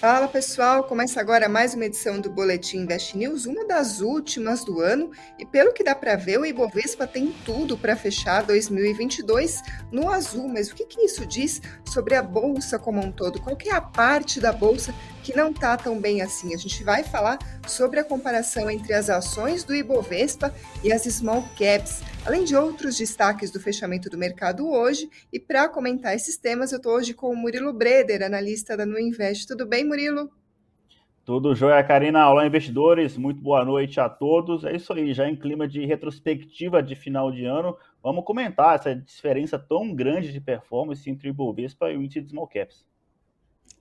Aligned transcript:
Fala 0.00 0.26
pessoal, 0.26 0.84
começa 0.84 1.20
agora 1.20 1.46
mais 1.46 1.74
uma 1.74 1.84
edição 1.84 2.22
do 2.22 2.30
Boletim 2.30 2.78
Invest 2.78 3.14
News, 3.18 3.44
uma 3.44 3.66
das 3.66 4.00
últimas 4.00 4.64
do 4.64 4.80
ano, 4.80 5.10
e 5.38 5.44
pelo 5.44 5.74
que 5.74 5.84
dá 5.84 5.94
para 5.94 6.16
ver, 6.16 6.40
o 6.40 6.46
Ibovespa 6.46 7.06
tem 7.06 7.34
tudo 7.44 7.76
para 7.76 7.94
fechar 7.94 8.42
2022 8.44 9.60
no 9.92 10.08
azul. 10.08 10.48
Mas 10.48 10.70
o 10.70 10.74
que, 10.74 10.86
que 10.86 11.02
isso 11.02 11.26
diz 11.26 11.60
sobre 11.84 12.14
a 12.14 12.22
bolsa 12.22 12.78
como 12.78 12.98
um 12.98 13.12
todo? 13.12 13.42
Qual 13.42 13.58
é 13.66 13.72
a 13.72 13.80
parte 13.82 14.40
da 14.40 14.54
bolsa 14.54 14.94
que 15.22 15.36
não 15.36 15.50
está 15.50 15.76
tão 15.76 16.00
bem 16.00 16.22
assim? 16.22 16.54
A 16.54 16.56
gente 16.56 16.82
vai 16.82 17.02
falar 17.02 17.38
sobre 17.66 18.00
a 18.00 18.04
comparação 18.04 18.70
entre 18.70 18.92
as 18.92 19.10
ações 19.10 19.64
do 19.64 19.74
Ibovespa 19.74 20.54
e 20.82 20.92
as 20.92 21.02
small 21.04 21.42
caps, 21.58 22.02
além 22.24 22.44
de 22.44 22.56
outros 22.56 22.96
destaques 22.96 23.50
do 23.50 23.60
fechamento 23.60 24.08
do 24.08 24.18
mercado 24.18 24.68
hoje. 24.68 25.08
E 25.32 25.38
para 25.38 25.68
comentar 25.68 26.14
esses 26.14 26.36
temas, 26.36 26.72
eu 26.72 26.78
estou 26.78 26.92
hoje 26.92 27.14
com 27.14 27.30
o 27.30 27.36
Murilo 27.36 27.72
Breder, 27.72 28.22
analista 28.22 28.76
da 28.76 28.86
Nuinvest. 28.86 29.46
Tudo 29.46 29.66
bem, 29.66 29.84
Murilo? 29.84 30.30
Tudo 31.24 31.54
jóia, 31.54 31.84
Karina. 31.84 32.28
Olá, 32.28 32.46
investidores. 32.46 33.16
Muito 33.16 33.40
boa 33.40 33.64
noite 33.64 34.00
a 34.00 34.08
todos. 34.08 34.64
É 34.64 34.74
isso 34.74 34.92
aí, 34.92 35.12
já 35.12 35.28
em 35.28 35.36
clima 35.36 35.68
de 35.68 35.84
retrospectiva 35.84 36.82
de 36.82 36.96
final 36.96 37.30
de 37.30 37.44
ano, 37.44 37.76
vamos 38.02 38.24
comentar 38.24 38.74
essa 38.74 38.96
diferença 38.96 39.58
tão 39.58 39.94
grande 39.94 40.32
de 40.32 40.40
performance 40.40 41.08
entre 41.08 41.28
o 41.28 41.30
Ibovespa 41.30 41.90
e 41.90 41.96
o 41.96 42.02
índice 42.02 42.22
de 42.22 42.30
small 42.30 42.48
caps. 42.48 42.84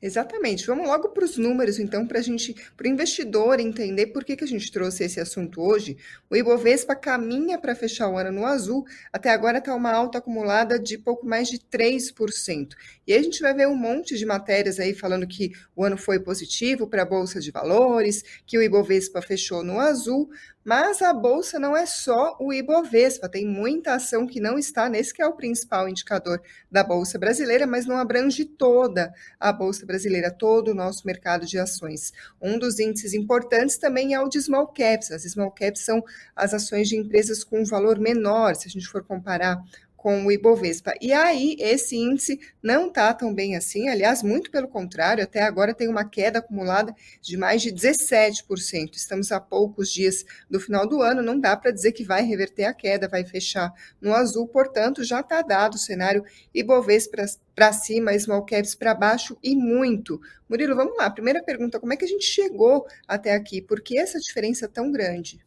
Exatamente. 0.01 0.65
Vamos 0.65 0.87
logo 0.87 1.09
para 1.09 1.25
os 1.25 1.37
números, 1.37 1.77
então, 1.77 2.07
para 2.07 2.19
a 2.19 2.21
gente, 2.21 2.55
para 2.77 2.87
o 2.87 2.89
investidor 2.89 3.59
entender 3.59 4.07
por 4.07 4.23
que, 4.23 4.37
que 4.37 4.45
a 4.45 4.47
gente 4.47 4.71
trouxe 4.71 5.03
esse 5.03 5.19
assunto 5.19 5.61
hoje. 5.61 5.97
O 6.29 6.37
Ibovespa 6.37 6.95
caminha 6.95 7.57
para 7.59 7.75
fechar 7.75 8.07
o 8.07 8.17
ano 8.17 8.31
no 8.31 8.45
azul, 8.45 8.85
até 9.11 9.29
agora 9.29 9.57
está 9.57 9.75
uma 9.75 9.91
alta 9.91 10.19
acumulada 10.19 10.79
de 10.79 10.97
pouco 10.97 11.25
mais 11.25 11.49
de 11.49 11.59
3%. 11.59 12.75
E 13.05 13.11
aí 13.11 13.19
a 13.19 13.23
gente 13.23 13.41
vai 13.41 13.53
ver 13.53 13.67
um 13.67 13.75
monte 13.75 14.17
de 14.17 14.25
matérias 14.25 14.79
aí 14.79 14.93
falando 14.93 15.27
que 15.27 15.51
o 15.75 15.83
ano 15.83 15.97
foi 15.97 16.19
positivo 16.19 16.87
para 16.87 17.01
a 17.01 17.05
Bolsa 17.05 17.41
de 17.41 17.51
Valores, 17.51 18.23
que 18.45 18.57
o 18.57 18.61
Ibovespa 18.61 19.21
fechou 19.21 19.63
no 19.63 19.79
azul, 19.79 20.29
mas 20.63 21.01
a 21.01 21.11
bolsa 21.11 21.57
não 21.57 21.75
é 21.75 21.85
só 21.87 22.37
o 22.39 22.53
Ibovespa, 22.53 23.27
tem 23.27 23.47
muita 23.47 23.95
ação 23.95 24.27
que 24.27 24.39
não 24.39 24.59
está 24.59 24.87
nesse 24.87 25.11
que 25.11 25.21
é 25.21 25.25
o 25.25 25.33
principal 25.33 25.89
indicador 25.89 26.39
da 26.69 26.83
bolsa 26.83 27.17
brasileira, 27.17 27.65
mas 27.65 27.87
não 27.87 27.97
abrange 27.97 28.45
toda 28.45 29.11
a 29.39 29.51
bolsa 29.51 29.85
brasileira, 29.89 30.29
todo 30.29 30.69
o 30.69 30.75
nosso 30.75 31.05
mercado 31.05 31.47
de 31.47 31.57
ações. 31.57 32.13
Um 32.39 32.59
dos 32.59 32.79
índices 32.79 33.15
importantes 33.15 33.75
também 33.77 34.13
é 34.13 34.21
o 34.21 34.29
de 34.29 34.39
small 34.39 34.67
caps. 34.67 35.11
As 35.11 35.23
small 35.23 35.49
caps 35.49 35.81
são 35.81 36.03
as 36.35 36.53
ações 36.53 36.87
de 36.87 36.95
empresas 36.95 37.43
com 37.43 37.65
valor 37.65 37.99
menor, 37.99 38.55
se 38.55 38.67
a 38.67 38.69
gente 38.69 38.87
for 38.87 39.03
comparar 39.03 39.59
com 39.99 40.25
o 40.25 40.31
Ibovespa. 40.31 40.93
E 41.01 41.11
aí, 41.11 41.57
esse 41.59 41.97
índice 41.97 42.39
não 42.63 42.87
está 42.87 43.13
tão 43.13 43.33
bem 43.33 43.57
assim, 43.57 43.89
aliás, 43.89 44.23
muito 44.23 44.49
pelo 44.49 44.69
contrário, 44.69 45.21
até 45.21 45.41
agora 45.41 45.73
tem 45.73 45.89
uma 45.89 46.05
queda 46.05 46.39
acumulada 46.39 46.95
de 47.21 47.35
mais 47.35 47.61
de 47.61 47.69
17%. 47.69 48.95
Estamos 48.95 49.29
a 49.31 49.41
poucos 49.41 49.91
dias 49.91 50.25
do 50.49 50.57
final 50.57 50.87
do 50.87 51.01
ano, 51.01 51.21
não 51.21 51.37
dá 51.37 51.55
para 51.57 51.71
dizer 51.71 51.91
que 51.91 52.05
vai 52.05 52.23
reverter 52.23 52.63
a 52.63 52.73
queda, 52.73 53.09
vai 53.09 53.25
fechar 53.25 53.73
no 53.99 54.13
azul, 54.13 54.47
portanto, 54.47 55.03
já 55.03 55.19
está 55.19 55.41
dado 55.41 55.73
o 55.73 55.77
cenário 55.77 56.23
Ibovespa 56.53 57.25
para 57.53 57.73
cima, 57.73 58.17
small 58.17 58.45
caps 58.45 58.75
para 58.75 58.93
baixo 58.93 59.37
e 59.43 59.53
muito. 59.53 60.21
Murilo, 60.47 60.77
vamos 60.77 60.95
lá. 60.95 61.09
Primeira 61.09 61.43
pergunta: 61.43 61.77
como 61.77 61.91
é 61.91 61.97
que 61.97 62.05
a 62.05 62.07
gente 62.07 62.23
chegou 62.23 62.87
até 63.05 63.33
aqui? 63.33 63.61
Por 63.61 63.81
que 63.81 63.99
essa 63.99 64.17
diferença 64.17 64.65
tão 64.65 64.91
grande? 64.91 65.41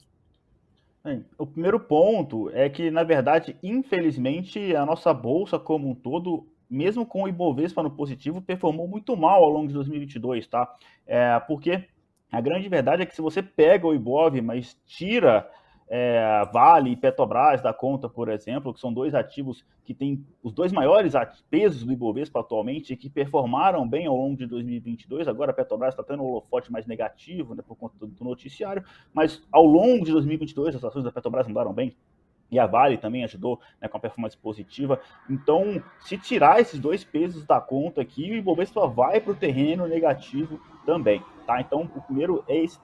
Bem, 1.05 1.25
o 1.36 1.45
primeiro 1.45 1.81
ponto 1.81 2.48
é 2.50 2.69
que, 2.69 2.89
na 2.89 3.03
verdade, 3.03 3.56
infelizmente, 3.61 4.75
a 4.77 4.86
nossa 4.86 5.12
bolsa 5.12 5.58
como 5.58 5.91
um 5.91 5.95
todo, 5.97 6.47
mesmo 6.70 7.05
com 7.05 7.25
o 7.25 7.28
Ibovespa 7.28 7.83
no 7.83 7.91
positivo, 7.91 8.41
performou 8.41 8.86
muito 8.86 9.17
mal 9.17 9.42
ao 9.42 9.50
longo 9.50 9.67
de 9.67 9.75
2022, 9.75 10.47
tá? 10.47 10.73
É, 11.05 11.41
porque 11.41 11.89
a 12.30 12.41
grande 12.41 12.68
verdade 12.68 13.02
é 13.02 13.07
que 13.07 13.17
se 13.17 13.20
você 13.20 13.42
pega 13.42 13.86
o 13.86 13.95
Ibov, 13.95 14.41
mas 14.41 14.80
tira 14.86 15.51
é, 15.95 16.48
Vale 16.51 16.92
e 16.92 16.97
Petrobras 16.97 17.61
da 17.61 17.70
conta, 17.70 18.08
por 18.08 18.30
exemplo, 18.30 18.73
que 18.73 18.80
são 18.80 18.91
dois 18.91 19.14
ativos 19.14 19.63
que 19.85 19.92
têm 19.92 20.25
os 20.42 20.51
dois 20.51 20.73
maiores 20.73 21.13
pesos 21.51 21.85
do 21.85 21.92
Ibovespa 21.92 22.41
atualmente 22.41 22.95
e 22.95 22.97
que 22.97 23.11
performaram 23.11 23.86
bem 23.86 24.07
ao 24.07 24.17
longo 24.17 24.35
de 24.35 24.47
2022. 24.47 25.29
Agora 25.29 25.51
a 25.51 25.55
Petrobras 25.55 25.92
está 25.92 26.03
tendo 26.03 26.23
um 26.23 26.27
holofote 26.27 26.73
mais 26.73 26.86
negativo 26.86 27.55
né, 27.55 27.63
por 27.63 27.77
conta 27.77 27.95
do 28.01 28.25
noticiário, 28.25 28.83
mas 29.13 29.47
ao 29.53 29.67
longo 29.67 30.07
de 30.07 30.13
2022 30.13 30.77
as 30.77 30.83
ações 30.83 31.05
da 31.05 31.13
Petrobras 31.13 31.47
andaram 31.47 31.75
bem. 31.75 31.95
E 32.51 32.59
a 32.59 32.67
Vale 32.67 32.97
também 32.97 33.23
ajudou 33.24 33.61
né, 33.79 33.86
com 33.86 33.98
a 33.98 34.01
performance 34.01 34.36
positiva. 34.39 34.98
Então, 35.29 35.83
se 36.01 36.17
tirar 36.17 36.59
esses 36.59 36.80
dois 36.80 37.05
pesos 37.05 37.45
da 37.45 37.61
conta 37.61 38.01
aqui, 38.01 38.30
o 38.30 38.36
Ibovespa 38.36 38.86
vai 38.86 39.20
para 39.20 39.33
o 39.33 39.36
terreno 39.36 39.86
negativo 39.86 40.59
também. 40.86 41.23
Tá? 41.47 41.61
Então, 41.61 41.83
o 41.95 42.01
primeiro 42.01 42.42
é 42.48 42.57
esse, 42.57 42.79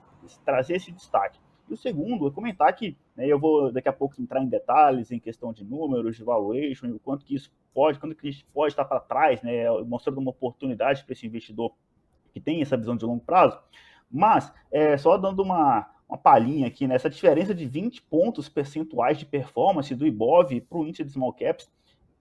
trazer 0.45 0.75
esse 0.77 0.93
destaque. 0.93 1.39
E 1.69 1.75
o 1.75 1.77
segundo 1.77 2.27
é 2.27 2.31
comentar 2.31 2.75
que, 2.75 2.97
né, 3.15 3.27
eu 3.27 3.39
vou 3.39 3.71
daqui 3.71 3.89
a 3.89 3.93
pouco 3.93 4.21
entrar 4.21 4.43
em 4.43 4.49
detalhes 4.49 5.11
em 5.11 5.21
questão 5.21 5.53
de 5.53 5.65
números, 5.65 6.17
de 6.17 6.25
valuation, 6.25 6.89
o 6.89 6.99
quanto 6.99 7.25
que 7.25 7.35
isso 7.35 7.53
pode, 7.75 7.99
quando 7.99 8.15
que 8.15 8.29
isso 8.29 8.45
pode 8.55 8.73
estar 8.73 8.85
para 8.85 9.01
trás, 9.01 9.43
né, 9.43 9.71
mostrando 9.87 10.19
uma 10.19 10.31
oportunidade 10.31 11.05
para 11.05 11.13
esse 11.13 11.27
investidor 11.27 11.73
que 12.33 12.41
tem 12.41 12.63
essa 12.63 12.77
visão 12.77 12.97
de 12.97 13.05
longo 13.05 13.23
prazo. 13.25 13.59
Mas, 14.11 14.53
é, 14.71 14.97
só 14.97 15.19
dando 15.19 15.43
uma, 15.43 15.91
uma 16.09 16.17
palhinha 16.17 16.67
aqui, 16.67 16.87
né, 16.87 16.95
essa 16.95 17.11
diferença 17.11 17.55
de 17.55 17.67
20 17.67 18.03
pontos 18.03 18.49
percentuais 18.49 19.19
de 19.19 19.27
performance 19.27 19.95
do 19.95 20.07
IBOV 20.07 20.63
para 20.63 20.79
o 20.79 20.87
índice 20.87 21.05
de 21.05 21.13
small 21.13 21.35
caps, 21.35 21.71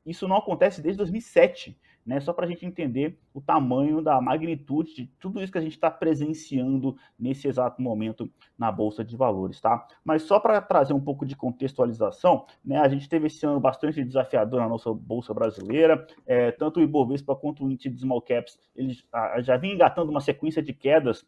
isso 0.06 0.28
não 0.28 0.38
acontece 0.38 0.82
desde 0.82 0.98
2007 0.98 1.78
né? 2.08 2.22
Só 2.22 2.32
para 2.32 2.46
a 2.46 2.50
gente 2.50 2.66
entender 2.66 3.20
o 3.34 3.42
tamanho 3.42 4.02
da 4.02 4.20
magnitude 4.22 4.96
de 4.96 5.06
tudo 5.20 5.44
isso 5.44 5.52
que 5.52 5.58
a 5.58 5.62
gente 5.62 5.74
está 5.74 5.92
presenciando 5.92 6.96
nesse 7.20 7.50
exato 7.50 7.82
momento 7.82 8.32
na 8.58 8.72
Bolsa 8.72 9.04
de 9.04 9.18
Valores, 9.18 9.60
tá? 9.60 9.86
Mas 10.06 10.24
só 10.24 10.40
para 10.40 10.62
trazer 10.62 10.94
um 10.94 11.02
pouco 11.02 11.26
de 11.26 11.36
contextualização, 11.36 12.46
né? 12.64 12.80
A 12.80 12.88
gente 12.88 13.10
teve 13.10 13.28
esse 13.28 13.46
ano 13.46 13.60
bastante 13.60 14.02
desafiador 14.04 14.62
na 14.62 14.70
nossa 14.70 14.92
Bolsa 14.94 15.34
brasileira, 15.34 16.08
é, 16.26 16.52
tanto 16.52 16.80
o 16.80 16.84
Ibovespa 16.84 17.36
quanto 17.36 17.66
o 17.66 17.70
índice 17.70 17.90
de 17.90 18.00
Small 18.00 18.22
Caps, 18.22 18.58
eles 18.74 19.06
já 19.40 19.58
vinham 19.58 19.76
engatando 19.76 20.10
uma 20.10 20.22
sequência 20.22 20.64
de 20.64 20.72
quedas 20.72 21.26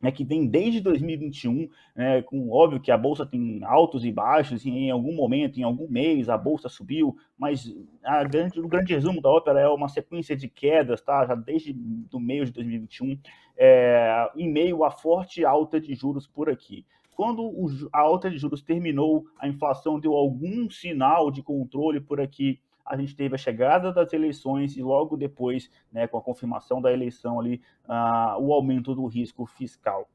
né, 0.00 0.10
que 0.10 0.24
vem 0.24 0.46
desde 0.46 0.80
2021, 0.80 1.68
né, 1.94 2.22
com 2.22 2.50
óbvio 2.50 2.80
que 2.80 2.90
a 2.90 2.98
bolsa 2.98 3.24
tem 3.24 3.60
altos 3.64 4.04
e 4.04 4.12
baixos, 4.12 4.64
e 4.64 4.70
em 4.70 4.90
algum 4.90 5.14
momento, 5.14 5.58
em 5.58 5.62
algum 5.62 5.88
mês, 5.88 6.28
a 6.28 6.36
bolsa 6.36 6.68
subiu, 6.68 7.16
mas 7.38 7.74
a 8.04 8.22
grande, 8.24 8.60
o 8.60 8.68
grande 8.68 8.92
resumo 8.92 9.20
da 9.20 9.30
ópera 9.30 9.60
é 9.60 9.68
uma 9.68 9.88
sequência 9.88 10.36
de 10.36 10.48
quedas, 10.48 11.00
tá, 11.00 11.26
já 11.26 11.34
desde 11.34 11.74
o 12.12 12.20
meio 12.20 12.44
de 12.44 12.52
2021, 12.52 13.18
é, 13.56 14.30
em 14.36 14.50
meio 14.50 14.84
à 14.84 14.90
forte 14.90 15.44
alta 15.44 15.80
de 15.80 15.94
juros 15.94 16.26
por 16.26 16.50
aqui. 16.50 16.84
Quando 17.14 17.50
a 17.94 18.00
alta 18.00 18.30
de 18.30 18.36
juros 18.36 18.60
terminou, 18.60 19.24
a 19.38 19.48
inflação 19.48 19.98
deu 19.98 20.12
algum 20.12 20.68
sinal 20.68 21.30
de 21.30 21.42
controle 21.42 21.98
por 21.98 22.20
aqui 22.20 22.60
a 22.86 22.96
gente 22.96 23.16
teve 23.16 23.34
a 23.34 23.38
chegada 23.38 23.92
das 23.92 24.12
eleições 24.12 24.76
e 24.76 24.82
logo 24.82 25.16
depois, 25.16 25.70
né, 25.90 26.06
com 26.06 26.16
a 26.16 26.22
confirmação 26.22 26.80
da 26.80 26.92
eleição 26.92 27.40
ali, 27.40 27.60
uh, 27.84 28.40
o 28.40 28.52
aumento 28.52 28.94
do 28.94 29.06
risco 29.06 29.44
fiscal. 29.46 30.08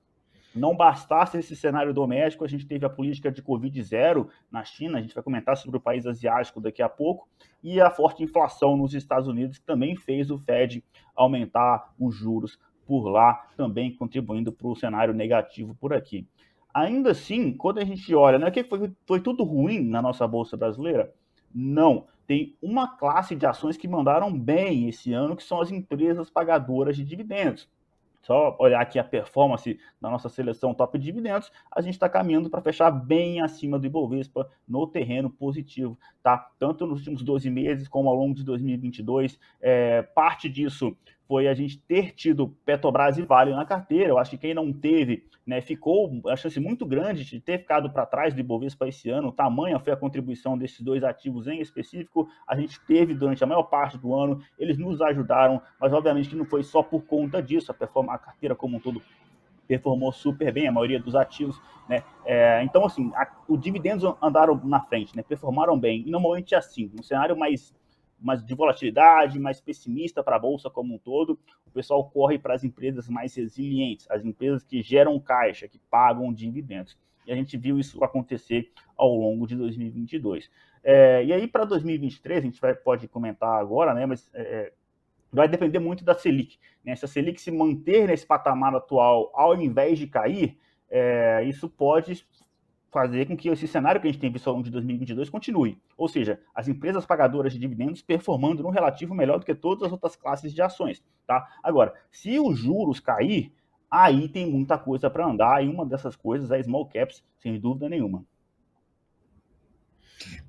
Não 0.54 0.76
bastasse 0.76 1.38
esse 1.38 1.56
cenário 1.56 1.94
doméstico, 1.94 2.44
a 2.44 2.48
gente 2.48 2.66
teve 2.66 2.86
a 2.86 2.90
política 2.90 3.32
de 3.32 3.42
Covid 3.42 3.82
zero 3.84 4.30
na 4.52 4.66
China, 4.66 4.98
a 4.98 5.02
gente 5.02 5.16
vai 5.16 5.24
comentar 5.24 5.56
sobre 5.56 5.78
o 5.78 5.82
país 5.82 6.06
asiático 6.06 6.60
daqui 6.60 6.82
a 6.82 6.90
pouco, 6.90 7.28
e 7.64 7.80
a 7.80 7.90
forte 7.90 8.24
inflação 8.24 8.76
nos 8.76 8.94
Estados 8.94 9.30
Unidos, 9.30 9.58
que 9.58 9.66
também 9.66 9.96
fez 9.96 10.30
o 10.30 10.38
Fed 10.38 10.84
aumentar 11.16 11.94
os 11.98 12.14
juros 12.14 12.60
por 12.86 13.08
lá, 13.08 13.48
também 13.56 13.96
contribuindo 13.96 14.52
para 14.52 14.68
o 14.68 14.76
cenário 14.76 15.14
negativo 15.14 15.74
por 15.76 15.94
aqui. 15.94 16.28
Ainda 16.74 17.12
assim, 17.12 17.54
quando 17.54 17.80
a 17.80 17.86
gente 17.86 18.14
olha, 18.14 18.38
né, 18.38 18.52
que 18.52 18.64
foi, 18.64 18.92
foi 19.06 19.22
tudo 19.22 19.44
ruim 19.44 19.82
na 19.82 20.02
nossa 20.02 20.28
Bolsa 20.28 20.58
Brasileira? 20.58 21.14
Não 21.54 22.08
tem 22.32 22.56
uma 22.62 22.88
classe 22.88 23.36
de 23.36 23.46
ações 23.46 23.76
que 23.76 23.90
mandaram 23.90 24.32
bem 24.32 24.88
esse 24.88 25.12
ano, 25.12 25.36
que 25.36 25.44
são 25.44 25.60
as 25.60 25.70
empresas 25.70 26.30
pagadoras 26.30 26.96
de 26.96 27.04
dividendos. 27.04 27.68
Só 28.22 28.56
olhar 28.58 28.80
aqui 28.80 28.98
a 28.98 29.04
performance 29.04 29.78
da 30.00 30.10
nossa 30.10 30.30
seleção 30.30 30.74
top 30.74 30.98
dividendos, 30.98 31.52
a 31.70 31.82
gente 31.82 31.96
está 31.96 32.08
caminhando 32.08 32.50
para 32.50 32.62
fechar 32.62 32.90
bem 32.90 33.42
acima 33.42 33.78
do 33.78 33.86
Ibovespa 33.86 34.50
no 34.66 34.88
terreno 34.88 35.30
positivo, 35.30 36.00
tá? 36.24 36.38
Tanto 36.58 36.88
nos 36.88 37.00
últimos 37.00 37.22
12 37.22 37.50
meses 37.50 37.90
como 37.90 38.08
ao 38.08 38.16
longo 38.16 38.34
de 38.34 38.46
2022. 38.46 39.38
É, 39.60 40.02
parte 40.02 40.48
disso 40.48 40.96
foi 41.32 41.48
a 41.48 41.54
gente 41.54 41.80
ter 41.80 42.12
tido 42.12 42.50
Petrobras 42.66 43.18
e 43.18 43.22
Vale 43.22 43.52
na 43.52 43.66
carteira. 43.66 44.10
Eu 44.10 44.18
acho 44.18 44.32
que 44.32 44.38
quem 44.38 44.54
não 44.54 44.74
teve, 44.74 45.24
né, 45.48 45.62
ficou 45.62 46.12
a 46.28 46.36
chance 46.36 46.60
muito 46.60 46.86
grande 46.86 47.24
de 47.24 47.40
ter 47.40 47.60
ficado 47.60 47.90
para 47.90 48.06
trás 48.06 48.34
do 48.34 48.42
Ibovespa 48.42 48.86
esse 48.86 49.10
ano. 49.10 49.32
Tamanha 49.32 49.80
foi 49.80 49.94
a 49.94 49.96
contribuição 49.96 50.58
desses 50.58 50.82
dois 50.82 51.06
ativos 51.06 51.48
em 51.48 51.62
específico. 51.62 52.28
A 52.46 52.54
gente 52.58 52.86
teve 52.86 53.14
durante 53.14 53.42
a 53.46 53.48
maior 53.48 53.64
parte 53.64 53.98
do 53.98 54.14
ano, 54.14 54.44
eles 54.60 54.78
nos 54.78 55.02
ajudaram, 55.02 55.62
mas 55.80 55.94
obviamente 55.94 56.28
que 56.28 56.36
não 56.36 56.44
foi 56.44 56.64
só 56.64 56.84
por 56.84 57.06
conta 57.06 57.42
disso. 57.42 57.72
A, 57.72 58.14
a 58.14 58.18
carteira 58.18 58.54
como 58.54 58.76
um 58.76 58.80
todo 58.82 59.02
performou 59.66 60.12
super 60.12 60.52
bem, 60.52 60.68
a 60.68 60.72
maioria 60.74 61.00
dos 61.00 61.16
ativos, 61.16 61.58
né? 61.88 62.04
É, 62.26 62.62
então, 62.62 62.84
assim, 62.86 63.10
a, 63.16 63.26
os 63.48 63.58
dividendos 63.62 64.04
andaram 64.22 64.60
na 64.66 64.82
frente, 64.82 65.16
né? 65.16 65.24
Performaram 65.24 65.80
bem. 65.80 66.04
E 66.06 66.12
normalmente 66.12 66.54
é 66.54 66.58
assim, 66.58 66.92
no 66.94 67.02
cenário 67.02 67.38
mais 67.38 67.74
mais 68.22 68.44
de 68.46 68.54
volatilidade, 68.54 69.40
mais 69.40 69.60
pessimista 69.60 70.24
para 70.24 70.36
a 70.36 70.40
bolsa 70.40 70.70
como 70.70 70.96
um 70.96 70.98
todo, 70.98 71.40
o 71.66 71.72
pessoal 71.72 72.10
corre 72.10 72.38
para 72.38 72.54
as 72.54 72.64
empresas 72.64 73.10
mais 73.10 73.36
resilientes, 73.36 74.10
as 74.10 74.24
empresas 74.24 74.64
que 74.64 74.82
geram 74.82 75.20
caixa, 75.20 75.68
que 75.68 75.80
pagam 75.90 76.32
dividendos. 76.32 76.98
E 77.26 77.32
a 77.32 77.36
gente 77.36 77.58
viu 77.58 77.80
isso 77.80 78.04
acontecer 78.04 78.72
ao 78.98 79.16
longo 79.16 79.48
de 79.48 79.56
2022. 79.56 80.50
É, 80.84 81.24
e 81.24 81.34
aí, 81.34 81.48
para 81.48 81.66
2023, 81.66 82.40
a 82.40 82.42
gente 82.42 82.60
vai, 82.60 82.74
pode 82.74 83.08
comentar 83.08 83.60
agora, 83.60 83.94
né? 83.94 84.06
Mas 84.06 84.30
é, 84.34 84.72
vai 85.32 85.48
depender 85.48 85.80
muito 85.80 86.04
da 86.04 86.16
Selic. 86.16 86.58
Né? 86.84 86.96
Se 86.96 87.06
a 87.06 87.08
Selic 87.08 87.40
se 87.40 87.52
manter 87.52 88.08
nesse 88.08 88.26
patamar 88.26 88.76
atual, 88.76 89.32
ao 89.34 89.56
invés 89.56 89.98
de 89.98 90.08
cair, 90.08 90.58
é, 90.90 91.44
isso 91.46 91.70
pode 91.70 92.26
fazer 92.92 93.26
com 93.26 93.38
que 93.38 93.48
esse 93.48 93.68
cenário 93.68 94.02
que 94.02 94.08
a 94.08 94.12
gente 94.12 94.20
tem 94.20 94.32
visto 94.32 94.48
ao 94.48 94.54
longo 94.54 94.66
de 94.66 94.72
2022 94.72 95.30
continue. 95.30 95.78
Ou 95.98 96.08
seja, 96.08 96.40
as 96.54 96.68
empresas 96.68 97.06
pagadoras 97.06 97.54
de 97.54 97.60
dividendos 97.60 98.02
performando 98.02 98.62
no 98.62 98.70
relativo 98.70 99.16
melhor 99.16 99.40
do 99.40 99.46
que 99.46 99.56
todas 99.56 99.84
as 99.84 99.92
outras 99.92 100.16
classes 100.16 100.54
de 100.54 100.62
ações. 100.62 101.02
Tá? 101.26 101.48
Agora, 101.64 101.94
se 102.12 102.38
os 102.38 102.60
juros 102.60 103.00
cair, 103.00 103.54
aí 103.90 104.28
tem 104.28 104.46
muita 104.46 104.78
coisa 104.78 105.10
para 105.10 105.26
andar, 105.26 105.64
e 105.64 105.70
uma 105.70 105.86
dessas 105.86 106.16
coisas 106.16 106.52
é 106.52 106.62
small 106.62 106.86
caps, 106.86 107.24
sem 107.40 107.58
dúvida 107.60 107.88
nenhuma. 107.88 108.26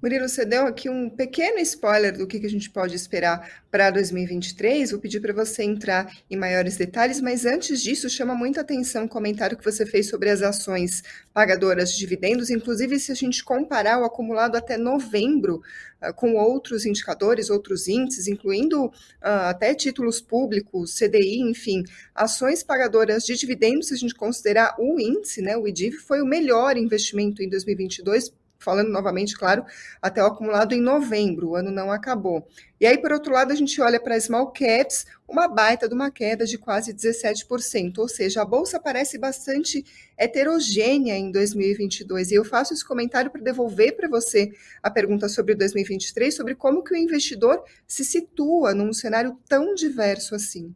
Murilo, 0.02 0.28
você 0.28 0.44
deu 0.44 0.66
aqui 0.66 0.88
um 0.88 1.08
pequeno 1.08 1.58
spoiler 1.60 2.16
do 2.16 2.26
que, 2.26 2.44
a 2.44 2.50
gente 2.50 2.70
pode 2.70 2.94
esperar 2.96 3.62
para 3.70 3.90
2023. 3.90 4.90
Vou 4.90 5.00
pedir 5.00 5.20
para 5.20 5.32
você 5.32 5.62
entrar 5.62 6.12
em 6.30 6.36
maiores 6.36 6.76
detalhes, 6.76 7.20
mas 7.20 7.46
antes 7.46 7.80
disso, 7.82 8.10
chama 8.10 8.34
muita 8.34 8.62
atenção 8.62 9.04
o 9.04 9.08
comentário 9.08 9.56
que 9.56 9.64
você 9.64 9.86
fez 9.86 10.08
sobre 10.08 10.28
as 10.28 10.42
ações 10.42 11.02
pagadoras 11.32 11.92
de 11.92 11.98
dividendos. 11.98 12.50
Inclusive, 12.50 12.98
se 12.98 13.12
a 13.12 13.14
gente 13.14 13.44
comparar 13.44 14.00
o 14.00 14.04
acumulado 14.04 14.56
até 14.56 14.76
novembro 14.76 15.62
uh, 16.02 16.12
com 16.14 16.34
outros 16.34 16.84
indicadores, 16.84 17.48
outros 17.48 17.86
índices, 17.86 18.26
incluindo 18.26 18.86
uh, 18.86 18.92
até 19.20 19.74
títulos 19.74 20.20
públicos, 20.20 20.94
CDI, 20.98 21.40
enfim, 21.40 21.84
ações 22.14 22.62
pagadoras 22.62 23.24
de 23.24 23.36
dividendos, 23.36 23.88
se 23.88 23.94
a 23.94 23.96
gente 23.96 24.14
considerar 24.14 24.74
o 24.78 25.00
índice, 25.00 25.40
né, 25.40 25.56
o 25.56 25.66
IDIV, 25.66 25.96
foi 25.98 26.20
o 26.20 26.26
melhor 26.26 26.76
investimento 26.76 27.42
em 27.42 27.48
2022 27.48 28.32
falando 28.62 28.90
novamente, 28.90 29.36
claro, 29.36 29.64
até 30.00 30.22
o 30.22 30.26
acumulado 30.26 30.74
em 30.74 30.80
novembro, 30.80 31.50
o 31.50 31.56
ano 31.56 31.70
não 31.70 31.90
acabou. 31.90 32.46
E 32.80 32.86
aí, 32.86 32.98
por 32.98 33.12
outro 33.12 33.32
lado, 33.32 33.52
a 33.52 33.54
gente 33.54 33.80
olha 33.80 34.00
para 34.00 34.20
small 34.20 34.52
caps, 34.52 35.06
uma 35.28 35.46
baita 35.48 35.88
de 35.88 35.94
uma 35.94 36.10
queda 36.10 36.44
de 36.44 36.58
quase 36.58 36.92
17%, 36.92 37.98
ou 37.98 38.08
seja, 38.08 38.42
a 38.42 38.44
bolsa 38.44 38.80
parece 38.80 39.18
bastante 39.18 39.84
heterogênea 40.18 41.16
em 41.16 41.30
2022. 41.30 42.30
E 42.30 42.34
eu 42.34 42.44
faço 42.44 42.74
esse 42.74 42.84
comentário 42.84 43.30
para 43.30 43.40
devolver 43.40 43.96
para 43.96 44.08
você 44.08 44.50
a 44.82 44.90
pergunta 44.90 45.28
sobre 45.28 45.54
2023, 45.54 46.34
sobre 46.34 46.54
como 46.54 46.82
que 46.82 46.94
o 46.94 46.96
investidor 46.96 47.62
se 47.86 48.04
situa 48.04 48.74
num 48.74 48.92
cenário 48.92 49.38
tão 49.48 49.74
diverso 49.74 50.34
assim. 50.34 50.74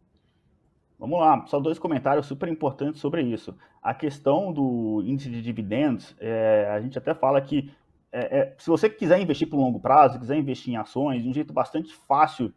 Vamos 0.99 1.21
lá, 1.21 1.45
só 1.47 1.61
dois 1.61 1.79
comentários 1.79 2.27
super 2.27 2.49
importantes 2.49 3.01
sobre 3.01 3.23
isso. 3.23 3.55
A 3.83 3.93
questão 3.93 4.53
do 4.53 5.03
índice 5.05 5.29
de 5.29 5.43
dividendos, 5.43 6.17
é, 6.19 6.69
a 6.73 6.81
gente 6.81 6.97
até 6.97 7.15
fala 7.15 7.41
que 7.41 7.71
é, 8.11 8.39
é, 8.39 8.55
se 8.57 8.71
você 8.71 8.89
quiser 8.89 9.21
investir 9.21 9.49
por 9.49 9.59
longo 9.59 9.79
prazo, 9.79 10.19
quiser 10.19 10.37
investir 10.39 10.73
em 10.73 10.77
ações, 10.77 11.27
um 11.27 11.35
jeito 11.35 11.53
bastante 11.53 11.95
fácil 11.95 12.53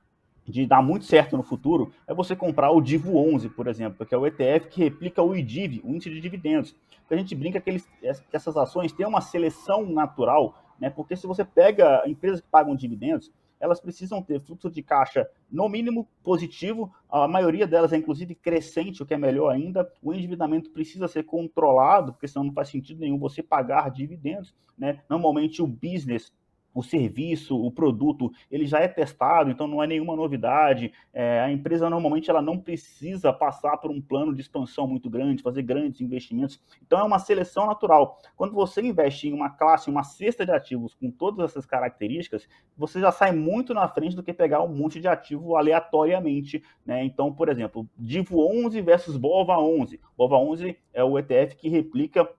de 0.48 0.66
dar 0.66 0.82
muito 0.82 1.06
certo 1.06 1.38
no 1.38 1.44
futuro 1.44 1.92
é 2.08 2.14
você 2.14 2.36
comprar 2.36 2.72
o 2.72 2.82
Divo 2.82 3.18
11, 3.18 3.50
por 3.50 3.68
exemplo, 3.68 4.06
que 4.06 4.16
é 4.16 4.18
o 4.18 4.26
ETF 4.26 4.68
que 4.70 4.84
replica 4.84 5.22
o 5.22 5.36
IDIV, 5.36 5.82
o 5.84 5.90
índice 5.90 6.10
de 6.10 6.20
dividendos. 6.20 6.76
a 7.10 7.16
gente 7.16 7.36
brinca 7.36 7.60
que, 7.60 7.70
eles, 7.70 7.88
que 8.02 8.36
essas 8.36 8.58
ações 8.58 8.92
têm 8.92 9.06
uma 9.06 9.22
seleção 9.22 9.86
natural, 9.86 10.56
né? 10.80 10.90
Porque 10.90 11.16
se 11.16 11.28
você 11.28 11.44
pega 11.44 12.04
empresas 12.08 12.42
que 12.42 12.48
pagam 12.50 12.76
dividendos, 12.76 13.32
elas 13.60 13.80
precisam 13.80 14.22
ter 14.22 14.40
fluxo 14.40 14.70
de 14.70 14.82
caixa 14.82 15.30
no 15.52 15.68
mínimo 15.68 16.08
positivo, 16.24 16.92
a 17.10 17.28
maioria 17.28 17.68
delas 17.68 17.92
é 17.92 17.98
inclusive 17.98 18.36
crescente, 18.36 19.04
o 19.04 19.06
que 19.06 19.14
é 19.14 19.18
melhor 19.18 19.50
ainda. 19.50 19.92
O 20.02 20.14
endividamento 20.14 20.70
precisa 20.70 21.08
ser 21.08 21.24
controlado, 21.24 22.14
porque 22.14 22.28
senão 22.28 22.46
não 22.46 22.54
faz 22.54 22.70
sentido 22.70 23.00
nenhum 23.00 23.18
você 23.18 23.44
pagar 23.44 23.90
dividendos, 23.92 24.54
né? 24.78 25.02
Normalmente 25.10 25.62
o 25.62 25.68
business 25.68 26.32
o 26.74 26.84
serviço, 26.84 27.58
o 27.58 27.72
produto, 27.72 28.32
ele 28.52 28.66
já 28.66 28.80
é 28.80 28.88
testado, 28.88 29.50
então 29.50 29.68
não 29.68 29.84
é 29.84 29.88
nenhuma 29.88 30.16
novidade. 30.16 30.94
É, 31.14 31.42
a 31.42 31.52
empresa 31.52 31.90
normalmente 31.90 32.30
ela 32.30 32.42
não 32.42 32.58
precisa 32.58 33.34
passar 33.34 33.78
por 33.78 33.92
um 33.92 34.02
plano 34.02 34.34
de 34.34 34.42
expansão 34.42 34.88
muito 34.88 35.10
grande, 35.10 35.44
fazer 35.44 35.64
grandes 35.64 36.02
investimentos. 36.02 36.62
Então 36.86 37.00
é 37.00 37.04
uma 37.04 37.20
seleção 37.20 37.66
natural. 37.66 38.20
Quando 38.36 38.54
você 38.54 38.82
investe 38.82 39.28
em 39.28 39.34
uma 39.34 39.50
classe, 39.50 39.90
uma 39.90 40.04
cesta 40.04 40.46
de 40.46 40.52
ativos 40.52 40.94
com 40.94 41.10
todas 41.12 41.50
essas 41.50 41.66
características, 41.66 42.48
você 42.78 43.00
já 43.00 43.12
sai 43.12 43.32
muito 43.32 43.74
na 43.74 43.88
frente 43.88 44.16
do 44.16 44.24
que 44.24 44.34
pegar 44.34 44.62
um 44.62 44.74
monte 44.74 45.00
de 45.00 45.08
ativo 45.08 45.56
aleatoriamente. 45.56 46.64
Né? 46.86 47.04
Então, 47.04 47.34
por 47.34 47.50
exemplo, 47.50 47.88
Divo 47.98 48.40
11 48.66 48.82
versus 48.82 49.18
Bova 49.18 49.58
11. 49.58 50.00
Bova 50.18 50.38
11 50.38 50.78
é 50.94 51.04
o 51.04 51.18
ETF 51.18 51.56
que 51.56 51.70
replica 51.70 52.30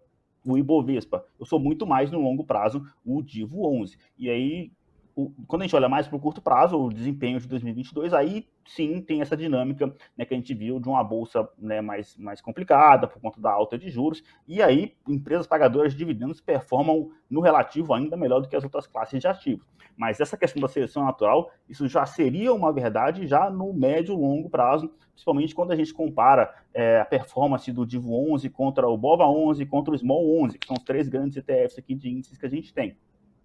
o 0.45 0.57
Ibovespa. 0.57 1.25
Eu 1.39 1.47
sou 1.47 1.59
muito 1.59 1.87
mais 1.87 2.11
no 2.11 2.21
longo 2.21 2.45
prazo 2.45 2.85
o 3.05 3.23
Divo 3.23 3.67
11. 3.67 3.99
E 4.19 4.29
aí, 4.31 4.71
o, 5.15 5.31
quando 5.47 5.63
a 5.63 5.65
gente 5.65 5.77
olha 5.77 5.89
mais 5.89 6.07
para 6.07 6.17
o 6.17 6.21
curto 6.21 6.41
prazo, 6.41 6.79
o 6.79 6.93
desempenho 6.93 7.39
de 7.39 7.49
2022, 7.49 8.13
aí 8.13 8.47
sim 8.67 9.01
tem 9.01 9.21
essa 9.21 9.37
dinâmica 9.37 9.95
né, 10.17 10.25
que 10.25 10.35
a 10.35 10.37
gente 10.37 10.55
viu 10.55 10.79
de 10.79 10.89
uma 10.89 11.03
bolsa 11.03 11.49
né, 11.59 11.81
mais, 11.81 12.17
mais 12.17 12.41
complicada 12.41 13.07
por 13.07 13.21
conta 13.21 13.41
da 13.41 13.51
alta 13.51 13.79
de 13.79 13.91
juros. 13.91 14.23
E 14.47 14.63
aí, 14.63 14.95
empresas 15.09 15.47
pagadoras 15.47 15.93
de 15.93 15.99
dividendos 15.99 16.41
performam 16.41 17.11
no 17.29 17.41
relativo 17.41 17.93
ainda 17.93 18.17
melhor 18.17 18.41
do 18.41 18.49
que 18.49 18.57
as 18.57 18.65
outras 18.65 18.87
classes 18.87 19.21
de 19.21 19.27
ativos. 19.27 19.67
Mas 19.97 20.21
essa 20.21 20.37
questão 20.37 20.63
da 20.63 20.69
seleção 20.69 21.05
natural, 21.05 21.51
isso 21.69 21.87
já 21.87 22.07
seria 22.07 22.55
uma 22.55 22.73
verdade 22.73 23.27
já 23.27 23.51
no 23.51 23.73
médio 23.73 24.15
e 24.15 24.19
longo 24.19 24.49
prazo, 24.49 24.91
principalmente 25.13 25.55
quando 25.55 25.73
a 25.73 25.77
gente 25.77 25.93
compara 25.93 26.55
é, 26.73 27.01
a 27.01 27.05
performance 27.05 27.71
do 27.71 27.85
Divo 27.85 28.15
11 28.33 28.49
contra 28.49 28.89
o 28.89 28.97
Bova 28.97 29.27
11 29.27 29.67
contra 29.67 29.93
o 29.93 29.99
Small 29.99 30.43
11, 30.43 30.59
que 30.59 30.67
são 30.67 30.77
os 30.77 30.83
três 30.83 31.09
grandes 31.09 31.37
ETFs 31.37 31.79
aqui 31.79 31.95
de 31.95 32.09
índices 32.09 32.39
que 32.39 32.47
a 32.47 32.49
gente 32.49 32.73
tem. 32.73 32.97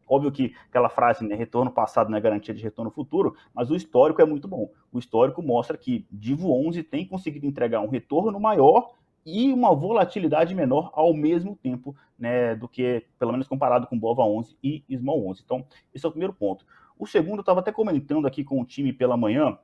Óbvio 0.07 0.31
que 0.31 0.53
aquela 0.69 0.89
frase, 0.89 1.25
né, 1.25 1.35
retorno 1.35 1.71
passado 1.71 2.09
não 2.09 2.17
é 2.17 2.21
garantia 2.21 2.53
de 2.53 2.63
retorno 2.63 2.91
futuro, 2.91 3.35
mas 3.53 3.71
o 3.71 3.75
histórico 3.75 4.21
é 4.21 4.25
muito 4.25 4.47
bom. 4.47 4.69
O 4.91 4.99
histórico 4.99 5.41
mostra 5.41 5.77
que 5.77 6.05
Divo 6.11 6.51
11 6.67 6.83
tem 6.83 7.07
conseguido 7.07 7.45
entregar 7.45 7.81
um 7.81 7.89
retorno 7.89 8.39
maior 8.39 8.91
e 9.25 9.51
uma 9.51 9.73
volatilidade 9.73 10.53
menor 10.53 10.91
ao 10.93 11.13
mesmo 11.13 11.55
tempo, 11.55 11.95
né, 12.17 12.55
do 12.55 12.67
que, 12.67 13.03
pelo 13.17 13.31
menos 13.31 13.47
comparado 13.47 13.87
com 13.87 13.97
Bova 13.97 14.23
11 14.23 14.55
e 14.63 14.83
Small 14.95 15.27
11. 15.27 15.41
Então, 15.43 15.65
esse 15.93 16.05
é 16.05 16.09
o 16.09 16.11
primeiro 16.11 16.33
ponto. 16.33 16.65
O 16.97 17.07
segundo, 17.07 17.37
eu 17.37 17.41
estava 17.41 17.59
até 17.59 17.71
comentando 17.71 18.27
aqui 18.27 18.43
com 18.43 18.61
o 18.61 18.65
time 18.65 18.93
pela 18.93 19.17
manhã, 19.17 19.57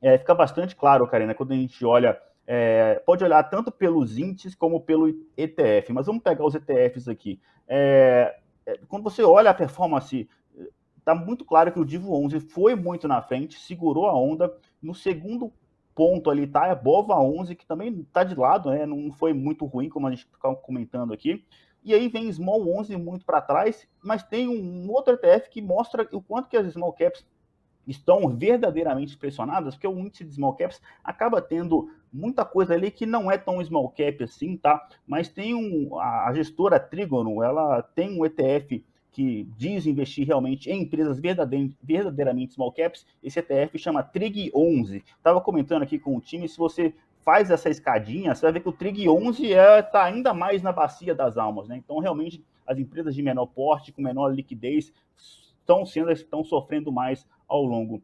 é, 0.00 0.16
fica 0.18 0.34
bastante 0.34 0.76
claro, 0.76 1.06
Karina, 1.08 1.34
quando 1.34 1.52
a 1.52 1.56
gente 1.56 1.84
olha, 1.84 2.20
é, 2.46 3.02
pode 3.04 3.24
olhar 3.24 3.42
tanto 3.44 3.72
pelos 3.72 4.16
índices 4.16 4.54
como 4.54 4.80
pelo 4.80 5.08
ETF, 5.36 5.92
mas 5.92 6.06
vamos 6.06 6.22
pegar 6.22 6.44
os 6.44 6.54
ETFs 6.54 7.08
aqui. 7.08 7.40
É, 7.66 8.38
quando 8.88 9.02
você 9.02 9.22
olha 9.22 9.50
a 9.50 9.54
performance, 9.54 10.28
está 10.98 11.14
muito 11.14 11.44
claro 11.44 11.72
que 11.72 11.80
o 11.80 11.84
Divo 11.84 12.14
11 12.14 12.40
foi 12.40 12.74
muito 12.74 13.08
na 13.08 13.22
frente, 13.22 13.58
segurou 13.58 14.06
a 14.06 14.14
onda. 14.14 14.54
No 14.80 14.94
segundo 14.94 15.52
ponto 15.94 16.30
ali 16.30 16.46
tá 16.46 16.70
a 16.70 16.74
Bova 16.74 17.18
11, 17.18 17.56
que 17.56 17.66
também 17.66 18.00
está 18.00 18.22
de 18.22 18.34
lado, 18.34 18.70
né? 18.70 18.86
não 18.86 19.10
foi 19.10 19.32
muito 19.32 19.64
ruim, 19.64 19.88
como 19.88 20.06
a 20.06 20.10
gente 20.10 20.26
está 20.26 20.54
comentando 20.54 21.12
aqui. 21.12 21.44
E 21.82 21.94
aí 21.94 22.08
vem 22.08 22.30
Small 22.30 22.68
11 22.78 22.96
muito 22.96 23.24
para 23.24 23.40
trás, 23.40 23.88
mas 24.02 24.22
tem 24.22 24.48
um 24.48 24.90
outro 24.90 25.14
ETF 25.14 25.48
que 25.48 25.62
mostra 25.62 26.06
o 26.12 26.20
quanto 26.20 26.48
que 26.48 26.56
as 26.56 26.70
Small 26.72 26.92
Caps 26.92 27.24
estão 27.88 28.28
verdadeiramente 28.28 29.16
pressionadas, 29.16 29.74
porque 29.74 29.88
o 29.88 29.98
índice 29.98 30.24
de 30.24 30.34
small 30.34 30.54
caps 30.54 30.80
acaba 31.02 31.40
tendo 31.40 31.90
muita 32.12 32.44
coisa 32.44 32.74
ali 32.74 32.90
que 32.90 33.06
não 33.06 33.30
é 33.30 33.38
tão 33.38 33.64
small 33.64 33.88
cap 33.90 34.22
assim, 34.22 34.56
tá? 34.56 34.86
Mas 35.06 35.28
tem 35.28 35.54
um 35.54 35.98
a 35.98 36.32
gestora 36.34 36.78
Trigono, 36.78 37.42
ela 37.42 37.82
tem 37.82 38.18
um 38.18 38.24
ETF 38.24 38.84
que 39.10 39.48
diz 39.56 39.86
investir 39.86 40.26
realmente 40.26 40.70
em 40.70 40.82
empresas 40.82 41.18
verdadeiramente 41.18 42.54
small 42.54 42.70
caps. 42.70 43.06
Esse 43.22 43.40
ETF 43.40 43.78
chama 43.78 44.02
Trig 44.02 44.50
11. 44.54 45.04
Tava 45.22 45.40
comentando 45.40 45.82
aqui 45.82 45.98
com 45.98 46.16
o 46.16 46.20
time, 46.20 46.48
se 46.48 46.56
você 46.56 46.94
faz 47.24 47.50
essa 47.50 47.68
escadinha, 47.68 48.34
você 48.34 48.42
vai 48.42 48.52
ver 48.52 48.60
que 48.60 48.68
o 48.68 48.72
Trig 48.72 49.08
11 49.08 49.46
está 49.46 49.76
é, 49.76 49.82
tá 49.82 50.04
ainda 50.04 50.32
mais 50.32 50.62
na 50.62 50.72
bacia 50.72 51.14
das 51.14 51.36
almas, 51.36 51.68
né? 51.68 51.76
Então, 51.76 51.98
realmente, 51.98 52.44
as 52.66 52.78
empresas 52.78 53.14
de 53.14 53.22
menor 53.22 53.46
porte, 53.46 53.92
com 53.92 54.00
menor 54.00 54.28
liquidez, 54.28 54.92
estão 55.16 55.84
sendo 55.84 56.10
estão 56.10 56.44
sofrendo 56.44 56.90
mais 56.90 57.26
ao 57.48 57.64
longo 57.64 58.02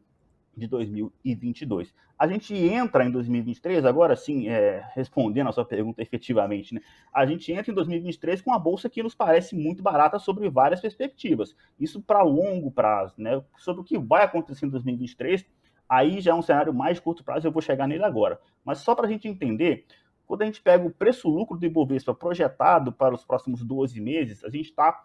de 0.55 0.67
2022. 0.67 1.93
A 2.17 2.27
gente 2.27 2.55
entra 2.55 3.03
em 3.05 3.11
2023, 3.11 3.83
agora 3.83 4.15
sim, 4.15 4.47
é, 4.47 4.89
respondendo 4.95 5.49
a 5.49 5.51
sua 5.51 5.65
pergunta 5.65 6.01
efetivamente, 6.01 6.73
né? 6.73 6.81
A 7.13 7.25
gente 7.25 7.51
entra 7.51 7.71
em 7.71 7.75
2023 7.75 8.41
com 8.41 8.51
uma 8.51 8.59
bolsa 8.59 8.89
que 8.89 9.03
nos 9.03 9.13
parece 9.13 9.53
muito 9.53 9.83
barata 9.83 10.17
sobre 10.17 10.49
várias 10.49 10.79
perspectivas. 10.79 11.55
Isso 11.77 12.01
para 12.01 12.23
longo 12.23 12.71
prazo, 12.71 13.15
né? 13.17 13.43
Sobre 13.57 13.81
o 13.81 13.83
que 13.83 13.97
vai 13.97 14.23
acontecer 14.23 14.65
em 14.65 14.69
2023, 14.69 15.45
aí 15.89 16.21
já 16.21 16.31
é 16.31 16.33
um 16.35 16.41
cenário 16.41 16.73
mais 16.73 16.99
curto 16.99 17.23
prazo, 17.23 17.45
eu 17.45 17.51
vou 17.51 17.61
chegar 17.61 17.85
nele 17.85 18.05
agora. 18.05 18.39
Mas 18.63 18.79
só 18.79 18.95
para 18.95 19.07
a 19.07 19.09
gente 19.09 19.27
entender, 19.27 19.85
quando 20.25 20.41
a 20.41 20.45
gente 20.45 20.61
pega 20.61 20.85
o 20.85 20.91
preço-lucro 20.91 21.57
do 21.57 21.65
Ibovespa 21.65 22.13
projetado 22.13 22.93
para 22.93 23.13
os 23.13 23.25
próximos 23.25 23.61
12 23.61 23.99
meses, 23.99 24.43
a 24.43 24.49
gente 24.49 24.69
está 24.69 25.03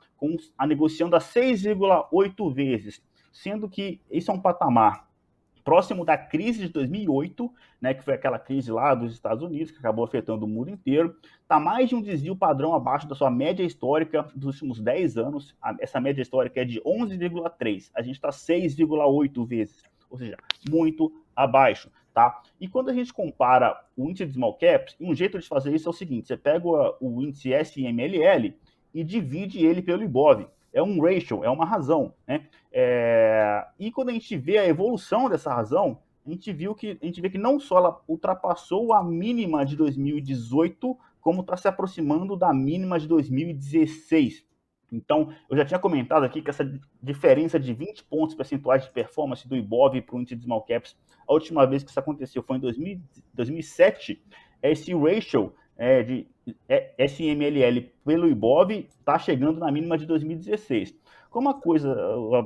a 0.57 0.67
negociando 0.67 1.17
a 1.17 1.19
6,8 1.19 2.55
vezes, 2.55 3.03
sendo 3.33 3.69
que 3.69 4.01
isso 4.11 4.31
é 4.31 4.35
um 4.35 4.41
patamar 4.41 5.11
próximo 5.63 6.05
da 6.05 6.17
crise 6.17 6.61
de 6.61 6.69
2008, 6.69 7.53
né, 7.81 7.95
que 7.95 8.03
foi 8.03 8.15
aquela 8.15 8.39
crise 8.39 8.71
lá 8.73 8.95
dos 8.95 9.13
Estados 9.13 9.43
Unidos, 9.43 9.71
que 9.71 9.79
acabou 9.79 10.05
afetando 10.05 10.45
o 10.45 10.49
mundo 10.49 10.71
inteiro, 10.71 11.17
está 11.43 11.61
mais 11.61 11.89
de 11.89 11.95
um 11.95 12.03
desvio 12.03 12.35
padrão 12.37 12.75
abaixo 12.75 13.07
da 13.07 13.15
sua 13.15 13.31
média 13.31 13.63
histórica 13.63 14.27
dos 14.35 14.55
últimos 14.55 14.81
10 14.81 15.17
anos. 15.17 15.55
Essa 15.79 16.01
média 16.01 16.23
histórica 16.23 16.61
é 16.61 16.65
de 16.65 16.81
11,3. 16.81 17.91
A 17.95 18.03
gente 18.03 18.17
está 18.17 18.31
6,8 18.31 19.47
vezes, 19.47 19.83
ou 20.11 20.19
seja, 20.19 20.37
muito 20.69 21.13
abaixo. 21.35 21.91
Tá? 22.13 22.43
E 22.61 22.67
quando 22.67 22.91
a 22.91 22.93
gente 22.93 23.13
compara 23.13 23.81
o 23.97 24.09
índice 24.09 24.27
de 24.27 24.33
small 24.33 24.55
caps, 24.55 24.97
um 25.01 25.15
jeito 25.15 25.39
de 25.39 25.47
fazer 25.47 25.73
isso 25.73 25.89
é 25.89 25.91
o 25.91 25.95
seguinte: 25.95 26.27
você 26.27 26.37
pega 26.37 26.67
o 27.01 27.23
índice 27.23 27.51
SMLL 27.53 28.53
e 28.93 29.05
divide 29.05 29.65
ele 29.65 29.81
pelo 29.81 30.03
IBOV 30.03 30.49
é 30.73 30.83
um 30.83 31.01
ratio, 31.01 31.45
é 31.45 31.51
uma 31.51 31.65
razão, 31.65 32.15
né? 32.27 32.47
É... 32.73 33.67
E 33.79 33.91
quando 33.91 34.11
a 34.11 34.13
gente 34.13 34.37
vê 34.37 34.59
a 34.59 34.67
evolução 34.67 35.29
dessa 35.29 35.53
razão, 35.53 35.99
a 36.27 36.31
gente 36.31 36.53
viu 36.53 36.75
que 36.75 36.99
a 37.03 37.07
gente 37.07 37.21
vê 37.21 37.31
que 37.31 37.39
não 37.39 37.59
só 37.59 37.79
ela 37.79 38.01
ultrapassou 38.07 38.93
a 38.93 39.03
mínima 39.03 39.65
de 39.65 39.77
2018, 39.77 40.97
como 41.21 41.41
está 41.41 41.57
se 41.57 41.69
aproximando 41.69 42.37
da 42.37 42.53
mínima 42.53 42.99
de 42.99 43.09
2016. 43.09 44.45
Então, 44.93 45.33
eu 45.49 45.57
já 45.57 45.65
tinha 45.65 45.79
comentado 45.79 46.25
aqui 46.25 46.43
que 46.43 46.51
essa 46.51 46.65
diferença 47.03 47.59
de 47.61 47.73
20 47.73 48.05
pontos 48.05 48.35
percentuais 48.35 48.85
de 48.85 48.91
performance 48.91 49.47
do 49.47 49.57
Ibov 49.57 50.01
para 50.03 50.17
o 50.17 50.21
índice 50.21 50.35
de 50.35 50.43
small 50.43 50.63
caps, 50.63 50.97
a 51.27 51.33
última 51.33 51.67
vez 51.67 51.85
que 51.85 51.91
isso 51.91 52.01
aconteceu 52.01 52.43
foi 52.43 52.57
em 52.57 52.61
2000, 52.61 53.01
2007. 53.35 54.23
Esse 54.63 54.93
ratio 54.95 55.55
é, 55.81 56.03
de 56.03 56.27
é, 56.69 56.93
SMLL 56.99 57.91
pelo 58.05 58.29
IBOV 58.29 58.87
está 58.99 59.19
chegando 59.19 59.59
na 59.59 59.73
mínima 59.73 59.97
de 59.97 60.05
2016. 60.05 60.95
Como 61.31 61.49
a 61.49 61.55
coisa 61.55 61.97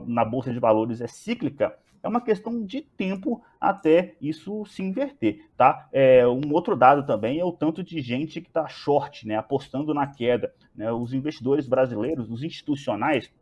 na 0.07 0.25
Bolsa 0.25 0.53
de 0.53 0.61
Valores 0.61 1.01
é 1.01 1.09
cíclica, 1.09 1.77
é 2.01 2.07
uma 2.07 2.21
questão 2.21 2.65
de 2.65 2.83
tempo 2.83 3.43
até 3.61 4.15
isso 4.21 4.65
se 4.67 4.83
inverter, 4.83 5.49
tá? 5.57 5.89
É, 5.91 6.25
um 6.29 6.53
outro 6.53 6.77
dado 6.77 7.05
também 7.05 7.41
é 7.41 7.45
o 7.45 7.51
tanto 7.51 7.83
de 7.83 8.01
gente 8.01 8.41
que 8.41 8.49
está 8.49 8.69
short, 8.69 9.27
né, 9.27 9.37
apostando 9.37 9.93
na 9.93 10.07
queda. 10.07 10.55
Né? 10.77 10.93
Os 10.93 11.13
investidores 11.13 11.67
brasileiros, 11.67 12.31
os 12.31 12.45
institucionais, 12.45 13.33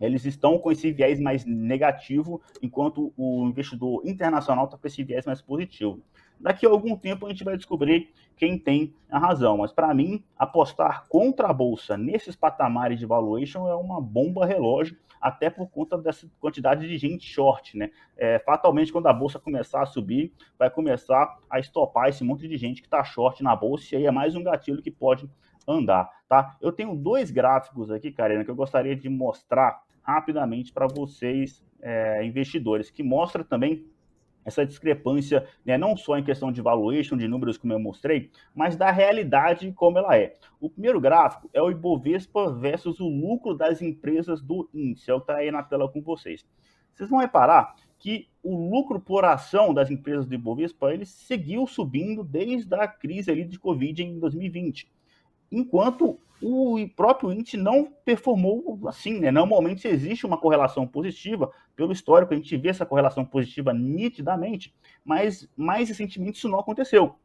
eles 0.00 0.24
estão 0.24 0.58
com 0.58 0.72
esse 0.72 0.90
viés 0.90 1.20
mais 1.20 1.44
negativo, 1.44 2.40
enquanto 2.62 3.12
o 3.16 3.46
investidor 3.46 4.02
internacional 4.04 4.64
está 4.64 4.78
com 4.78 4.86
esse 4.86 5.04
viés 5.04 5.26
mais 5.26 5.42
positivo. 5.42 6.00
Daqui 6.40 6.66
a 6.66 6.70
algum 6.70 6.96
tempo 6.96 7.26
a 7.26 7.30
gente 7.30 7.44
vai 7.44 7.56
descobrir 7.56 8.10
quem 8.36 8.58
tem 8.58 8.94
a 9.10 9.18
razão, 9.18 9.58
mas 9.58 9.72
para 9.72 9.92
mim, 9.92 10.22
apostar 10.36 11.06
contra 11.08 11.48
a 11.48 11.52
bolsa 11.52 11.96
nesses 11.96 12.36
patamares 12.36 12.98
de 12.98 13.06
valuation 13.06 13.68
é 13.68 13.74
uma 13.74 14.00
bomba 14.00 14.46
relógio, 14.46 14.96
até 15.20 15.50
por 15.50 15.68
conta 15.68 15.98
dessa 15.98 16.30
quantidade 16.38 16.86
de 16.86 16.96
gente 16.96 17.26
short, 17.26 17.76
né? 17.76 17.90
É, 18.16 18.38
fatalmente, 18.38 18.92
quando 18.92 19.08
a 19.08 19.12
bolsa 19.12 19.40
começar 19.40 19.82
a 19.82 19.86
subir, 19.86 20.32
vai 20.56 20.70
começar 20.70 21.36
a 21.50 21.58
estopar 21.58 22.08
esse 22.08 22.22
monte 22.22 22.46
de 22.46 22.56
gente 22.56 22.80
que 22.80 22.86
está 22.86 23.02
short 23.02 23.42
na 23.42 23.56
bolsa, 23.56 23.94
e 23.94 23.98
aí 23.98 24.06
é 24.06 24.10
mais 24.12 24.36
um 24.36 24.42
gatilho 24.42 24.80
que 24.80 24.90
pode 24.92 25.28
andar, 25.66 26.08
tá? 26.28 26.56
Eu 26.60 26.70
tenho 26.70 26.94
dois 26.94 27.30
gráficos 27.30 27.90
aqui, 27.90 28.12
Karina, 28.12 28.44
que 28.44 28.50
eu 28.50 28.56
gostaria 28.56 28.94
de 28.94 29.08
mostrar 29.08 29.82
rapidamente 30.02 30.72
para 30.72 30.86
vocês, 30.86 31.62
é, 31.82 32.24
investidores, 32.24 32.90
que 32.90 33.02
mostra 33.02 33.44
também 33.44 33.84
essa 34.48 34.66
discrepância, 34.66 35.46
né, 35.64 35.78
não 35.78 35.96
só 35.96 36.18
em 36.18 36.24
questão 36.24 36.50
de 36.50 36.60
valuation, 36.60 37.16
de 37.16 37.28
números 37.28 37.56
como 37.56 37.72
eu 37.72 37.78
mostrei, 37.78 38.30
mas 38.54 38.76
da 38.76 38.90
realidade 38.90 39.70
como 39.72 39.98
ela 39.98 40.16
é. 40.16 40.34
O 40.60 40.68
primeiro 40.68 41.00
gráfico 41.00 41.48
é 41.52 41.62
o 41.62 41.70
Ibovespa 41.70 42.52
versus 42.52 42.98
o 42.98 43.08
lucro 43.08 43.54
das 43.54 43.80
empresas 43.80 44.42
do 44.42 44.68
índice, 44.74 45.10
é 45.10 45.14
o 45.14 45.20
que 45.20 45.30
está 45.30 45.36
aí 45.36 45.50
na 45.50 45.62
tela 45.62 45.88
com 45.88 46.02
vocês. 46.02 46.44
Vocês 46.92 47.08
vão 47.08 47.20
reparar 47.20 47.76
que 47.98 48.28
o 48.42 48.70
lucro 48.70 48.98
por 48.98 49.24
ação 49.24 49.74
das 49.74 49.90
empresas 49.90 50.26
do 50.26 50.34
Ibovespa 50.34 50.92
ele 50.92 51.04
seguiu 51.04 51.66
subindo 51.66 52.24
desde 52.24 52.74
a 52.74 52.88
crise 52.88 53.30
ali 53.30 53.44
de 53.44 53.58
Covid 53.58 54.02
em 54.02 54.18
2020 54.18 54.88
enquanto 55.50 56.18
o 56.40 56.76
próprio 56.94 57.32
índice 57.32 57.56
não 57.56 57.92
performou 58.04 58.78
assim, 58.86 59.18
né? 59.18 59.30
Normalmente 59.30 59.88
existe 59.88 60.24
uma 60.24 60.38
correlação 60.38 60.86
positiva, 60.86 61.50
pelo 61.74 61.92
histórico 61.92 62.32
a 62.32 62.36
gente 62.36 62.56
vê 62.56 62.68
essa 62.68 62.86
correlação 62.86 63.24
positiva 63.24 63.72
nitidamente, 63.72 64.74
mas 65.04 65.48
mais 65.56 65.88
recentemente 65.88 66.38
isso 66.38 66.48
não 66.48 66.60
aconteceu. 66.60 67.16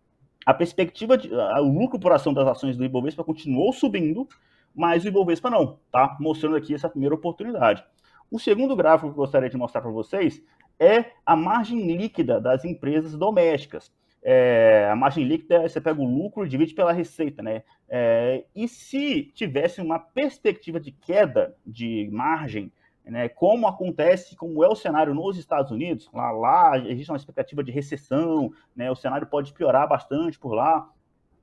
A 0.46 0.54
perspectiva 0.54 1.18
de 1.18 1.30
o 1.34 1.80
lucro 1.80 2.00
por 2.00 2.12
ação 2.12 2.34
das 2.34 2.48
ações 2.48 2.76
do 2.76 2.84
Ibovespa 2.84 3.24
continuou 3.24 3.72
subindo, 3.72 4.28
mas 4.76 5.06
o 5.06 5.08
Ibovespa 5.08 5.50
não, 5.50 5.80
tá? 5.92 6.18
Mostrando 6.20 6.56
aqui 6.56 6.74
essa 6.74 6.90
primeira 6.90 7.16
oportunidade. 7.16 7.84
O 8.32 8.40
segundo 8.40 8.76
gráfico 8.76 9.10
que 9.10 9.14
eu 9.14 9.24
gostaria 9.24 9.50
de 9.50 9.56
mostrar 9.56 9.82
para 9.82 9.92
vocês 9.92 10.44
é 10.80 11.12
a 11.24 11.36
margem 11.36 11.96
líquida 11.96 12.42
das 12.42 12.66
empresas 12.66 13.16
domésticas 13.16 13.92
é, 14.24 14.88
a 14.90 14.96
margem 14.96 15.26
líquida, 15.26 15.68
você 15.68 15.82
pega 15.82 16.02
o 16.02 16.06
lucro 16.06 16.46
e 16.46 16.50
divide 16.50 16.74
pela 16.74 16.94
receita, 16.94 17.44
né? 17.44 17.64
É, 17.90 18.46
e 18.56 18.68
se 18.68 19.24
tivesse 19.36 19.82
uma 19.82 20.00
perspectiva 20.00 20.80
de 20.80 20.92
queda 20.92 21.56
de 21.66 22.10
margem, 22.12 22.72
né, 23.06 23.28
como 23.28 23.68
acontece, 23.68 24.36
como 24.36 24.64
é 24.64 24.68
o 24.68 24.76
cenário 24.76 25.14
nos 25.14 25.38
Estados 25.38 25.72
Unidos, 25.72 26.10
lá, 26.14 26.32
lá 26.32 26.78
existe 26.78 27.12
uma 27.12 27.18
expectativa 27.18 27.62
de 27.62 27.70
recessão, 27.70 28.54
né, 28.74 28.90
o 28.90 28.96
cenário 28.96 29.28
pode 29.28 29.52
piorar 29.52 29.90
bastante 29.90 30.40
por 30.40 30.54
lá, 30.54 30.90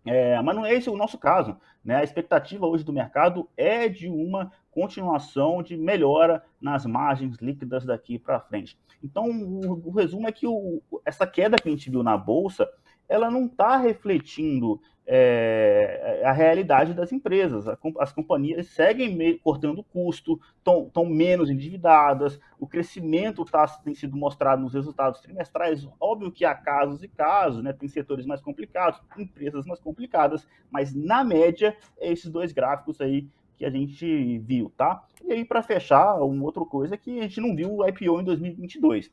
é, 0.04 0.40
mas 0.40 0.56
não 0.56 0.64
é 0.64 0.72
esse 0.72 0.88
o 0.88 0.96
nosso 0.96 1.18
caso. 1.18 1.56
Né? 1.84 1.96
A 1.96 2.02
expectativa 2.02 2.66
hoje 2.66 2.84
do 2.84 2.92
mercado 2.92 3.49
é 3.56 3.88
de 3.88 4.08
uma 4.08 4.50
continuação 4.70 5.62
de 5.62 5.76
melhora 5.76 6.42
nas 6.60 6.86
margens 6.86 7.36
líquidas 7.38 7.84
daqui 7.84 8.18
para 8.18 8.40
frente. 8.40 8.78
Então, 9.02 9.28
o, 9.28 9.90
resumo 9.90 10.28
é 10.28 10.32
que 10.32 10.46
o, 10.46 10.82
essa 11.04 11.26
queda 11.26 11.56
que 11.56 11.68
a 11.68 11.72
gente 11.72 11.90
viu 11.90 12.02
na 12.02 12.16
Bolsa, 12.16 12.68
ela 13.08 13.30
não 13.30 13.46
está 13.46 13.76
refletindo 13.76 14.80
é, 15.12 16.22
a 16.24 16.30
realidade 16.30 16.94
das 16.94 17.10
empresas. 17.10 17.66
As 17.98 18.12
companhias 18.12 18.68
seguem 18.68 19.36
cortando 19.38 19.82
custo, 19.82 20.40
estão 20.56 21.04
menos 21.06 21.50
endividadas, 21.50 22.38
o 22.60 22.66
crescimento 22.66 23.44
tá, 23.44 23.66
tem 23.82 23.92
sido 23.92 24.16
mostrado 24.16 24.62
nos 24.62 24.72
resultados 24.72 25.20
trimestrais. 25.20 25.88
Óbvio 25.98 26.30
que 26.30 26.44
há 26.44 26.54
casos 26.54 27.02
e 27.02 27.08
casos, 27.08 27.60
né? 27.60 27.72
tem 27.72 27.88
setores 27.88 28.24
mais 28.24 28.40
complicados, 28.40 29.00
empresas 29.18 29.66
mais 29.66 29.80
complicadas, 29.80 30.46
mas 30.70 30.94
na 30.94 31.24
média, 31.24 31.76
é 31.98 32.12
esses 32.12 32.30
dois 32.30 32.52
gráficos 32.52 33.00
aí 33.00 33.26
que 33.61 33.67
a 33.67 33.71
gente 33.71 34.38
viu, 34.38 34.73
tá? 34.75 35.05
E 35.23 35.35
aí, 35.35 35.45
para 35.45 35.62
fechar, 35.62 36.14
uma 36.23 36.45
outra 36.45 36.64
coisa 36.64 36.97
que 36.97 37.21
a 37.21 37.25
gente 37.25 37.43
não 37.43 37.55
viu 37.55 37.76
o 37.76 37.87
IPO 37.87 38.19
em 38.19 38.25
2022. 38.25 39.12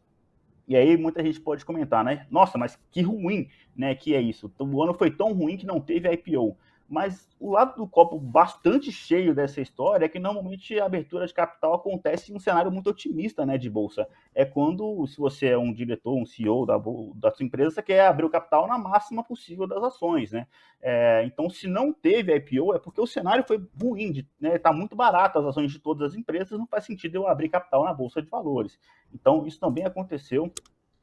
E 0.65 0.73
aí 0.73 0.95
muita 0.95 1.21
gente 1.21 1.41
pode 1.41 1.65
comentar, 1.65 2.01
né? 2.01 2.25
Nossa, 2.31 2.57
mas 2.57 2.79
que 2.89 3.01
ruim, 3.01 3.49
né? 3.75 3.93
Que 3.93 4.15
é 4.15 4.21
isso. 4.21 4.49
O 4.57 4.81
ano 4.81 4.93
foi 4.93 5.11
tão 5.11 5.33
ruim 5.33 5.57
que 5.57 5.65
não 5.65 5.81
teve 5.81 6.09
IPO. 6.13 6.57
Mas 6.89 7.27
o 7.37 7.51
lado 7.51 7.75
do 7.75 7.85
copo 7.85 8.17
bastante 8.17 8.91
cheio 8.91 9.35
dessa 9.35 9.59
história 9.59 10.05
é 10.05 10.09
que 10.09 10.19
normalmente 10.19 10.79
a 10.79 10.85
abertura 10.85 11.27
de 11.27 11.33
capital 11.33 11.73
acontece 11.73 12.31
em 12.31 12.35
um 12.35 12.39
cenário 12.39 12.71
muito 12.71 12.89
otimista 12.89 13.45
né, 13.45 13.57
de 13.57 13.69
bolsa. 13.69 14.07
É 14.33 14.45
quando, 14.45 15.05
se 15.05 15.17
você 15.17 15.47
é 15.47 15.57
um 15.57 15.73
diretor, 15.73 16.15
um 16.15 16.25
CEO 16.25 16.65
da, 16.65 16.77
da 17.15 17.31
sua 17.31 17.45
empresa, 17.45 17.71
você 17.71 17.83
quer 17.83 18.07
abrir 18.07 18.25
o 18.25 18.29
capital 18.29 18.67
na 18.67 18.77
máxima 18.77 19.21
possível 19.21 19.67
das 19.67 19.83
ações. 19.83 20.31
Né? 20.31 20.47
É, 20.81 21.23
então, 21.25 21.49
se 21.49 21.67
não 21.67 21.91
teve 21.91 22.33
IPO, 22.33 22.73
é 22.73 22.79
porque 22.79 23.01
o 23.01 23.07
cenário 23.07 23.43
foi 23.45 23.61
ruim, 23.81 24.11
está 24.11 24.29
né, 24.39 24.57
tá 24.57 24.71
muito 24.71 24.95
barato 24.95 25.39
as 25.39 25.45
ações 25.45 25.71
de 25.71 25.79
todas 25.79 26.11
as 26.11 26.17
empresas, 26.17 26.57
não 26.57 26.67
faz 26.67 26.85
sentido 26.85 27.15
eu 27.15 27.27
abrir 27.27 27.49
capital 27.49 27.83
na 27.83 27.93
Bolsa 27.93 28.21
de 28.21 28.29
Valores. 28.29 28.79
Então, 29.13 29.45
isso 29.45 29.59
também 29.59 29.85
aconteceu 29.85 30.53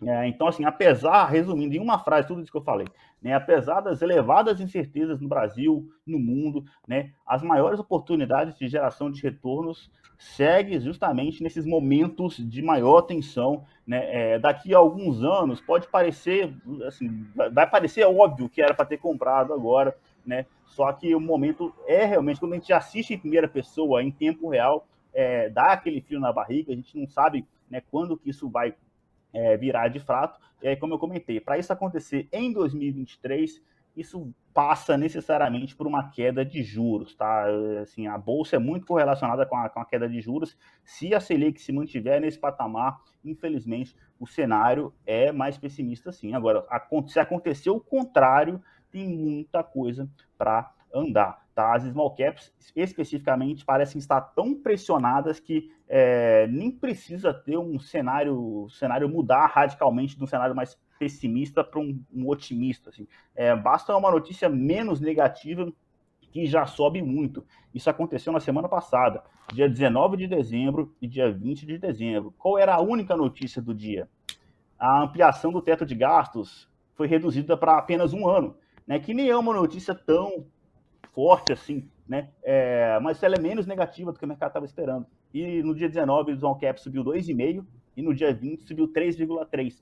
é, 0.03 0.27
então, 0.27 0.49
assim, 0.49 0.65
apesar, 0.65 1.27
resumindo 1.27 1.75
em 1.75 1.79
uma 1.79 1.99
frase 1.99 2.27
tudo 2.29 2.43
isso 2.43 2.51
que 2.51 2.59
eu 2.59 2.65
falei, 2.65 2.87
né, 3.23 3.35
apesar 3.35 3.81
das 3.81 4.03
elevadas 4.03 4.61
incertezas 4.61 5.21
no 5.21 5.29
Brasil, 5.29 5.89
no 6.07 6.19
mundo, 6.19 6.65
né, 6.87 7.13
as 7.27 7.43
maiores 7.43 7.79
oportunidades 7.79 8.59
de 8.59 8.69
geração 8.69 9.11
de 9.11 9.23
retornos 9.23 9.91
seguem 10.19 10.81
justamente 10.81 11.43
nesses 11.43 11.65
momentos 11.65 12.37
de 12.37 12.63
maior 12.63 13.03
tensão. 13.03 13.65
Né, 13.87 14.33
é, 14.33 14.39
daqui 14.39 14.75
a 14.75 14.79
alguns 14.79 15.23
anos 15.23 15.61
pode 15.61 15.87
parecer, 15.89 16.55
assim, 16.87 17.27
vai 17.35 17.69
parecer 17.69 18.05
óbvio 18.05 18.49
que 18.49 18.63
era 18.63 18.75
para 18.75 18.87
ter 18.87 18.99
comprado 18.99 19.53
agora, 19.53 19.97
né, 20.25 20.47
só 20.67 20.91
que 20.93 21.15
o 21.15 21.21
momento 21.21 21.73
é 21.87 22.05
realmente 22.05 22.41
quando 22.41 22.53
a 22.53 22.57
gente 22.57 22.73
assiste 22.73 23.15
em 23.15 23.19
primeira 23.19 23.47
pessoa, 23.47 24.03
em 24.03 24.11
tempo 24.11 24.49
real, 24.49 24.87
é, 25.13 25.49
dá 25.49 25.73
aquele 25.73 26.01
frio 26.01 26.19
na 26.19 26.33
barriga, 26.33 26.73
a 26.73 26.77
gente 26.77 26.99
não 26.99 27.07
sabe 27.07 27.47
né, 27.71 27.83
quando 27.91 28.17
que 28.17 28.31
isso 28.31 28.49
vai 28.49 28.75
é, 29.35 29.57
virar 29.57 29.89
de 29.89 29.99
fato. 30.01 30.41
E 30.63 30.69
aí, 30.69 30.77
como 30.77 30.95
eu 30.95 30.99
comentei, 30.99 31.41
para 31.41 31.59
isso 31.59 31.73
acontecer 31.73 32.29
em 32.33 32.53
2023, 32.53 33.61
isso 33.97 34.33
passa 34.53 34.97
necessariamente 34.97 35.75
por 35.75 35.87
uma 35.87 36.11
queda 36.11 36.45
de 36.45 36.63
juros, 36.63 37.15
tá? 37.15 37.47
Assim, 37.83 38.07
a 38.07 38.17
bolsa 38.17 38.57
é 38.57 38.59
muito 38.59 38.87
correlacionada 38.87 39.45
com 39.45 39.57
a, 39.57 39.69
com 39.69 39.81
a 39.81 39.85
queda 39.85 40.09
de 40.09 40.21
juros. 40.21 40.57
Se 40.85 41.15
a 41.15 41.21
Selic 41.21 41.61
se 41.61 41.73
mantiver 41.73 42.21
nesse 42.21 42.39
patamar, 42.39 43.01
infelizmente, 43.25 43.97
o 44.19 44.27
cenário 44.27 44.95
é 45.05 45.33
mais 45.33 45.59
pessimista 45.59 46.13
sim. 46.13 46.35
Agora, 46.35 46.65
se 47.09 47.19
acontecer 47.19 47.71
o 47.71 47.81
contrário, 47.81 48.63
tem 48.91 49.09
muita 49.09 49.63
coisa 49.63 50.09
para 50.39 50.73
andar. 50.95 51.45
Tá? 51.55 51.75
As 51.75 51.85
small 51.85 52.15
caps, 52.15 52.53
especificamente, 52.75 53.65
parecem 53.65 53.99
estar 53.99 54.21
tão 54.21 54.55
pressionadas 54.55 55.39
que 55.41 55.71
é, 55.89 56.47
nem 56.49 56.71
precisa 56.71 57.35
ter 57.35 57.59
um 57.59 57.79
cenário, 57.79 58.67
cenário 58.71 59.09
mudar 59.09 59.47
radicalmente 59.47 60.17
de 60.17 60.23
um 60.23 60.27
cenário 60.27 60.55
mais 60.55 60.79
pessimista 60.99 61.63
para 61.63 61.81
um, 61.81 62.01
um, 62.13 62.29
otimista. 62.29 62.91
Assim. 62.91 63.07
É, 63.35 63.55
basta 63.55 63.97
uma 63.97 64.11
notícia 64.11 64.49
menos 64.49 65.01
negativa 65.01 65.73
que 66.21 66.47
já 66.47 66.67
sobe 66.67 67.01
muito. 67.03 67.45
Isso 67.73 67.89
aconteceu 67.89 68.33
na 68.33 68.41
semana 68.41 68.69
passada, 68.69 69.23
dia 69.53 69.69
19 69.69 70.17
de 70.17 70.27
dezembro 70.27 70.93
e 71.01 71.07
dia 71.07 71.31
20 71.31 71.67
de 71.67 71.79
dezembro. 71.79 72.35
Qual 72.39 72.59
era 72.59 72.75
a 72.75 72.81
única 72.81 73.17
notícia 73.17 73.63
do 73.63 73.73
dia? 73.73 74.09
A 74.77 75.03
ampliação 75.03 75.53
do 75.53 75.63
teto 75.63 75.87
de 75.87 75.95
gastos 75.95 76.69
foi 76.95 77.07
reduzida 77.07 77.57
para 77.57 77.79
apenas 77.79 78.13
um 78.13 78.27
ano, 78.29 78.57
né? 78.85 78.99
que 78.99 79.15
nem 79.15 79.29
é 79.29 79.37
uma 79.37 79.55
notícia 79.55 79.95
tão 79.95 80.47
forte 81.15 81.53
assim, 81.53 81.89
né? 82.07 82.29
É, 82.43 82.99
mas 83.01 83.23
ela 83.23 83.37
é 83.37 83.41
menos 83.41 83.67
negativa 83.67 84.13
do 84.13 84.19
que 84.19 84.25
o 84.25 84.29
mercado 84.29 84.51
estava 84.51 84.67
esperando. 84.67 85.07
E 85.33 85.63
no 85.63 85.75
dia 85.75 85.89
19, 85.89 86.33
o 86.33 86.37
small 86.37 86.57
cap 86.57 86.81
subiu 86.81 87.05
2,5% 87.05 87.65
e 87.97 88.03
no 88.03 88.15
dia 88.15 88.35
20 88.35 88.65
subiu 88.65 88.89
3,3%, 88.89 89.77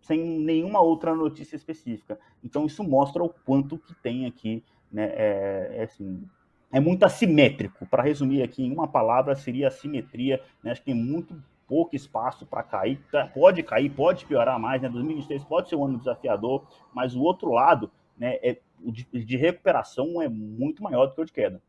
sem 0.00 0.20
nenhuma 0.20 0.80
outra 0.80 1.14
notícia 1.14 1.56
específica. 1.56 2.18
Então 2.42 2.64
isso 2.64 2.82
mostra 2.84 3.22
o 3.22 3.28
quanto 3.28 3.78
que 3.78 3.94
tem 3.94 4.26
aqui, 4.26 4.62
né? 4.90 5.12
É, 5.14 5.70
é 5.78 5.82
assim, 5.82 6.24
é 6.72 6.80
muito 6.80 7.04
assimétrico. 7.04 7.86
Para 7.86 8.02
resumir 8.02 8.42
aqui 8.42 8.64
em 8.64 8.72
uma 8.72 8.88
palavra, 8.88 9.34
seria 9.34 9.68
assimetria. 9.68 10.42
Né? 10.62 10.70
Acho 10.70 10.80
que 10.80 10.92
tem 10.92 10.94
muito 10.94 11.40
pouco 11.66 11.96
espaço 11.96 12.46
para 12.46 12.62
cair. 12.62 13.00
Tá, 13.10 13.26
pode 13.26 13.62
cair, 13.62 13.90
pode 13.90 14.24
piorar 14.26 14.58
mais. 14.58 14.82
Né? 14.82 14.88
2023 14.88 15.44
pode 15.44 15.68
ser 15.68 15.76
um 15.76 15.84
ano 15.84 15.98
desafiador, 15.98 16.64
mas 16.92 17.14
o 17.14 17.22
outro 17.22 17.50
lado 17.50 17.90
né, 18.18 18.38
é, 18.42 18.58
de, 18.80 19.04
de 19.04 19.36
recuperação 19.36 20.20
é 20.20 20.28
muito 20.28 20.82
maior 20.82 21.06
do 21.06 21.14
que 21.14 21.20
o 21.20 21.24
de 21.24 21.32
queda. 21.32 21.62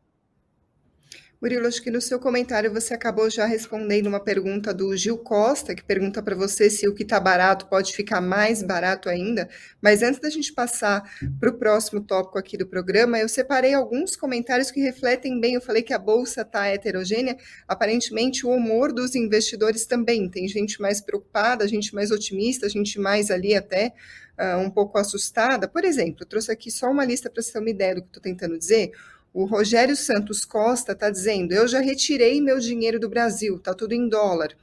Murilo, 1.40 1.68
acho 1.68 1.80
que 1.80 1.90
no 1.90 2.00
seu 2.00 2.18
comentário 2.18 2.72
você 2.72 2.94
acabou 2.94 3.30
já 3.30 3.46
respondendo 3.46 4.08
uma 4.08 4.18
pergunta 4.18 4.74
do 4.74 4.96
Gil 4.96 5.16
Costa, 5.18 5.72
que 5.72 5.84
pergunta 5.84 6.20
para 6.20 6.34
você 6.34 6.68
se 6.68 6.88
o 6.88 6.92
que 6.92 7.04
está 7.04 7.20
barato 7.20 7.68
pode 7.68 7.94
ficar 7.94 8.20
mais 8.20 8.60
barato 8.60 9.08
ainda. 9.08 9.48
Mas 9.80 10.02
antes 10.02 10.18
da 10.18 10.28
gente 10.30 10.52
passar 10.52 11.00
para 11.38 11.48
o 11.48 11.56
próximo 11.56 12.00
tópico 12.00 12.40
aqui 12.40 12.58
do 12.58 12.66
programa, 12.66 13.20
eu 13.20 13.28
separei 13.28 13.72
alguns 13.72 14.16
comentários 14.16 14.72
que 14.72 14.80
refletem 14.80 15.40
bem. 15.40 15.54
Eu 15.54 15.60
falei 15.60 15.82
que 15.82 15.94
a 15.94 15.98
bolsa 15.98 16.40
está 16.40 16.66
heterogênea. 16.66 17.36
Aparentemente, 17.68 18.44
o 18.44 18.50
humor 18.50 18.92
dos 18.92 19.14
investidores 19.14 19.86
também. 19.86 20.28
Tem 20.28 20.48
gente 20.48 20.82
mais 20.82 21.00
preocupada, 21.00 21.68
gente 21.68 21.94
mais 21.94 22.10
otimista, 22.10 22.68
gente 22.68 22.98
mais 22.98 23.30
ali 23.30 23.54
até 23.54 23.94
uh, 24.38 24.58
um 24.58 24.70
pouco 24.70 24.98
assustada. 24.98 25.68
Por 25.68 25.84
exemplo, 25.84 26.24
trouxe 26.24 26.52
aqui 26.52 26.70
só 26.70 26.90
uma 26.90 27.04
lista 27.04 27.28
para 27.28 27.42
você 27.42 27.52
ter 27.52 27.58
uma 27.58 27.70
ideia 27.70 27.94
do 27.96 28.02
que 28.02 28.08
estou 28.08 28.22
tentando 28.22 28.58
dizer. 28.58 28.92
O 29.32 29.44
Rogério 29.44 29.96
Santos 29.96 30.44
Costa 30.44 30.92
está 30.92 31.10
dizendo: 31.10 31.52
eu 31.52 31.66
já 31.66 31.80
retirei 31.80 32.40
meu 32.40 32.58
dinheiro 32.58 32.98
do 32.98 33.08
Brasil, 33.08 33.56
está 33.56 33.74
tudo 33.74 33.92
em 33.92 34.08
dólar. 34.08 34.56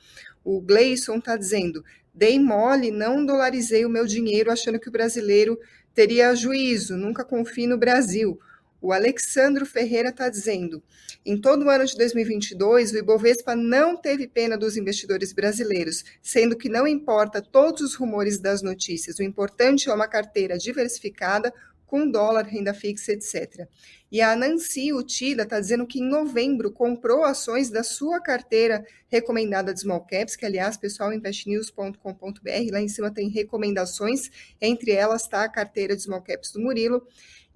O 0.44 0.60
Gleison 0.62 1.18
está 1.18 1.36
dizendo: 1.36 1.84
dei 2.14 2.40
mole, 2.40 2.92
não 2.92 3.26
dolarizei 3.26 3.86
o 3.86 3.90
meu 3.90 4.06
dinheiro 4.06 4.52
achando 4.52 4.80
que 4.80 4.90
o 4.90 4.92
brasileiro 4.92 5.60
teria 5.94 6.36
juízo, 6.36 6.98
nunca 6.98 7.24
confie 7.24 7.68
no 7.68 7.78
Brasil. 7.78 8.40
O 8.86 8.94
Alexandro 8.94 9.66
Ferreira 9.66 10.10
está 10.10 10.30
dizendo: 10.30 10.84
em 11.26 11.42
todo 11.42 11.66
o 11.66 11.70
ano 11.72 11.88
de 11.88 11.98
2022, 11.98 12.92
o 12.92 12.98
Ibovespa 13.00 13.56
não 13.56 13.98
teve 13.98 14.28
pena 14.28 14.56
dos 14.56 14.78
investidores 14.78 15.34
brasileiros, 15.34 16.04
sendo 16.22 16.56
que 16.56 16.70
não 16.70 16.88
importa 16.88 17.42
todos 17.42 17.82
os 17.82 17.96
rumores 17.96 18.38
das 18.38 18.62
notícias, 18.62 19.18
o 19.18 19.24
importante 19.24 19.90
é 19.90 19.94
uma 19.94 20.08
carteira 20.08 20.56
diversificada 20.56 21.52
com 21.88 22.08
dólar, 22.08 22.46
renda 22.46 22.76
fixa, 22.76 23.12
etc. 23.14 23.68
E 24.12 24.22
a 24.22 24.36
Nancy 24.36 24.94
Utida 24.94 25.44
está 25.44 25.60
dizendo 25.60 25.88
que 25.88 26.00
em 26.00 26.08
novembro 26.08 26.72
comprou 26.72 27.24
ações 27.24 27.72
da 27.72 27.84
sua 27.84 28.22
carteira 28.22 28.86
recomendada 29.08 29.74
de 29.74 29.80
small 29.80 30.06
caps, 30.06 30.36
que 30.36 30.46
aliás, 30.46 30.78
pessoal, 30.78 31.12
investnews.com.br, 31.12 32.72
lá 32.72 32.82
em 32.82 32.88
cima 32.88 33.12
tem 33.12 33.30
recomendações, 33.30 34.30
entre 34.62 34.92
elas 34.92 35.24
está 35.24 35.44
a 35.44 35.50
carteira 35.50 35.96
de 35.96 36.04
small 36.04 36.22
caps 36.22 36.52
do 36.52 36.60
Murilo. 36.60 37.02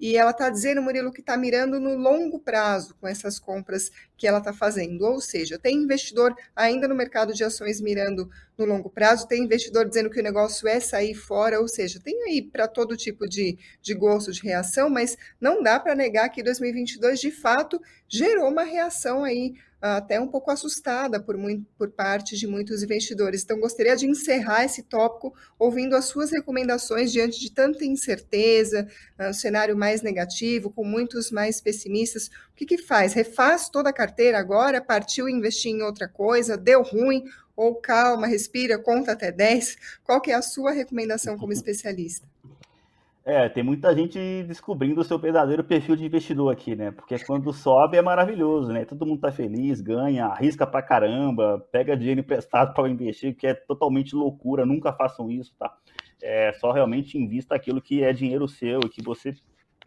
E 0.00 0.16
ela 0.16 0.30
está 0.30 0.48
dizendo, 0.48 0.80
Murilo, 0.80 1.12
que 1.12 1.20
está 1.20 1.36
mirando 1.36 1.78
no 1.78 1.94
longo 1.94 2.38
prazo 2.38 2.96
com 2.98 3.06
essas 3.06 3.38
compras 3.38 3.92
que 4.16 4.26
ela 4.26 4.38
está 4.38 4.50
fazendo. 4.50 5.02
Ou 5.02 5.20
seja, 5.20 5.58
tem 5.58 5.76
investidor 5.76 6.34
ainda 6.56 6.88
no 6.88 6.94
mercado 6.94 7.34
de 7.34 7.44
ações 7.44 7.82
mirando 7.82 8.30
no 8.56 8.64
longo 8.64 8.88
prazo, 8.88 9.28
tem 9.28 9.44
investidor 9.44 9.86
dizendo 9.86 10.08
que 10.08 10.20
o 10.20 10.22
negócio 10.22 10.66
é 10.66 10.80
sair 10.80 11.14
fora, 11.14 11.60
ou 11.60 11.68
seja, 11.68 12.00
tem 12.00 12.22
aí 12.24 12.42
para 12.42 12.66
todo 12.66 12.96
tipo 12.96 13.28
de, 13.28 13.58
de 13.80 13.94
gosto 13.94 14.32
de 14.32 14.42
reação, 14.42 14.88
mas 14.88 15.16
não 15.40 15.62
dá 15.62 15.78
para 15.78 15.94
negar 15.94 16.28
que 16.28 16.42
2022 16.42 17.20
de 17.20 17.30
fato 17.30 17.80
gerou 18.08 18.48
uma 18.48 18.62
reação 18.62 19.24
aí 19.24 19.54
até 19.80 20.20
um 20.20 20.28
pouco 20.28 20.50
assustada 20.50 21.18
por, 21.18 21.36
muito, 21.36 21.66
por 21.78 21.90
parte 21.90 22.36
de 22.36 22.46
muitos 22.46 22.82
investidores. 22.82 23.42
Então, 23.42 23.58
gostaria 23.58 23.96
de 23.96 24.06
encerrar 24.06 24.64
esse 24.64 24.82
tópico 24.82 25.34
ouvindo 25.58 25.96
as 25.96 26.04
suas 26.06 26.30
recomendações 26.30 27.10
diante 27.10 27.40
de 27.40 27.50
tanta 27.50 27.84
incerteza, 27.84 28.86
um 29.18 29.32
cenário 29.32 29.76
mais 29.76 30.02
negativo, 30.02 30.70
com 30.70 30.84
muitos 30.84 31.30
mais 31.30 31.60
pessimistas. 31.60 32.26
O 32.26 32.56
que, 32.56 32.66
que 32.66 32.78
faz? 32.78 33.14
Refaz 33.14 33.68
toda 33.68 33.88
a 33.88 33.92
carteira 33.92 34.38
agora? 34.38 34.80
Partiu 34.80 35.28
investir 35.28 35.72
em 35.72 35.82
outra 35.82 36.06
coisa? 36.08 36.56
Deu 36.56 36.82
ruim? 36.82 37.24
Ou 37.56 37.74
calma, 37.74 38.26
respira, 38.26 38.78
conta 38.78 39.12
até 39.12 39.30
10? 39.30 39.76
Qual 40.02 40.20
que 40.20 40.30
é 40.30 40.34
a 40.34 40.42
sua 40.42 40.72
recomendação 40.72 41.38
como 41.38 41.52
especialista? 41.54 42.26
É, 43.22 43.48
tem 43.50 43.62
muita 43.62 43.94
gente 43.94 44.18
descobrindo 44.44 45.00
o 45.00 45.04
seu 45.04 45.18
verdadeiro 45.18 45.62
perfil 45.62 45.94
de 45.94 46.04
investidor 46.06 46.50
aqui, 46.50 46.74
né? 46.74 46.90
Porque 46.90 47.18
quando 47.18 47.52
sobe 47.52 47.98
é 47.98 48.02
maravilhoso, 48.02 48.72
né? 48.72 48.84
Todo 48.86 49.04
mundo 49.04 49.20
tá 49.20 49.30
feliz, 49.30 49.80
ganha, 49.80 50.26
arrisca 50.26 50.66
pra 50.66 50.82
caramba, 50.82 51.64
pega 51.70 51.96
dinheiro 51.96 52.20
emprestado 52.20 52.72
para 52.74 52.88
investir, 52.88 53.36
que 53.36 53.46
é 53.46 53.54
totalmente 53.54 54.14
loucura, 54.14 54.64
nunca 54.64 54.92
façam 54.92 55.30
isso, 55.30 55.54
tá? 55.58 55.76
É, 56.22 56.52
só 56.54 56.72
realmente 56.72 57.18
invista 57.18 57.54
aquilo 57.54 57.80
que 57.80 58.02
é 58.02 58.12
dinheiro 58.12 58.48
seu 58.48 58.80
e 58.84 58.88
que 58.88 59.02
você 59.02 59.34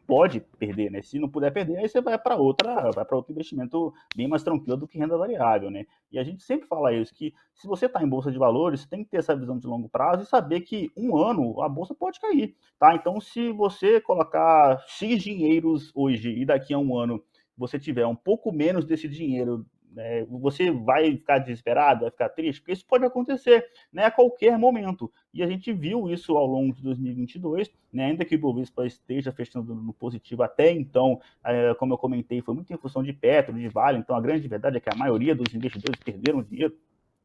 pode 0.07 0.39
perder, 0.59 0.91
né? 0.91 1.01
Se 1.01 1.17
não 1.19 1.29
puder 1.29 1.51
perder, 1.51 1.77
aí 1.77 1.87
você 1.87 2.01
vai 2.01 2.17
para 2.17 2.35
outra, 2.35 2.91
vai 2.91 3.05
para 3.05 3.15
outro 3.15 3.31
investimento 3.31 3.93
bem 4.15 4.27
mais 4.27 4.43
tranquilo 4.43 4.77
do 4.77 4.87
que 4.87 4.97
renda 4.97 5.17
variável, 5.17 5.71
né? 5.71 5.85
E 6.11 6.19
a 6.19 6.23
gente 6.23 6.43
sempre 6.43 6.67
fala 6.67 6.93
isso 6.93 7.13
que 7.13 7.33
se 7.53 7.67
você 7.67 7.85
está 7.85 8.03
em 8.03 8.07
bolsa 8.07 8.31
de 8.31 8.37
valores, 8.37 8.85
tem 8.85 9.03
que 9.03 9.11
ter 9.11 9.17
essa 9.17 9.35
visão 9.35 9.57
de 9.57 9.67
longo 9.67 9.89
prazo 9.89 10.23
e 10.23 10.25
saber 10.25 10.61
que 10.61 10.91
um 10.95 11.17
ano 11.17 11.61
a 11.61 11.69
bolsa 11.69 11.95
pode 11.95 12.19
cair, 12.19 12.55
tá? 12.77 12.95
Então, 12.95 13.19
se 13.19 13.51
você 13.51 14.01
colocar 14.01 14.83
x 14.87 15.21
dinheiros 15.21 15.91
hoje 15.95 16.29
e 16.29 16.45
daqui 16.45 16.73
a 16.73 16.77
um 16.77 16.97
ano 16.97 17.23
você 17.57 17.79
tiver 17.79 18.05
um 18.05 18.15
pouco 18.15 18.51
menos 18.51 18.85
desse 18.85 19.07
dinheiro 19.07 19.65
é, 19.97 20.25
você 20.25 20.71
vai 20.71 21.11
ficar 21.11 21.39
desesperado, 21.39 22.01
vai 22.01 22.11
ficar 22.11 22.29
triste, 22.29 22.59
porque 22.59 22.73
isso 22.73 22.85
pode 22.85 23.05
acontecer 23.05 23.65
né, 23.91 24.05
a 24.05 24.11
qualquer 24.11 24.57
momento. 24.57 25.11
E 25.33 25.43
a 25.43 25.47
gente 25.47 25.71
viu 25.73 26.09
isso 26.09 26.37
ao 26.37 26.45
longo 26.45 26.73
de 26.73 26.81
2022, 26.81 27.71
né, 27.91 28.05
ainda 28.05 28.25
que 28.25 28.35
o 28.35 28.39
Bovespa 28.39 28.85
esteja 28.85 29.31
fechando 29.31 29.73
no 29.73 29.93
positivo 29.93 30.43
até 30.43 30.71
então, 30.71 31.19
é, 31.43 31.73
como 31.75 31.93
eu 31.93 31.97
comentei, 31.97 32.41
foi 32.41 32.53
muito 32.53 32.73
em 32.73 32.77
função 32.77 33.03
de 33.03 33.13
Petro, 33.13 33.53
de 33.53 33.67
Vale, 33.67 33.99
então 33.99 34.15
a 34.15 34.21
grande 34.21 34.47
verdade 34.47 34.77
é 34.77 34.79
que 34.79 34.89
a 34.89 34.95
maioria 34.95 35.35
dos 35.35 35.53
investidores 35.53 35.99
perderam 35.99 36.43
dinheiro 36.43 36.75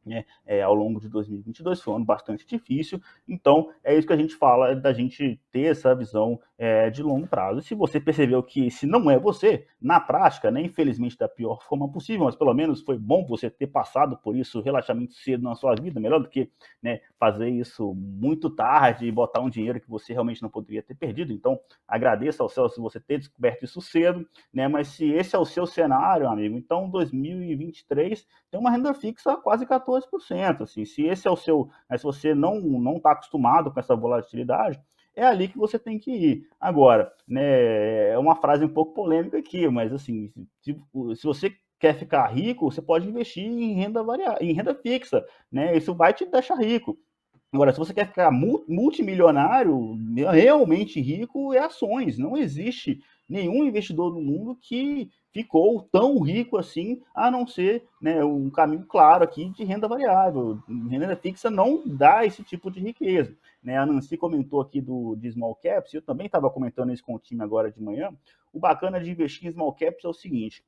né, 0.09 0.25
é, 0.45 0.61
ao 0.61 0.73
longo 0.73 0.99
de 0.99 1.07
2022, 1.07 1.81
foi 1.81 1.93
um 1.93 1.97
ano 1.97 2.05
bastante 2.05 2.45
difícil, 2.45 2.99
então 3.27 3.69
é 3.83 3.95
isso 3.95 4.07
que 4.07 4.13
a 4.13 4.17
gente 4.17 4.35
fala, 4.35 4.75
da 4.75 4.91
gente 4.91 5.39
ter 5.51 5.71
essa 5.71 5.93
visão 5.95 6.39
é, 6.57 6.89
de 6.89 7.01
longo 7.01 7.27
prazo. 7.27 7.61
Se 7.61 7.73
você 7.73 7.99
percebeu 7.99 8.41
que 8.43 8.69
se 8.69 8.85
não 8.85 9.09
é 9.09 9.17
você, 9.17 9.65
na 9.81 9.99
prática, 9.99 10.51
né, 10.51 10.61
infelizmente 10.61 11.17
da 11.17 11.29
pior 11.29 11.63
forma 11.63 11.89
possível, 11.89 12.25
mas 12.25 12.35
pelo 12.35 12.53
menos 12.53 12.81
foi 12.81 12.97
bom 12.97 13.25
você 13.25 13.49
ter 13.49 13.67
passado 13.67 14.17
por 14.17 14.35
isso 14.35 14.59
relativamente 14.61 15.13
cedo 15.13 15.43
na 15.43 15.55
sua 15.55 15.75
vida, 15.75 15.99
melhor 15.99 16.19
do 16.19 16.27
que 16.27 16.49
né, 16.81 16.99
fazer 17.17 17.49
isso 17.49 17.93
muito 17.93 18.49
tarde 18.49 19.05
e 19.05 19.11
botar 19.11 19.39
um 19.41 19.49
dinheiro 19.49 19.79
que 19.79 19.89
você 19.89 20.11
realmente 20.11 20.41
não 20.41 20.49
poderia 20.49 20.81
ter 20.81 20.95
perdido. 20.95 21.31
Então, 21.31 21.59
agradeça 21.87 22.41
ao 22.41 22.49
céu 22.49 22.67
se 22.67 22.81
você 22.81 22.99
ter 22.99 23.19
descoberto 23.19 23.63
isso 23.63 23.79
cedo, 23.79 24.27
né, 24.53 24.67
mas 24.67 24.87
se 24.87 25.09
esse 25.11 25.35
é 25.35 25.39
o 25.39 25.45
seu 25.45 25.65
cenário, 25.65 26.27
amigo, 26.27 26.57
então 26.57 26.89
2023 26.89 28.27
tem 28.49 28.59
uma 28.59 28.71
renda 28.71 28.93
fixa 28.93 29.37
quase 29.37 29.65
14 29.65 29.98
14%. 29.99 30.63
Assim, 30.63 30.85
se 30.85 31.03
esse 31.03 31.27
é 31.27 31.31
o 31.31 31.35
seu, 31.35 31.69
né, 31.89 31.97
se 31.97 32.03
você 32.03 32.33
não 32.33 32.59
não 32.59 32.97
está 32.97 33.11
acostumado 33.11 33.71
com 33.71 33.79
essa 33.79 33.95
volatilidade, 33.95 34.79
é 35.15 35.25
ali 35.25 35.47
que 35.47 35.57
você 35.57 35.77
tem 35.77 35.99
que 35.99 36.11
ir. 36.11 36.47
Agora, 36.59 37.11
né, 37.27 38.09
é 38.11 38.17
uma 38.17 38.35
frase 38.35 38.63
um 38.63 38.69
pouco 38.69 38.93
polêmica 38.93 39.37
aqui, 39.37 39.67
mas 39.67 39.91
assim, 39.93 40.31
se, 40.61 40.75
se 41.15 41.23
você 41.25 41.53
quer 41.79 41.93
ficar 41.97 42.27
rico, 42.27 42.69
você 42.69 42.81
pode 42.81 43.07
investir 43.07 43.45
em 43.45 43.73
renda 43.73 44.03
variável, 44.03 44.37
em 44.41 44.53
renda 44.53 44.75
fixa, 44.75 45.25
né? 45.51 45.77
Isso 45.77 45.95
vai 45.95 46.13
te 46.13 46.25
deixar 46.25 46.55
rico. 46.55 46.97
Agora, 47.51 47.71
se 47.71 47.79
você 47.79 47.93
quer 47.93 48.07
ficar 48.07 48.29
multimilionário, 48.31 49.97
realmente 50.31 51.01
rico, 51.01 51.53
é 51.53 51.59
ações. 51.59 52.17
Não 52.17 52.37
existe 52.37 52.99
nenhum 53.29 53.63
investidor 53.63 54.13
no 54.13 54.21
mundo 54.21 54.57
que 54.59 55.09
ficou 55.31 55.87
tão 55.91 56.19
rico 56.19 56.57
assim, 56.57 57.01
a 57.13 57.29
não 57.29 57.45
ser 57.45 57.85
né, 58.01 58.23
um 58.23 58.49
caminho 58.49 58.85
claro 58.85 59.23
aqui 59.23 59.49
de 59.49 59.63
renda 59.63 59.87
variável. 59.87 60.59
Renda 60.89 61.15
fixa 61.15 61.49
não 61.49 61.83
dá 61.85 62.25
esse 62.25 62.43
tipo 62.43 62.71
de 62.71 62.79
riqueza. 62.79 63.37
Né? 63.63 63.77
A 63.77 63.85
Nancy 63.85 64.17
comentou 64.17 64.59
aqui 64.61 64.81
do, 64.81 65.15
de 65.15 65.31
small 65.31 65.55
caps, 65.55 65.93
eu 65.93 66.01
também 66.01 66.25
estava 66.25 66.49
comentando 66.49 66.91
isso 66.91 67.03
com 67.03 67.13
o 67.13 67.19
time 67.19 67.43
agora 67.43 67.71
de 67.71 67.81
manhã. 67.81 68.11
O 68.51 68.59
bacana 68.59 68.99
de 68.99 69.11
investir 69.11 69.47
em 69.47 69.51
small 69.51 69.73
caps 69.73 70.03
é 70.03 70.07
o 70.07 70.13
seguinte: 70.13 70.63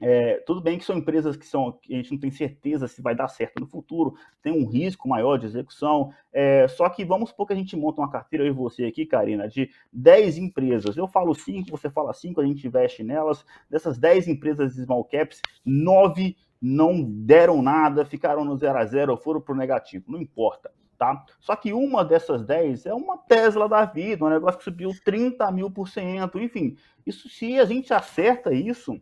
é, 0.00 0.34
tudo 0.46 0.60
bem 0.60 0.78
que 0.78 0.84
são 0.84 0.96
empresas 0.96 1.36
que 1.36 1.46
são 1.46 1.72
que 1.72 1.92
a 1.92 1.96
gente 1.96 2.12
não 2.12 2.18
tem 2.18 2.30
certeza 2.30 2.86
se 2.86 3.02
vai 3.02 3.14
dar 3.14 3.28
certo 3.28 3.60
no 3.60 3.66
futuro, 3.66 4.14
tem 4.42 4.52
um 4.52 4.68
risco 4.68 5.08
maior 5.08 5.36
de 5.38 5.46
execução. 5.46 6.12
É, 6.32 6.68
só 6.68 6.88
que 6.88 7.04
vamos 7.04 7.30
supor 7.30 7.46
que 7.46 7.52
a 7.52 7.56
gente 7.56 7.76
monta 7.76 8.00
uma 8.00 8.10
carteira, 8.10 8.44
eu 8.44 8.48
e 8.48 8.54
você 8.54 8.84
aqui, 8.84 9.04
Karina, 9.04 9.48
de 9.48 9.70
10 9.92 10.38
empresas. 10.38 10.96
Eu 10.96 11.08
falo 11.08 11.34
5, 11.34 11.68
você 11.70 11.90
fala 11.90 12.12
5, 12.12 12.40
a 12.40 12.46
gente 12.46 12.66
investe 12.66 13.02
nelas. 13.02 13.44
Dessas 13.68 13.98
10 13.98 14.28
empresas 14.28 14.74
de 14.74 14.84
small 14.84 15.04
caps, 15.04 15.40
9 15.64 16.36
não 16.60 17.02
deram 17.02 17.62
nada, 17.62 18.04
ficaram 18.04 18.44
no 18.44 18.56
0 18.56 18.78
a 18.78 18.84
0 18.84 19.12
ou 19.12 19.18
foram 19.18 19.40
para 19.40 19.54
o 19.54 19.58
negativo, 19.58 20.04
não 20.08 20.20
importa. 20.20 20.70
Tá? 20.96 21.24
Só 21.38 21.54
que 21.54 21.72
uma 21.72 22.04
dessas 22.04 22.44
10 22.44 22.86
é 22.86 22.92
uma 22.92 23.16
Tesla 23.16 23.68
da 23.68 23.84
vida, 23.84 24.24
um 24.24 24.28
negócio 24.28 24.58
que 24.58 24.64
subiu 24.64 24.90
30 25.04 25.48
mil 25.52 25.70
por 25.70 25.88
cento, 25.88 26.40
enfim. 26.40 26.76
Isso, 27.06 27.28
se 27.28 27.56
a 27.60 27.64
gente 27.64 27.94
acerta 27.94 28.52
isso, 28.52 29.00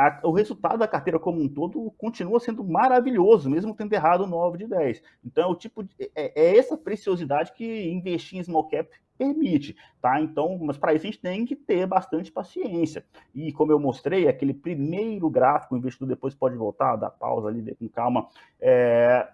a, 0.00 0.18
o 0.22 0.32
resultado 0.32 0.78
da 0.78 0.88
carteira 0.88 1.18
como 1.18 1.42
um 1.42 1.48
todo 1.48 1.90
continua 1.98 2.40
sendo 2.40 2.64
maravilhoso, 2.64 3.50
mesmo 3.50 3.74
tendo 3.74 3.92
errado 3.92 4.26
9 4.26 4.56
de 4.56 4.66
10. 4.66 5.02
Então, 5.22 5.44
é, 5.44 5.52
o 5.52 5.54
tipo 5.54 5.84
de, 5.84 5.94
é, 6.16 6.32
é 6.34 6.56
essa 6.56 6.74
preciosidade 6.74 7.52
que 7.52 7.90
investir 7.90 8.38
em 8.38 8.42
small 8.42 8.66
cap 8.66 8.88
permite, 9.18 9.76
tá? 10.00 10.18
Então, 10.18 10.58
mas 10.62 10.78
para 10.78 10.94
isso 10.94 11.04
a 11.04 11.10
gente 11.10 11.20
tem 11.20 11.44
que 11.44 11.54
ter 11.54 11.86
bastante 11.86 12.32
paciência. 12.32 13.04
E 13.34 13.52
como 13.52 13.72
eu 13.72 13.78
mostrei, 13.78 14.26
aquele 14.26 14.54
primeiro 14.54 15.28
gráfico, 15.28 15.74
o 15.74 15.78
investidor 15.78 16.08
depois 16.08 16.34
pode 16.34 16.56
voltar, 16.56 16.96
dar 16.96 17.10
pausa 17.10 17.48
ali, 17.48 17.74
com 17.74 17.86
calma. 17.86 18.26
É, 18.58 19.28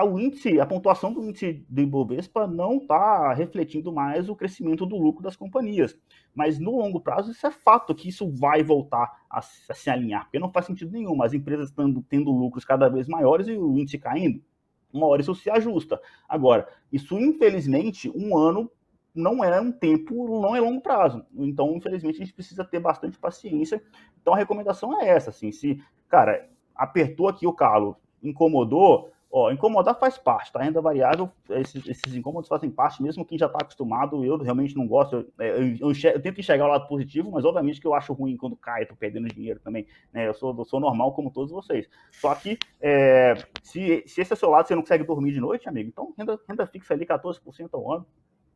o 0.00 0.18
índice, 0.18 0.58
a 0.58 0.64
pontuação 0.64 1.12
do 1.12 1.22
índice 1.22 1.66
do 1.68 1.82
Ibovespa 1.82 2.46
não 2.46 2.78
está 2.78 3.34
refletindo 3.34 3.92
mais 3.92 4.28
o 4.28 4.34
crescimento 4.34 4.86
do 4.86 4.96
lucro 4.96 5.22
das 5.22 5.36
companhias. 5.36 5.94
Mas 6.34 6.58
no 6.58 6.78
longo 6.78 6.98
prazo, 6.98 7.30
isso 7.30 7.46
é 7.46 7.50
fato 7.50 7.94
que 7.94 8.08
isso 8.08 8.30
vai 8.30 8.62
voltar 8.62 9.22
a, 9.28 9.38
a 9.40 9.74
se 9.74 9.90
alinhar, 9.90 10.24
porque 10.24 10.38
não 10.38 10.50
faz 10.50 10.64
sentido 10.64 10.92
nenhum. 10.92 11.22
As 11.22 11.34
empresas 11.34 11.68
estão 11.68 11.92
tendo 12.08 12.30
lucros 12.30 12.64
cada 12.64 12.88
vez 12.88 13.06
maiores 13.06 13.48
e 13.48 13.52
o 13.52 13.78
índice 13.78 13.98
caindo. 13.98 14.42
Uma 14.90 15.06
hora 15.06 15.20
isso 15.20 15.34
se 15.34 15.50
ajusta. 15.50 16.00
Agora, 16.26 16.66
isso 16.90 17.18
infelizmente, 17.18 18.10
um 18.14 18.36
ano 18.36 18.70
não 19.14 19.44
é 19.44 19.60
um 19.60 19.70
tempo, 19.70 20.40
não 20.40 20.56
é 20.56 20.60
longo 20.60 20.80
prazo. 20.80 21.24
Então, 21.36 21.76
infelizmente, 21.76 22.16
a 22.16 22.24
gente 22.24 22.34
precisa 22.34 22.64
ter 22.64 22.80
bastante 22.80 23.18
paciência. 23.18 23.82
Então, 24.20 24.32
a 24.32 24.38
recomendação 24.38 24.98
é 25.02 25.08
essa, 25.08 25.28
assim, 25.28 25.52
se, 25.52 25.82
cara, 26.08 26.48
apertou 26.74 27.28
aqui 27.28 27.46
o 27.46 27.52
calo, 27.52 27.96
incomodou, 28.22 29.11
Ó, 29.34 29.50
incomodar 29.50 29.98
faz 29.98 30.18
parte, 30.18 30.52
tá? 30.52 30.60
Renda 30.60 30.82
variável, 30.82 31.30
esses, 31.48 31.88
esses 31.88 32.14
incômodos 32.14 32.50
fazem 32.50 32.70
parte, 32.70 33.02
mesmo 33.02 33.24
quem 33.24 33.38
já 33.38 33.46
está 33.46 33.60
acostumado. 33.62 34.22
Eu 34.22 34.36
realmente 34.36 34.76
não 34.76 34.86
gosto, 34.86 35.16
eu, 35.16 35.32
é, 35.38 35.50
eu, 35.52 35.76
eu, 35.80 35.90
enxergo, 35.90 36.18
eu, 36.18 36.22
tento 36.22 36.38
enxergar 36.38 36.66
o 36.66 36.68
lado 36.68 36.86
positivo, 36.86 37.30
mas 37.30 37.42
obviamente 37.42 37.80
que 37.80 37.86
eu 37.86 37.94
acho 37.94 38.12
ruim 38.12 38.36
quando 38.36 38.54
cai, 38.54 38.84
tô 38.84 38.94
perdendo 38.94 39.28
dinheiro 39.28 39.58
também. 39.58 39.86
Né? 40.12 40.28
Eu, 40.28 40.34
sou, 40.34 40.62
sou 40.66 40.78
normal 40.78 41.14
como 41.14 41.30
todos 41.30 41.50
vocês. 41.50 41.88
Só 42.10 42.34
que 42.34 42.58
é, 42.78 43.34
se, 43.62 44.04
se 44.06 44.20
esse 44.20 44.32
é 44.32 44.34
o 44.34 44.36
seu 44.36 44.50
lado, 44.50 44.68
você 44.68 44.74
não 44.74 44.82
consegue 44.82 45.04
dormir 45.04 45.32
de 45.32 45.40
noite, 45.40 45.66
amigo, 45.66 45.88
então 45.88 46.12
renda, 46.18 46.38
renda 46.46 46.66
fixa 46.66 46.92
ali 46.92 47.06
14% 47.06 47.70
ao 47.72 47.90
ano 47.90 48.06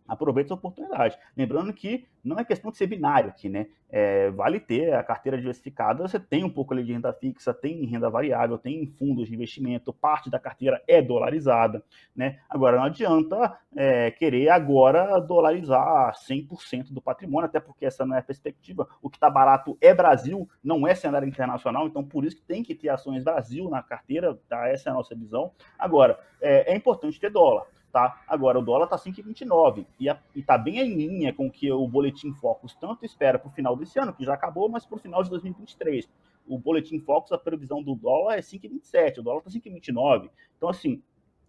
aproveite 0.08 0.48
essa 0.48 0.54
oportunidade. 0.54 1.18
Lembrando 1.36 1.72
que 1.72 2.06
não 2.26 2.38
é 2.38 2.44
questão 2.44 2.70
de 2.70 2.76
ser 2.76 2.86
binário 2.88 3.30
aqui, 3.30 3.48
né? 3.48 3.66
É, 3.88 4.30
vale 4.30 4.58
ter 4.58 4.92
a 4.94 5.02
carteira 5.02 5.38
diversificada, 5.38 6.02
você 6.02 6.18
tem 6.18 6.42
um 6.42 6.50
pouco 6.50 6.74
ali 6.74 6.82
de 6.82 6.92
renda 6.92 7.12
fixa, 7.12 7.54
tem 7.54 7.84
renda 7.86 8.10
variável, 8.10 8.58
tem 8.58 8.84
fundos 8.98 9.28
de 9.28 9.34
investimento, 9.34 9.92
parte 9.92 10.28
da 10.28 10.40
carteira 10.40 10.82
é 10.88 11.00
dolarizada, 11.00 11.84
né? 12.14 12.40
Agora, 12.50 12.78
não 12.78 12.84
adianta 12.84 13.56
é, 13.76 14.10
querer 14.10 14.48
agora 14.48 15.20
dolarizar 15.20 16.12
100% 16.28 16.92
do 16.92 17.00
patrimônio, 17.00 17.46
até 17.46 17.60
porque 17.60 17.86
essa 17.86 18.04
não 18.04 18.16
é 18.16 18.18
a 18.18 18.22
perspectiva. 18.22 18.88
O 19.00 19.08
que 19.08 19.16
está 19.16 19.30
barato 19.30 19.78
é 19.80 19.94
Brasil, 19.94 20.48
não 20.64 20.86
é 20.86 20.94
cenário 20.94 21.28
internacional, 21.28 21.86
então 21.86 22.02
por 22.02 22.24
isso 22.24 22.36
que 22.36 22.42
tem 22.42 22.64
que 22.64 22.74
ter 22.74 22.88
ações 22.88 23.22
Brasil 23.22 23.70
na 23.70 23.84
carteira, 23.84 24.36
tá? 24.48 24.66
Essa 24.68 24.88
é 24.88 24.92
a 24.92 24.96
nossa 24.96 25.14
visão. 25.14 25.52
Agora, 25.78 26.18
é, 26.40 26.72
é 26.72 26.76
importante 26.76 27.20
ter 27.20 27.30
dólar 27.30 27.66
tá? 27.96 28.22
Agora, 28.28 28.58
o 28.58 28.62
dólar 28.62 28.84
está 28.84 28.98
5,29 28.98 29.86
e 29.98 30.06
está 30.38 30.58
bem 30.58 30.80
em 30.80 30.94
linha 30.94 31.32
com 31.32 31.46
o 31.46 31.50
que 31.50 31.72
o 31.72 31.88
Boletim 31.88 32.30
Focus 32.34 32.74
tanto 32.74 33.06
espera 33.06 33.38
para 33.38 33.48
o 33.48 33.52
final 33.52 33.74
desse 33.74 33.98
ano, 33.98 34.12
que 34.12 34.22
já 34.22 34.34
acabou, 34.34 34.68
mas 34.68 34.84
para 34.84 34.96
o 34.96 35.00
final 35.00 35.22
de 35.22 35.30
2023. 35.30 36.06
O 36.46 36.58
Boletim 36.58 37.00
Focus, 37.00 37.32
a 37.32 37.38
previsão 37.38 37.82
do 37.82 37.94
dólar 37.94 38.34
é 38.34 38.40
5,27, 38.40 39.20
o 39.20 39.22
dólar 39.22 39.42
está 39.46 39.50
5,29. 39.50 40.28
Então, 40.58 40.68
assim, 40.68 41.02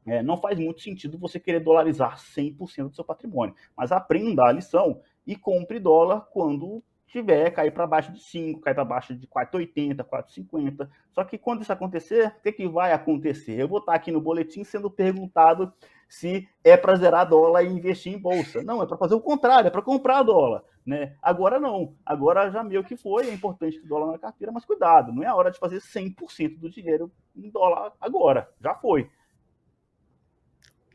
é, 0.06 0.24
não 0.24 0.38
faz 0.38 0.58
muito 0.58 0.82
sentido 0.82 1.18
você 1.18 1.38
querer 1.38 1.60
dolarizar 1.60 2.16
100% 2.16 2.92
do 2.92 2.96
seu 2.96 3.04
patrimônio. 3.04 3.54
Mas 3.76 3.92
aprenda 3.92 4.46
a 4.46 4.52
lição 4.54 5.02
e 5.26 5.36
compre 5.36 5.82
dólar 5.82 6.30
quando 6.32 6.82
tiver, 7.18 7.52
cair 7.52 7.72
para 7.72 7.88
baixo 7.88 8.12
de 8.12 8.20
5, 8.20 8.62
cair 8.62 8.76
para 8.76 8.86
baixo 8.86 9.16
de 9.16 9.28
4,80, 9.28 10.04
4,50. 10.04 10.90
Só 11.12 11.24
que 11.24 11.38
quando 11.38 11.62
isso 11.62 11.74
acontecer, 11.74 12.28
o 12.28 12.42
que, 12.42 12.52
que 12.52 12.68
vai 12.68 12.94
acontecer? 12.94 13.60
Eu 13.60 13.68
vou 13.68 13.80
estar 13.80 13.94
aqui 13.94 14.12
no 14.12 14.22
boletim 14.22 14.64
sendo 14.64 14.90
perguntado 14.90 15.74
se 16.08 16.48
é 16.64 16.78
para 16.78 16.96
zerar 16.96 17.28
dólar 17.28 17.64
e 17.64 17.68
investir 17.68 18.14
em 18.14 18.20
bolsa. 18.20 18.64
Não, 18.64 18.82
é 18.82 18.86
para 18.86 18.98
fazer 18.98 19.16
o 19.16 19.22
contrário, 19.22 19.68
é 19.68 19.72
para 19.72 19.82
comprar 19.82 20.24
dólar. 20.24 20.64
Né? 20.86 21.16
Agora 21.22 21.60
não, 21.60 21.96
agora 22.06 22.50
já 22.50 22.64
meio 22.64 22.82
que 22.82 22.96
foi, 22.96 23.28
é 23.28 23.34
importante 23.34 23.78
ter 23.78 23.88
dólar 23.88 24.14
na 24.14 24.18
carteira, 24.18 24.54
mas 24.54 24.64
cuidado, 24.64 25.12
não 25.12 25.22
é 25.22 25.26
a 25.26 25.36
hora 25.36 25.52
de 25.52 25.60
fazer 25.60 25.80
100% 25.80 26.60
do 26.60 26.70
dinheiro 26.70 27.12
em 27.36 27.50
dólar 27.50 27.92
agora, 28.00 28.50
já 28.62 28.74
foi. 28.74 29.10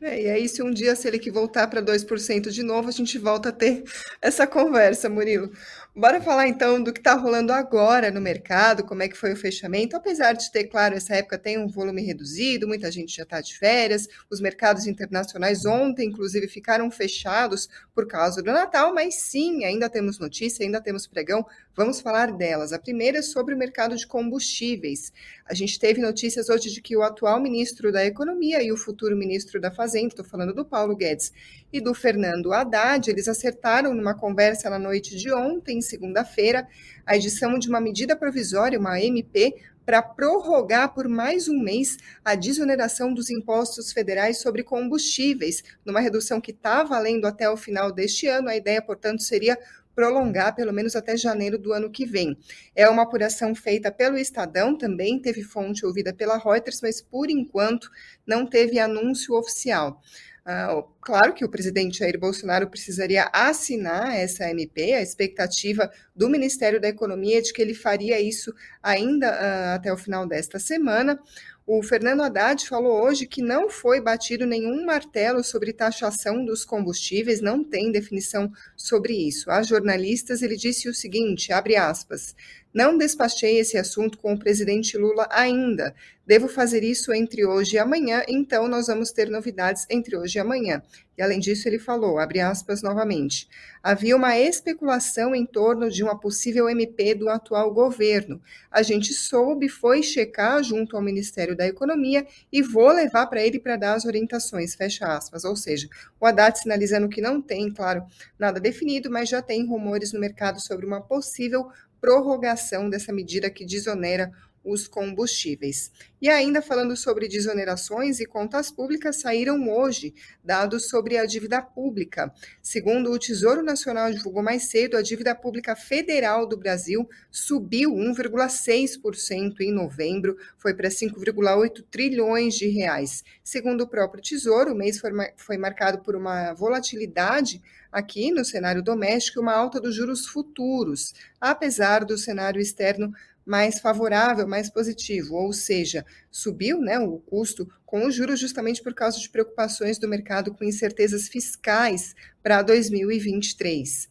É, 0.05 0.21
e 0.21 0.29
aí, 0.29 0.49
se 0.49 0.61
um 0.61 0.69
dia 0.69 0.97
se 0.97 1.07
ele 1.07 1.17
que 1.17 1.31
voltar 1.31 1.65
para 1.67 1.81
2% 1.81 2.49
de 2.49 2.61
novo, 2.61 2.89
a 2.89 2.91
gente 2.91 3.17
volta 3.17 3.49
a 3.49 3.51
ter 3.53 3.83
essa 4.21 4.45
conversa, 4.45 5.09
Murilo. 5.09 5.49
Bora 5.95 6.19
falar 6.19 6.47
então 6.47 6.81
do 6.83 6.91
que 6.91 6.99
está 6.99 7.13
rolando 7.13 7.53
agora 7.53 8.11
no 8.11 8.19
mercado, 8.19 8.83
como 8.83 9.01
é 9.01 9.07
que 9.07 9.15
foi 9.15 9.31
o 9.31 9.37
fechamento. 9.37 9.95
Apesar 9.95 10.33
de 10.33 10.51
ter, 10.51 10.65
claro, 10.65 10.95
essa 10.95 11.15
época 11.15 11.37
tem 11.37 11.57
um 11.57 11.69
volume 11.69 12.01
reduzido, 12.01 12.67
muita 12.67 12.91
gente 12.91 13.15
já 13.15 13.23
está 13.23 13.39
de 13.39 13.57
férias, 13.57 14.09
os 14.29 14.41
mercados 14.41 14.87
internacionais 14.87 15.65
ontem, 15.65 16.09
inclusive, 16.09 16.49
ficaram 16.49 16.91
fechados 16.91 17.69
por 17.95 18.05
causa 18.05 18.41
do 18.43 18.51
Natal, 18.51 18.93
mas 18.93 19.15
sim, 19.15 19.63
ainda 19.63 19.87
temos 19.89 20.19
notícia, 20.19 20.65
ainda 20.65 20.81
temos 20.81 21.07
pregão, 21.07 21.45
vamos 21.75 21.99
falar 21.99 22.31
delas. 22.31 22.71
A 22.71 22.79
primeira 22.79 23.19
é 23.19 23.21
sobre 23.21 23.53
o 23.53 23.57
mercado 23.57 23.95
de 23.95 24.05
combustíveis. 24.05 25.11
A 25.45 25.53
gente 25.53 25.79
teve 25.79 26.01
notícias 26.01 26.49
hoje 26.49 26.71
de 26.71 26.81
que 26.81 26.95
o 26.95 27.01
atual 27.01 27.39
ministro 27.39 27.91
da 27.91 28.05
Economia 28.05 28.61
e 28.61 28.71
o 28.71 28.77
futuro 28.77 29.15
ministro 29.15 29.59
da 29.59 29.71
Fazenda, 29.71 30.07
estou 30.07 30.25
falando 30.25 30.53
do 30.53 30.65
Paulo 30.65 30.95
Guedes 30.95 31.33
e 31.71 31.81
do 31.81 31.93
Fernando 31.93 32.53
Haddad, 32.53 33.09
eles 33.09 33.27
acertaram 33.27 33.93
numa 33.93 34.13
conversa 34.13 34.69
na 34.69 34.79
noite 34.79 35.15
de 35.15 35.31
ontem, 35.33 35.81
segunda-feira, 35.81 36.67
a 37.05 37.15
edição 37.15 37.57
de 37.57 37.67
uma 37.67 37.81
medida 37.81 38.15
provisória, 38.15 38.79
uma 38.79 39.01
MP, 39.01 39.55
para 39.85 40.01
prorrogar 40.01 40.93
por 40.93 41.07
mais 41.07 41.47
um 41.47 41.59
mês 41.59 41.97
a 42.23 42.35
desoneração 42.35 43.13
dos 43.13 43.29
impostos 43.29 43.91
federais 43.91 44.37
sobre 44.37 44.63
combustíveis, 44.63 45.63
numa 45.85 45.99
redução 45.99 46.39
que 46.39 46.51
está 46.51 46.83
valendo 46.83 47.25
até 47.25 47.49
o 47.49 47.57
final 47.57 47.91
deste 47.91 48.27
ano. 48.27 48.47
A 48.47 48.55
ideia, 48.55 48.81
portanto, 48.81 49.21
seria 49.21 49.57
prolongar 49.95 50.55
pelo 50.55 50.73
menos 50.73 50.95
até 50.95 51.15
janeiro 51.15 51.57
do 51.57 51.73
ano 51.73 51.89
que 51.89 52.05
vem. 52.05 52.37
É 52.75 52.89
uma 52.89 53.03
apuração 53.03 53.53
feita 53.53 53.91
pelo 53.91 54.17
Estadão, 54.17 54.77
também 54.77 55.19
teve 55.19 55.43
fonte 55.43 55.85
ouvida 55.85 56.13
pela 56.13 56.37
Reuters, 56.37 56.81
mas 56.81 57.01
por 57.01 57.29
enquanto 57.29 57.89
não 58.25 58.45
teve 58.45 58.79
anúncio 58.79 59.35
oficial. 59.35 60.01
Uh, 60.43 60.83
claro 60.99 61.33
que 61.33 61.45
o 61.45 61.49
presidente 61.49 61.99
Jair 61.99 62.19
Bolsonaro 62.19 62.69
precisaria 62.69 63.29
assinar 63.31 64.13
essa 64.13 64.49
MP, 64.49 64.93
a 64.93 65.01
expectativa 65.01 65.89
do 66.13 66.29
Ministério 66.29 66.81
da 66.81 66.89
Economia 66.89 67.37
é 67.37 67.41
de 67.41 67.53
que 67.53 67.61
ele 67.61 67.73
faria 67.73 68.19
isso 68.19 68.53
ainda 68.81 69.31
uh, 69.31 69.75
até 69.75 69.93
o 69.93 69.95
final 69.95 70.27
desta 70.27 70.59
semana. 70.59 71.17
O 71.65 71.81
Fernando 71.81 72.23
Haddad 72.23 72.67
falou 72.67 73.01
hoje 73.03 73.25
que 73.25 73.41
não 73.41 73.69
foi 73.69 74.01
batido 74.01 74.45
nenhum 74.45 74.85
martelo 74.85 75.41
sobre 75.41 75.71
taxação 75.71 76.43
dos 76.43 76.65
combustíveis, 76.65 77.39
não 77.39 77.63
tem 77.63 77.89
definição 77.89 78.51
sobre 78.75 79.13
isso. 79.13 79.49
A 79.49 79.63
jornalistas, 79.63 80.41
ele 80.41 80.57
disse 80.57 80.89
o 80.89 80.93
seguinte, 80.93 81.53
abre 81.53 81.77
aspas, 81.77 82.35
Não 82.73 82.97
despachei 82.97 83.59
esse 83.59 83.77
assunto 83.77 84.17
com 84.17 84.33
o 84.33 84.39
presidente 84.39 84.97
Lula 84.97 85.27
ainda. 85.29 85.93
Devo 86.25 86.47
fazer 86.47 86.83
isso 86.83 87.13
entre 87.13 87.45
hoje 87.45 87.75
e 87.75 87.79
amanhã, 87.79 88.23
então 88.27 88.67
nós 88.67 88.87
vamos 88.87 89.11
ter 89.11 89.29
novidades 89.29 89.85
entre 89.89 90.17
hoje 90.17 90.37
e 90.37 90.41
amanhã. 90.41 90.81
E 91.15 91.21
além 91.21 91.39
disso, 91.39 91.67
ele 91.67 91.77
falou, 91.77 92.17
abre 92.17 92.39
aspas 92.39 92.81
novamente, 92.81 93.47
havia 93.83 94.15
uma 94.15 94.35
especulação 94.39 95.35
em 95.35 95.45
torno 95.45 95.91
de 95.91 96.01
uma 96.01 96.17
possível 96.17 96.67
MP 96.67 97.13
do 97.13 97.29
atual 97.29 97.71
governo. 97.71 98.41
A 98.71 98.81
gente 98.81 99.13
soube, 99.13 99.69
foi 99.69 100.01
checar 100.01 100.63
junto 100.63 100.95
ao 100.95 101.03
Ministério 101.03 101.55
da 101.55 101.67
Economia 101.67 102.25
e 102.51 102.61
vou 102.63 102.87
levar 102.87 103.27
para 103.27 103.43
ele 103.43 103.59
para 103.59 103.75
dar 103.75 103.93
as 103.93 104.05
orientações, 104.05 104.73
fecha 104.73 105.05
aspas. 105.05 105.43
Ou 105.43 105.55
seja, 105.55 105.87
o 106.19 106.25
Haddad 106.25 106.57
sinalizando 106.57 107.09
que 107.09 107.21
não 107.21 107.41
tem, 107.41 107.71
claro, 107.71 108.03
nada 108.39 108.59
definido, 108.59 109.11
mas 109.11 109.29
já 109.29 109.41
tem 109.41 109.67
rumores 109.67 110.13
no 110.13 110.19
mercado 110.19 110.59
sobre 110.59 110.85
uma 110.85 111.01
possível 111.01 111.69
prorrogação 112.03 112.89
dessa 112.89 113.13
medida 113.13 113.49
que 113.49 113.65
desonera 113.65 114.29
os 114.63 114.87
combustíveis. 114.87 115.91
E 116.21 116.29
ainda 116.29 116.61
falando 116.61 116.95
sobre 116.95 117.27
desonerações 117.27 118.19
e 118.19 118.25
contas 118.25 118.71
públicas, 118.71 119.17
saíram 119.17 119.69
hoje 119.69 120.13
dados 120.43 120.87
sobre 120.87 121.17
a 121.17 121.25
dívida 121.25 121.61
pública. 121.61 122.33
Segundo 122.61 123.11
o 123.11 123.19
Tesouro 123.19 123.61
Nacional 123.61 124.11
divulgou 124.11 124.41
mais 124.41 124.63
cedo, 124.63 124.95
a 124.95 125.01
dívida 125.01 125.35
pública 125.35 125.75
federal 125.75 126.47
do 126.47 126.55
Brasil 126.55 127.07
subiu 127.29 127.91
1,6% 127.91 129.59
em 129.59 129.73
novembro, 129.73 130.37
foi 130.57 130.73
para 130.73 130.87
5,8 130.87 131.83
trilhões 131.91 132.55
de 132.55 132.67
reais. 132.67 133.23
Segundo 133.43 133.81
o 133.81 133.87
próprio 133.87 134.23
Tesouro, 134.23 134.71
o 134.71 134.75
mês 134.75 135.01
foi, 135.35 135.57
marcado 135.57 135.99
por 135.99 136.15
uma 136.15 136.53
volatilidade 136.53 137.61
aqui 137.91 138.31
no 138.31 138.43
cenário 138.43 138.81
doméstico 138.81 139.39
e 139.39 139.41
uma 139.41 139.53
alta 139.53 139.79
dos 139.79 139.93
juros 139.93 140.25
futuros, 140.25 141.13
apesar 141.39 142.03
do 142.05 142.17
cenário 142.17 142.59
externo 142.59 143.13
mais 143.45 143.79
favorável, 143.79 144.47
mais 144.47 144.69
positivo, 144.69 145.35
ou 145.35 145.53
seja, 145.53 146.05
subiu 146.31 146.79
né, 146.79 146.99
o 146.99 147.19
custo 147.19 147.67
com 147.85 148.07
os 148.07 148.15
juros 148.15 148.39
justamente 148.39 148.81
por 148.81 148.93
causa 148.93 149.19
de 149.19 149.29
preocupações 149.29 149.97
do 149.97 150.07
mercado 150.07 150.53
com 150.53 150.63
incertezas 150.63 151.27
fiscais 151.27 152.15
para 152.41 152.61
2023. 152.61 154.09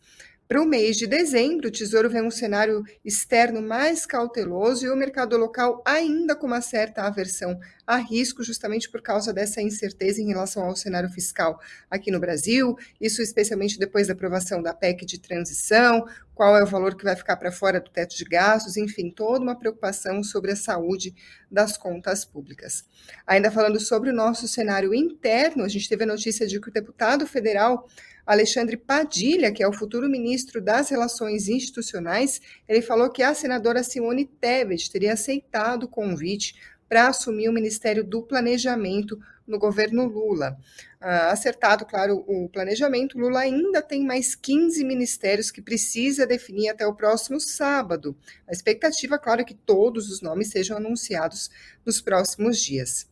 Para 0.52 0.60
o 0.60 0.66
mês 0.66 0.98
de 0.98 1.06
dezembro, 1.06 1.68
o 1.68 1.70
Tesouro 1.70 2.10
vê 2.10 2.20
um 2.20 2.30
cenário 2.30 2.84
externo 3.02 3.62
mais 3.62 4.04
cauteloso 4.04 4.84
e 4.84 4.90
o 4.90 4.94
mercado 4.94 5.34
local 5.38 5.82
ainda 5.82 6.36
com 6.36 6.46
uma 6.46 6.60
certa 6.60 7.04
aversão 7.04 7.58
a 7.86 7.96
risco, 7.96 8.44
justamente 8.44 8.90
por 8.90 9.00
causa 9.00 9.32
dessa 9.32 9.62
incerteza 9.62 10.20
em 10.20 10.26
relação 10.26 10.64
ao 10.64 10.76
cenário 10.76 11.08
fiscal 11.08 11.58
aqui 11.90 12.10
no 12.10 12.20
Brasil, 12.20 12.76
isso 13.00 13.22
especialmente 13.22 13.78
depois 13.78 14.08
da 14.08 14.12
aprovação 14.12 14.62
da 14.62 14.74
PEC 14.74 15.06
de 15.06 15.18
transição, 15.18 16.04
qual 16.34 16.54
é 16.54 16.62
o 16.62 16.66
valor 16.66 16.96
que 16.96 17.04
vai 17.04 17.16
ficar 17.16 17.36
para 17.38 17.50
fora 17.50 17.80
do 17.80 17.90
teto 17.90 18.14
de 18.14 18.24
gastos, 18.24 18.76
enfim, 18.76 19.10
toda 19.10 19.42
uma 19.42 19.58
preocupação 19.58 20.22
sobre 20.22 20.52
a 20.52 20.56
saúde 20.56 21.14
das 21.50 21.78
contas 21.78 22.26
públicas. 22.26 22.84
Ainda 23.26 23.50
falando 23.50 23.80
sobre 23.80 24.10
o 24.10 24.14
nosso 24.14 24.46
cenário 24.46 24.94
interno, 24.94 25.64
a 25.64 25.68
gente 25.68 25.88
teve 25.88 26.04
a 26.04 26.06
notícia 26.06 26.46
de 26.46 26.60
que 26.60 26.68
o 26.68 26.72
deputado 26.72 27.26
federal 27.26 27.88
Alexandre 28.26 28.76
Padilha, 28.76 29.52
que 29.52 29.62
é 29.62 29.68
o 29.68 29.72
futuro 29.72 30.08
ministro 30.08 30.60
das 30.60 30.90
Relações 30.90 31.48
Institucionais, 31.48 32.40
ele 32.68 32.82
falou 32.82 33.10
que 33.10 33.22
a 33.22 33.34
senadora 33.34 33.82
Simone 33.82 34.24
Tebet 34.24 34.90
teria 34.90 35.12
aceitado 35.12 35.84
o 35.84 35.88
convite 35.88 36.54
para 36.88 37.08
assumir 37.08 37.48
o 37.48 37.52
Ministério 37.52 38.04
do 38.04 38.22
Planejamento 38.22 39.18
no 39.46 39.58
governo 39.58 40.06
Lula. 40.06 40.56
Ah, 41.00 41.30
acertado, 41.32 41.84
claro, 41.84 42.24
o 42.26 42.48
planejamento, 42.48 43.18
Lula 43.18 43.40
ainda 43.40 43.82
tem 43.82 44.04
mais 44.04 44.34
15 44.34 44.84
ministérios 44.84 45.50
que 45.50 45.60
precisa 45.60 46.26
definir 46.26 46.68
até 46.68 46.86
o 46.86 46.94
próximo 46.94 47.40
sábado. 47.40 48.16
A 48.46 48.52
expectativa, 48.52 49.18
claro, 49.18 49.40
é 49.40 49.44
que 49.44 49.54
todos 49.54 50.10
os 50.10 50.20
nomes 50.20 50.48
sejam 50.48 50.76
anunciados 50.76 51.50
nos 51.84 52.00
próximos 52.00 52.60
dias. 52.60 53.11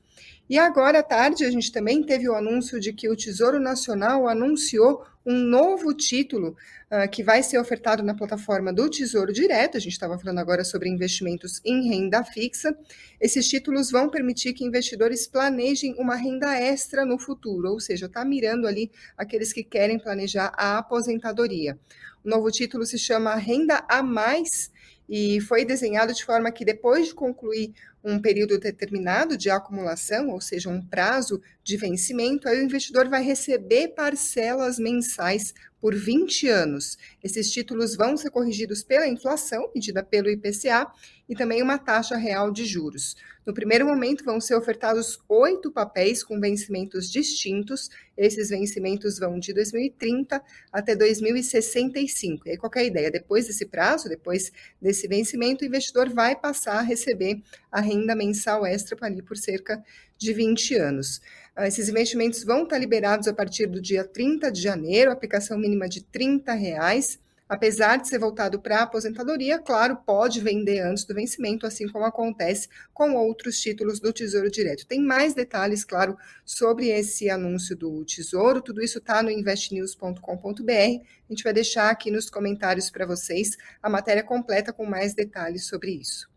E 0.50 0.58
agora 0.58 0.98
à 0.98 1.02
tarde 1.04 1.44
a 1.44 1.50
gente 1.50 1.70
também 1.70 2.02
teve 2.02 2.28
o 2.28 2.34
anúncio 2.34 2.80
de 2.80 2.92
que 2.92 3.08
o 3.08 3.14
Tesouro 3.14 3.60
Nacional 3.60 4.26
anunciou 4.26 5.06
um 5.24 5.36
novo 5.36 5.94
título 5.94 6.56
uh, 6.90 7.08
que 7.08 7.22
vai 7.22 7.40
ser 7.40 7.56
ofertado 7.56 8.02
na 8.02 8.16
plataforma 8.16 8.72
do 8.72 8.90
Tesouro 8.90 9.32
Direto. 9.32 9.76
A 9.76 9.80
gente 9.80 9.92
estava 9.92 10.18
falando 10.18 10.40
agora 10.40 10.64
sobre 10.64 10.88
investimentos 10.88 11.60
em 11.64 11.88
renda 11.88 12.24
fixa. 12.24 12.76
Esses 13.20 13.46
títulos 13.46 13.92
vão 13.92 14.10
permitir 14.10 14.52
que 14.52 14.64
investidores 14.64 15.24
planejem 15.24 15.94
uma 15.96 16.16
renda 16.16 16.52
extra 16.58 17.04
no 17.04 17.16
futuro, 17.16 17.70
ou 17.70 17.78
seja, 17.78 18.06
está 18.06 18.24
mirando 18.24 18.66
ali 18.66 18.90
aqueles 19.16 19.52
que 19.52 19.62
querem 19.62 20.00
planejar 20.00 20.52
a 20.56 20.78
aposentadoria. 20.78 21.78
O 22.24 22.28
novo 22.28 22.50
título 22.50 22.84
se 22.84 22.98
chama 22.98 23.36
Renda 23.36 23.84
a 23.88 24.02
Mais 24.02 24.72
e 25.08 25.40
foi 25.40 25.64
desenhado 25.64 26.14
de 26.14 26.24
forma 26.24 26.52
que 26.52 26.64
depois 26.64 27.08
de 27.08 27.14
concluir 27.14 27.72
um 28.02 28.18
período 28.18 28.58
determinado 28.58 29.36
de 29.36 29.50
acumulação, 29.50 30.30
ou 30.30 30.40
seja, 30.40 30.68
um 30.68 30.80
prazo 30.80 31.40
de 31.62 31.76
vencimento, 31.76 32.48
aí 32.48 32.58
o 32.60 32.64
investidor 32.64 33.08
vai 33.08 33.22
receber 33.22 33.88
parcelas 33.88 34.78
mensais 34.78 35.54
por 35.80 35.94
20 35.94 36.48
anos. 36.48 36.98
Esses 37.22 37.50
títulos 37.50 37.96
vão 37.96 38.16
ser 38.16 38.30
corrigidos 38.30 38.82
pela 38.82 39.08
inflação, 39.08 39.70
medida 39.74 40.02
pelo 40.02 40.30
IPCA, 40.30 40.86
e 41.28 41.34
também 41.34 41.62
uma 41.62 41.78
taxa 41.78 42.16
real 42.16 42.50
de 42.50 42.64
juros. 42.64 43.16
No 43.46 43.54
primeiro 43.54 43.86
momento, 43.86 44.24
vão 44.24 44.40
ser 44.40 44.54
ofertados 44.54 45.18
oito 45.28 45.70
papéis 45.70 46.22
com 46.22 46.38
vencimentos 46.38 47.10
distintos. 47.10 47.88
Esses 48.16 48.50
vencimentos 48.50 49.18
vão 49.18 49.38
de 49.38 49.52
2030 49.54 50.42
até 50.72 50.94
2065. 50.94 52.46
E 52.46 52.50
aí, 52.50 52.56
qual 52.58 52.70
é 52.76 52.80
a 52.80 52.84
ideia? 52.84 53.10
Depois 53.10 53.46
desse 53.46 53.64
prazo, 53.64 54.08
depois 54.08 54.52
desse 54.80 55.08
vencimento, 55.08 55.64
o 55.64 55.66
investidor 55.66 56.10
vai 56.10 56.36
passar 56.36 56.78
a 56.78 56.82
receber 56.82 57.40
a 57.72 57.80
renda 57.80 58.14
mensal 58.14 58.66
extra 58.66 58.96
ali 59.00 59.22
por 59.22 59.36
cerca 59.36 59.76
de 59.76 59.84
20 60.20 60.74
anos. 60.76 61.20
Ah, 61.56 61.66
esses 61.66 61.88
investimentos 61.88 62.44
vão 62.44 62.62
estar 62.62 62.78
liberados 62.78 63.28
a 63.28 63.32
partir 63.32 63.66
do 63.66 63.80
dia 63.80 64.04
30 64.04 64.50
de 64.50 64.62
janeiro, 64.62 65.10
aplicação 65.10 65.58
mínima 65.58 65.88
de 65.88 66.02
30 66.02 66.52
reais. 66.52 67.18
Apesar 67.50 67.96
de 67.96 68.06
ser 68.06 68.20
voltado 68.20 68.60
para 68.60 68.78
a 68.78 68.82
aposentadoria, 68.84 69.58
claro, 69.58 69.96
pode 70.06 70.40
vender 70.40 70.82
antes 70.82 71.04
do 71.04 71.12
vencimento, 71.12 71.66
assim 71.66 71.88
como 71.88 72.04
acontece 72.04 72.68
com 72.94 73.16
outros 73.16 73.58
títulos 73.60 73.98
do 73.98 74.12
Tesouro 74.12 74.48
Direto. 74.48 74.86
Tem 74.86 75.00
mais 75.00 75.34
detalhes, 75.34 75.84
claro, 75.84 76.16
sobre 76.44 76.90
esse 76.90 77.28
anúncio 77.28 77.76
do 77.76 78.04
Tesouro. 78.04 78.62
Tudo 78.62 78.80
isso 78.80 78.98
está 78.98 79.20
no 79.20 79.32
investnews.com.br. 79.32 80.70
A 80.70 81.32
gente 81.32 81.42
vai 81.42 81.52
deixar 81.52 81.90
aqui 81.90 82.08
nos 82.08 82.30
comentários 82.30 82.88
para 82.88 83.04
vocês 83.04 83.56
a 83.82 83.90
matéria 83.90 84.22
completa 84.22 84.72
com 84.72 84.86
mais 84.86 85.12
detalhes 85.12 85.66
sobre 85.66 85.90
isso. 85.90 86.30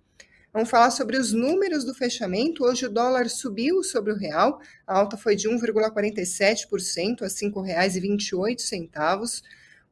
Vamos 0.53 0.69
falar 0.69 0.91
sobre 0.91 1.17
os 1.17 1.33
números 1.33 1.83
do 1.83 1.95
fechamento. 1.95 2.63
Hoje 2.63 2.85
o 2.85 2.89
dólar 2.89 3.27
subiu 3.27 3.81
sobre 3.81 4.13
o 4.13 4.15
real, 4.15 4.61
a 4.85 4.99
alta 4.99 5.17
foi 5.17 5.35
de 5.35 5.49
1,47% 5.49 7.23
a 7.23 7.25
R$ 7.25 7.31
5,28. 7.31 9.41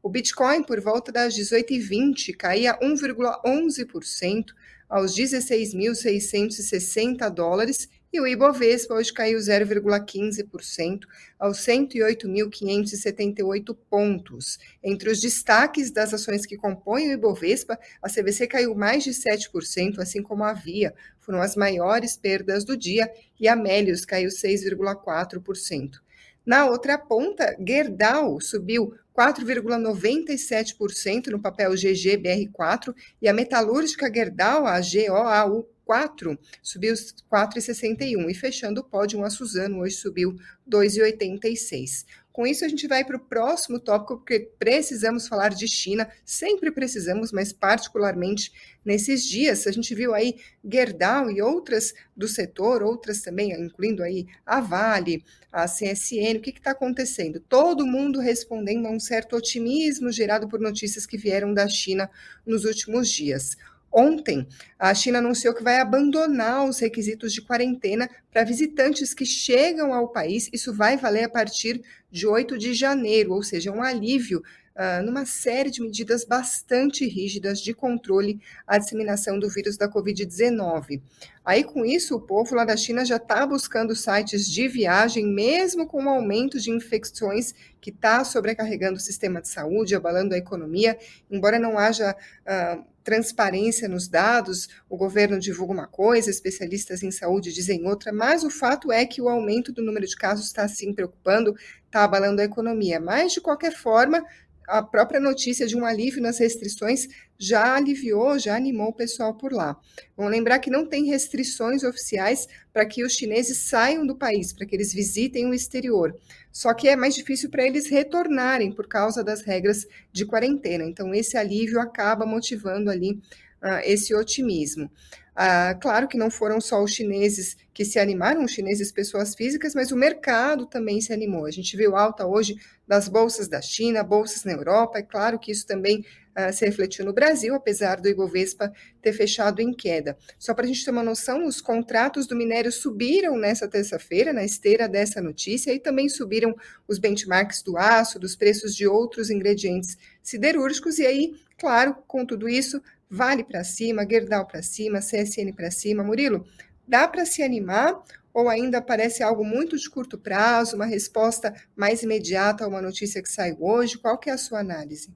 O 0.03 0.09
Bitcoin, 0.09 0.61
por 0.61 0.79
volta 0.79 1.11
das 1.11 1.35
18h20, 1.35 2.35
caía 2.37 2.77
1,11% 2.79 4.53
aos 4.87 5.15
16.660 5.15 7.27
dólares 7.31 7.89
e 8.11 8.19
o 8.19 8.27
Ibovespa 8.27 8.93
hoje 8.93 9.13
caiu 9.13 9.39
0,15% 9.39 11.05
aos 11.39 11.59
108.578 11.59 13.77
pontos. 13.89 14.59
Entre 14.83 15.09
os 15.09 15.21
destaques 15.21 15.91
das 15.91 16.13
ações 16.13 16.45
que 16.45 16.57
compõem 16.57 17.07
o 17.09 17.13
Ibovespa, 17.13 17.79
a 18.01 18.09
CVC 18.09 18.47
caiu 18.47 18.75
mais 18.75 19.01
de 19.03 19.11
7%, 19.11 19.99
assim 19.99 20.21
como 20.21 20.43
a 20.43 20.51
Via, 20.51 20.93
foram 21.19 21.41
as 21.41 21.55
maiores 21.55 22.17
perdas 22.17 22.65
do 22.65 22.75
dia, 22.75 23.09
e 23.39 23.47
a 23.47 23.55
Melius 23.55 24.03
caiu 24.03 24.27
6,4%. 24.29 26.01
Na 26.45 26.65
outra 26.65 26.97
ponta, 26.97 27.55
Gerdau 27.59 28.41
subiu 28.41 28.93
4,97% 29.15 31.27
no 31.27 31.39
papel 31.39 31.71
GGBR4 31.71 32.93
e 33.21 33.29
a 33.29 33.33
metalúrgica 33.33 34.11
Gerdau, 34.11 34.65
a 34.65 34.81
GOAU 34.81 35.69
4, 35.91 36.39
subiu 36.63 36.93
4,61 36.93 38.29
e 38.29 38.33
fechando 38.33 38.79
o 38.79 38.83
pódio, 38.83 39.25
a 39.25 39.29
Suzano 39.29 39.81
hoje 39.81 39.95
subiu 39.95 40.39
2,86. 40.65 42.05
Com 42.31 42.47
isso, 42.47 42.63
a 42.63 42.67
gente 42.69 42.87
vai 42.87 43.03
para 43.03 43.17
o 43.17 43.19
próximo 43.19 43.77
tópico, 43.77 44.15
porque 44.15 44.51
precisamos 44.57 45.27
falar 45.27 45.49
de 45.49 45.67
China, 45.67 46.09
sempre 46.23 46.71
precisamos, 46.71 47.33
mas 47.33 47.51
particularmente 47.51 48.53
nesses 48.85 49.25
dias. 49.25 49.67
A 49.67 49.71
gente 49.73 49.93
viu 49.93 50.13
aí 50.13 50.37
Gerdau 50.63 51.29
e 51.29 51.41
outras 51.41 51.93
do 52.15 52.25
setor, 52.25 52.83
outras 52.83 53.21
também, 53.21 53.51
incluindo 53.51 54.01
aí 54.01 54.27
a 54.45 54.61
Vale, 54.61 55.25
a 55.51 55.65
CSN. 55.65 56.37
O 56.37 56.41
que 56.41 56.51
está 56.51 56.71
acontecendo? 56.71 57.41
Todo 57.41 57.85
mundo 57.85 58.21
respondendo 58.21 58.85
a 58.85 58.91
um 58.91 58.99
certo 58.99 59.35
otimismo 59.35 60.09
gerado 60.09 60.47
por 60.47 60.61
notícias 60.61 61.05
que 61.05 61.17
vieram 61.17 61.53
da 61.53 61.67
China 61.67 62.09
nos 62.45 62.63
últimos 62.63 63.09
dias. 63.09 63.57
Ontem, 63.91 64.47
a 64.79 64.93
China 64.93 65.19
anunciou 65.19 65.53
que 65.53 65.63
vai 65.63 65.79
abandonar 65.79 66.65
os 66.65 66.79
requisitos 66.79 67.33
de 67.33 67.41
quarentena 67.41 68.09
para 68.31 68.45
visitantes 68.45 69.13
que 69.13 69.25
chegam 69.25 69.93
ao 69.93 70.07
país. 70.07 70.49
Isso 70.53 70.73
vai 70.73 70.95
valer 70.95 71.25
a 71.25 71.29
partir 71.29 71.81
de 72.09 72.25
8 72.25 72.57
de 72.57 72.73
janeiro, 72.73 73.33
ou 73.33 73.43
seja, 73.43 73.71
um 73.71 73.83
alívio 73.83 74.41
uh, 74.75 75.03
numa 75.03 75.25
série 75.25 75.69
de 75.69 75.81
medidas 75.81 76.23
bastante 76.23 77.05
rígidas 77.05 77.59
de 77.59 77.73
controle 77.73 78.39
à 78.65 78.77
disseminação 78.77 79.37
do 79.37 79.49
vírus 79.49 79.77
da 79.77 79.89
Covid-19. 79.89 81.01
Aí, 81.43 81.63
com 81.63 81.83
isso, 81.83 82.15
o 82.15 82.21
povo 82.21 82.55
lá 82.55 82.63
da 82.63 82.77
China 82.77 83.03
já 83.03 83.17
está 83.17 83.45
buscando 83.45 83.95
sites 83.95 84.49
de 84.49 84.67
viagem, 84.67 85.25
mesmo 85.25 85.87
com 85.87 86.05
o 86.05 86.09
aumento 86.09 86.59
de 86.59 86.71
infecções 86.71 87.53
que 87.79 87.89
está 87.89 88.23
sobrecarregando 88.23 88.97
o 88.97 89.01
sistema 89.01 89.41
de 89.41 89.49
saúde, 89.49 89.95
abalando 89.95 90.33
a 90.33 90.37
economia, 90.37 90.97
embora 91.29 91.59
não 91.59 91.77
haja. 91.77 92.15
Uh, 92.45 92.90
transparência 93.03 93.87
nos 93.87 94.07
dados, 94.07 94.67
o 94.89 94.97
governo 94.97 95.39
divulga 95.39 95.73
uma 95.73 95.87
coisa, 95.87 96.29
especialistas 96.29 97.03
em 97.03 97.11
saúde 97.11 97.53
dizem 97.53 97.85
outra, 97.87 98.13
mas 98.13 98.43
o 98.43 98.49
fato 98.49 98.91
é 98.91 99.05
que 99.05 99.21
o 99.21 99.29
aumento 99.29 99.71
do 99.71 99.81
número 99.81 100.05
de 100.05 100.15
casos 100.15 100.47
está 100.47 100.67
sim 100.67 100.93
preocupando, 100.93 101.55
está 101.85 102.03
abalando 102.03 102.41
a 102.41 102.45
economia. 102.45 102.99
Mas, 102.99 103.33
de 103.33 103.41
qualquer 103.41 103.73
forma, 103.73 104.23
a 104.67 104.81
própria 104.81 105.19
notícia 105.19 105.67
de 105.67 105.75
um 105.75 105.85
alívio 105.85 106.21
nas 106.21 106.37
restrições 106.39 107.07
já 107.37 107.75
aliviou, 107.75 108.39
já 108.39 108.55
animou 108.55 108.89
o 108.89 108.93
pessoal 108.93 109.33
por 109.33 109.51
lá. 109.51 109.77
Vamos 110.15 110.31
lembrar 110.31 110.59
que 110.59 110.69
não 110.69 110.85
tem 110.85 111.05
restrições 111.05 111.83
oficiais 111.83 112.47
para 112.71 112.85
que 112.85 113.03
os 113.03 113.13
chineses 113.13 113.57
saiam 113.57 114.05
do 114.05 114.15
país, 114.15 114.53
para 114.53 114.65
que 114.65 114.75
eles 114.75 114.93
visitem 114.93 115.45
o 115.47 115.53
exterior. 115.53 116.15
Só 116.51 116.73
que 116.73 116.87
é 116.87 116.95
mais 116.95 117.15
difícil 117.15 117.49
para 117.49 117.65
eles 117.65 117.89
retornarem 117.89 118.71
por 118.71 118.87
causa 118.87 119.23
das 119.23 119.41
regras 119.41 119.87
de 120.11 120.25
quarentena. 120.25 120.83
Então, 120.83 121.13
esse 121.13 121.37
alívio 121.37 121.79
acaba 121.79 122.25
motivando 122.25 122.89
ali 122.89 123.13
uh, 123.61 123.81
esse 123.83 124.13
otimismo. 124.13 124.91
Ah, 125.33 125.75
claro 125.81 126.09
que 126.09 126.17
não 126.17 126.29
foram 126.29 126.59
só 126.59 126.83
os 126.83 126.91
chineses 126.91 127.55
que 127.73 127.85
se 127.85 127.97
animaram, 127.97 128.43
os 128.43 128.51
chineses 128.51 128.91
pessoas 128.91 129.33
físicas, 129.33 129.73
mas 129.73 129.91
o 129.91 129.95
mercado 129.95 130.65
também 130.65 130.99
se 130.99 131.13
animou. 131.13 131.45
A 131.45 131.51
gente 131.51 131.77
viu 131.77 131.95
alta 131.95 132.27
hoje 132.27 132.57
das 132.85 133.07
bolsas 133.07 133.47
da 133.47 133.61
China, 133.61 134.03
bolsas 134.03 134.43
na 134.43 134.51
Europa, 134.51 134.99
é 134.99 135.01
claro 135.01 135.39
que 135.39 135.51
isso 135.51 135.65
também 135.65 136.05
ah, 136.35 136.51
se 136.51 136.65
refletiu 136.65 137.05
no 137.05 137.13
Brasil, 137.13 137.53
apesar 137.53 137.99
do 137.99 138.07
Ibovespa 138.09 138.71
ter 139.01 139.13
fechado 139.13 139.61
em 139.61 139.73
queda. 139.73 140.17
Só 140.39 140.53
para 140.53 140.65
a 140.65 140.67
gente 140.67 140.83
ter 140.83 140.91
uma 140.91 141.03
noção, 141.03 141.45
os 141.45 141.61
contratos 141.61 142.27
do 142.27 142.35
minério 142.35 142.71
subiram 142.71 143.37
nessa 143.37 143.67
terça-feira, 143.67 144.31
na 144.33 144.43
esteira 144.43 144.87
dessa 144.87 145.21
notícia, 145.21 145.73
e 145.73 145.79
também 145.79 146.09
subiram 146.09 146.55
os 146.87 146.99
benchmarks 146.99 147.61
do 147.61 147.77
aço, 147.77 148.19
dos 148.19 148.35
preços 148.35 148.75
de 148.75 148.87
outros 148.87 149.29
ingredientes 149.29 149.97
siderúrgicos, 150.21 150.99
e 150.99 151.05
aí, 151.05 151.33
claro, 151.57 151.95
com 152.07 152.25
tudo 152.25 152.47
isso, 152.47 152.81
Vale 153.13 153.43
para 153.43 153.61
cima, 153.61 154.07
Gerdau 154.09 154.47
para 154.47 154.61
cima, 154.63 154.99
CSN 154.99 155.51
para 155.53 155.69
cima. 155.69 156.01
Murilo, 156.01 156.45
dá 156.87 157.05
para 157.09 157.25
se 157.25 157.43
animar 157.43 158.01
ou 158.33 158.47
ainda 158.47 158.81
parece 158.81 159.21
algo 159.21 159.43
muito 159.43 159.77
de 159.77 159.89
curto 159.89 160.17
prazo, 160.17 160.77
uma 160.77 160.85
resposta 160.85 161.53
mais 161.75 162.03
imediata 162.03 162.63
a 162.63 162.67
uma 162.69 162.81
notícia 162.81 163.21
que 163.21 163.29
saiu 163.29 163.57
hoje? 163.59 163.97
Qual 163.97 164.17
que 164.17 164.29
é 164.29 164.33
a 164.33 164.37
sua 164.37 164.59
análise? 164.59 165.13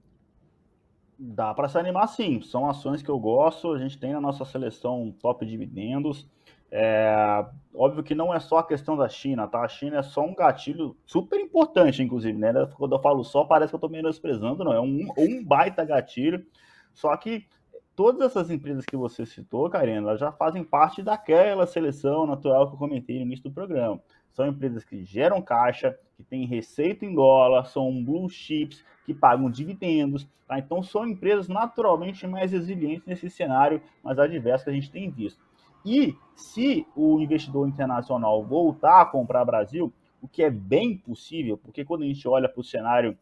Dá 1.17 1.53
para 1.53 1.69
se 1.69 1.77
animar 1.77 2.07
sim, 2.07 2.41
são 2.41 2.69
ações 2.69 3.01
que 3.01 3.09
eu 3.09 3.17
gosto, 3.17 3.71
a 3.71 3.79
gente 3.79 3.97
tem 3.97 4.11
na 4.11 4.19
nossa 4.19 4.43
seleção 4.43 5.15
top 5.21 5.45
dividendos. 5.45 6.27
É, 6.69 7.45
óbvio 7.73 8.03
que 8.03 8.13
não 8.13 8.33
é 8.33 8.39
só 8.39 8.57
a 8.57 8.67
questão 8.67 8.97
da 8.97 9.07
China, 9.07 9.47
tá? 9.47 9.61
A 9.61 9.67
China 9.67 9.99
é 9.99 10.03
só 10.03 10.25
um 10.25 10.35
gatilho 10.35 10.97
super 11.05 11.39
importante, 11.39 12.03
inclusive, 12.03 12.37
né? 12.37 12.51
Quando 12.75 12.95
eu 12.95 13.01
falo 13.01 13.23
só, 13.23 13.45
parece 13.45 13.71
que 13.71 13.75
eu 13.75 13.77
estou 13.77 13.89
menosprezando, 13.89 14.63
não. 14.63 14.73
É 14.73 14.81
um, 14.81 15.07
um 15.17 15.43
baita 15.43 15.85
gatilho. 15.85 16.45
Só 16.93 17.15
que 17.15 17.47
todas 17.95 18.21
essas 18.21 18.51
empresas 18.51 18.85
que 18.85 18.97
você 18.97 19.25
citou, 19.25 19.69
Karina, 19.69 19.99
elas 19.99 20.19
já 20.19 20.31
fazem 20.33 20.63
parte 20.65 21.01
daquela 21.01 21.65
seleção 21.65 22.27
natural 22.27 22.67
que 22.67 22.73
eu 22.73 22.79
comentei 22.79 23.17
no 23.17 23.25
início 23.25 23.45
do 23.45 23.53
programa. 23.53 24.01
São 24.35 24.47
empresas 24.47 24.83
que 24.83 25.03
geram 25.05 25.41
caixa, 25.41 25.97
que 26.17 26.23
têm 26.23 26.45
receita 26.45 27.05
em 27.05 27.15
dólar, 27.15 27.65
são 27.65 28.03
blue 28.03 28.29
chips, 28.29 28.83
que 29.05 29.13
pagam 29.13 29.49
dividendos. 29.49 30.27
Tá? 30.45 30.59
Então, 30.59 30.83
são 30.83 31.07
empresas 31.07 31.47
naturalmente 31.47 32.27
mais 32.27 32.51
resilientes 32.51 33.07
nesse 33.07 33.29
cenário 33.29 33.81
mais 34.03 34.19
adverso 34.19 34.65
que 34.65 34.69
a 34.69 34.73
gente 34.73 34.91
tem 34.91 35.09
visto. 35.09 35.41
E 35.85 36.13
se 36.35 36.85
o 36.95 37.21
investidor 37.21 37.67
internacional 37.67 38.43
voltar 38.43 39.01
a 39.01 39.05
comprar 39.05 39.45
Brasil, 39.45 39.93
o 40.21 40.27
que 40.27 40.43
é 40.43 40.49
bem 40.49 40.97
possível, 40.97 41.57
porque 41.57 41.85
quando 41.85 42.03
a 42.03 42.07
gente 42.07 42.27
olha 42.27 42.49
para 42.49 42.59
o 42.59 42.63
cenário 42.63 43.17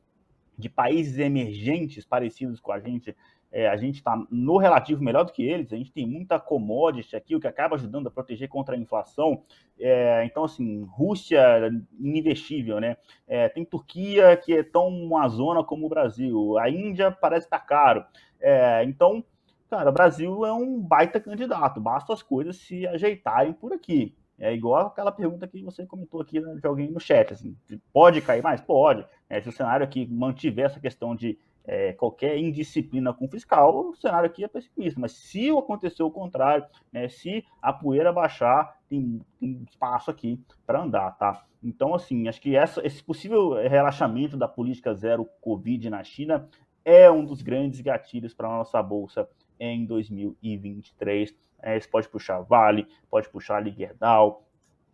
de 0.57 0.67
países 0.67 1.19
emergentes 1.19 2.05
parecidos 2.05 2.59
com 2.59 2.71
a 2.71 2.79
gente, 2.79 3.15
é, 3.53 3.67
a 3.67 3.77
gente 3.77 3.97
está 3.97 4.19
no 4.31 4.57
relativo 4.57 5.03
melhor 5.03 5.23
do 5.23 5.31
que 5.31 5.47
eles, 5.47 5.71
a 5.71 5.77
gente 5.77 5.91
tem 5.91 6.07
muita 6.07 6.39
commodity 6.39 7.15
aqui, 7.15 7.35
o 7.35 7.39
que 7.39 7.47
acaba 7.47 7.75
ajudando 7.75 8.07
a 8.07 8.11
proteger 8.11 8.49
contra 8.49 8.75
a 8.75 8.79
inflação. 8.79 9.43
É, 9.79 10.25
então, 10.25 10.43
assim, 10.43 10.83
Rússia, 10.89 11.69
ininvestível, 11.99 12.79
né? 12.79 12.97
É, 13.27 13.47
tem 13.47 13.63
Turquia, 13.63 14.35
que 14.35 14.53
é 14.53 14.63
tão 14.63 14.87
uma 14.87 15.27
zona 15.27 15.63
como 15.63 15.85
o 15.85 15.89
Brasil. 15.89 16.57
A 16.57 16.67
Índia 16.67 17.11
parece 17.11 17.45
estar 17.45 17.59
tá 17.59 17.65
caro. 17.65 18.03
É, 18.41 18.83
então, 18.85 19.23
cara, 19.69 19.91
o 19.91 19.93
Brasil 19.93 20.43
é 20.43 20.51
um 20.51 20.81
baita 20.81 21.19
candidato, 21.19 21.79
basta 21.79 22.11
as 22.11 22.23
coisas 22.23 22.57
se 22.57 22.87
ajeitarem 22.87 23.53
por 23.53 23.71
aqui. 23.71 24.15
É 24.39 24.51
igual 24.51 24.87
aquela 24.87 25.11
pergunta 25.11 25.47
que 25.47 25.61
você 25.61 25.85
comentou 25.85 26.19
aqui 26.19 26.39
né, 26.39 26.55
de 26.55 26.67
alguém 26.67 26.89
no 26.89 26.99
chat, 26.99 27.31
assim, 27.31 27.55
pode 27.93 28.19
cair 28.19 28.41
mais? 28.41 28.59
Pode. 28.59 29.05
É, 29.29 29.39
se 29.39 29.47
o 29.47 29.51
cenário 29.51 29.83
aqui 29.83 30.07
mantiver 30.07 30.65
essa 30.65 30.79
questão 30.79 31.15
de 31.15 31.37
é, 31.65 31.93
qualquer 31.93 32.37
indisciplina 32.37 33.13
com 33.13 33.27
fiscal, 33.27 33.89
o 33.89 33.95
cenário 33.95 34.27
aqui 34.27 34.43
é 34.43 34.47
pessimista. 34.47 34.99
Mas 34.99 35.13
se 35.13 35.49
acontecer 35.49 36.03
o 36.03 36.11
contrário, 36.11 36.65
né, 36.91 37.07
se 37.07 37.45
a 37.61 37.71
poeira 37.71 38.11
baixar, 38.11 38.77
tem, 38.89 39.21
tem 39.39 39.65
espaço 39.69 40.11
aqui 40.11 40.39
para 40.65 40.81
andar, 40.81 41.11
tá? 41.11 41.45
Então, 41.63 41.95
assim, 41.95 42.27
acho 42.27 42.41
que 42.41 42.55
essa, 42.55 42.85
esse 42.85 43.01
possível 43.01 43.53
relaxamento 43.53 44.35
da 44.35 44.47
política 44.47 44.93
zero 44.93 45.25
Covid 45.39 45.89
na 45.89 46.03
China 46.03 46.49
é 46.83 47.09
um 47.09 47.23
dos 47.23 47.41
grandes 47.41 47.79
gatilhos 47.79 48.33
para 48.33 48.47
a 48.47 48.57
nossa 48.57 48.83
bolsa 48.83 49.27
em 49.57 49.85
2023. 49.85 51.33
É, 51.61 51.79
você 51.79 51.87
pode 51.87 52.09
puxar 52.09 52.41
Vale, 52.41 52.85
pode 53.09 53.29
puxar 53.29 53.61
Ligerdal, 53.61 54.43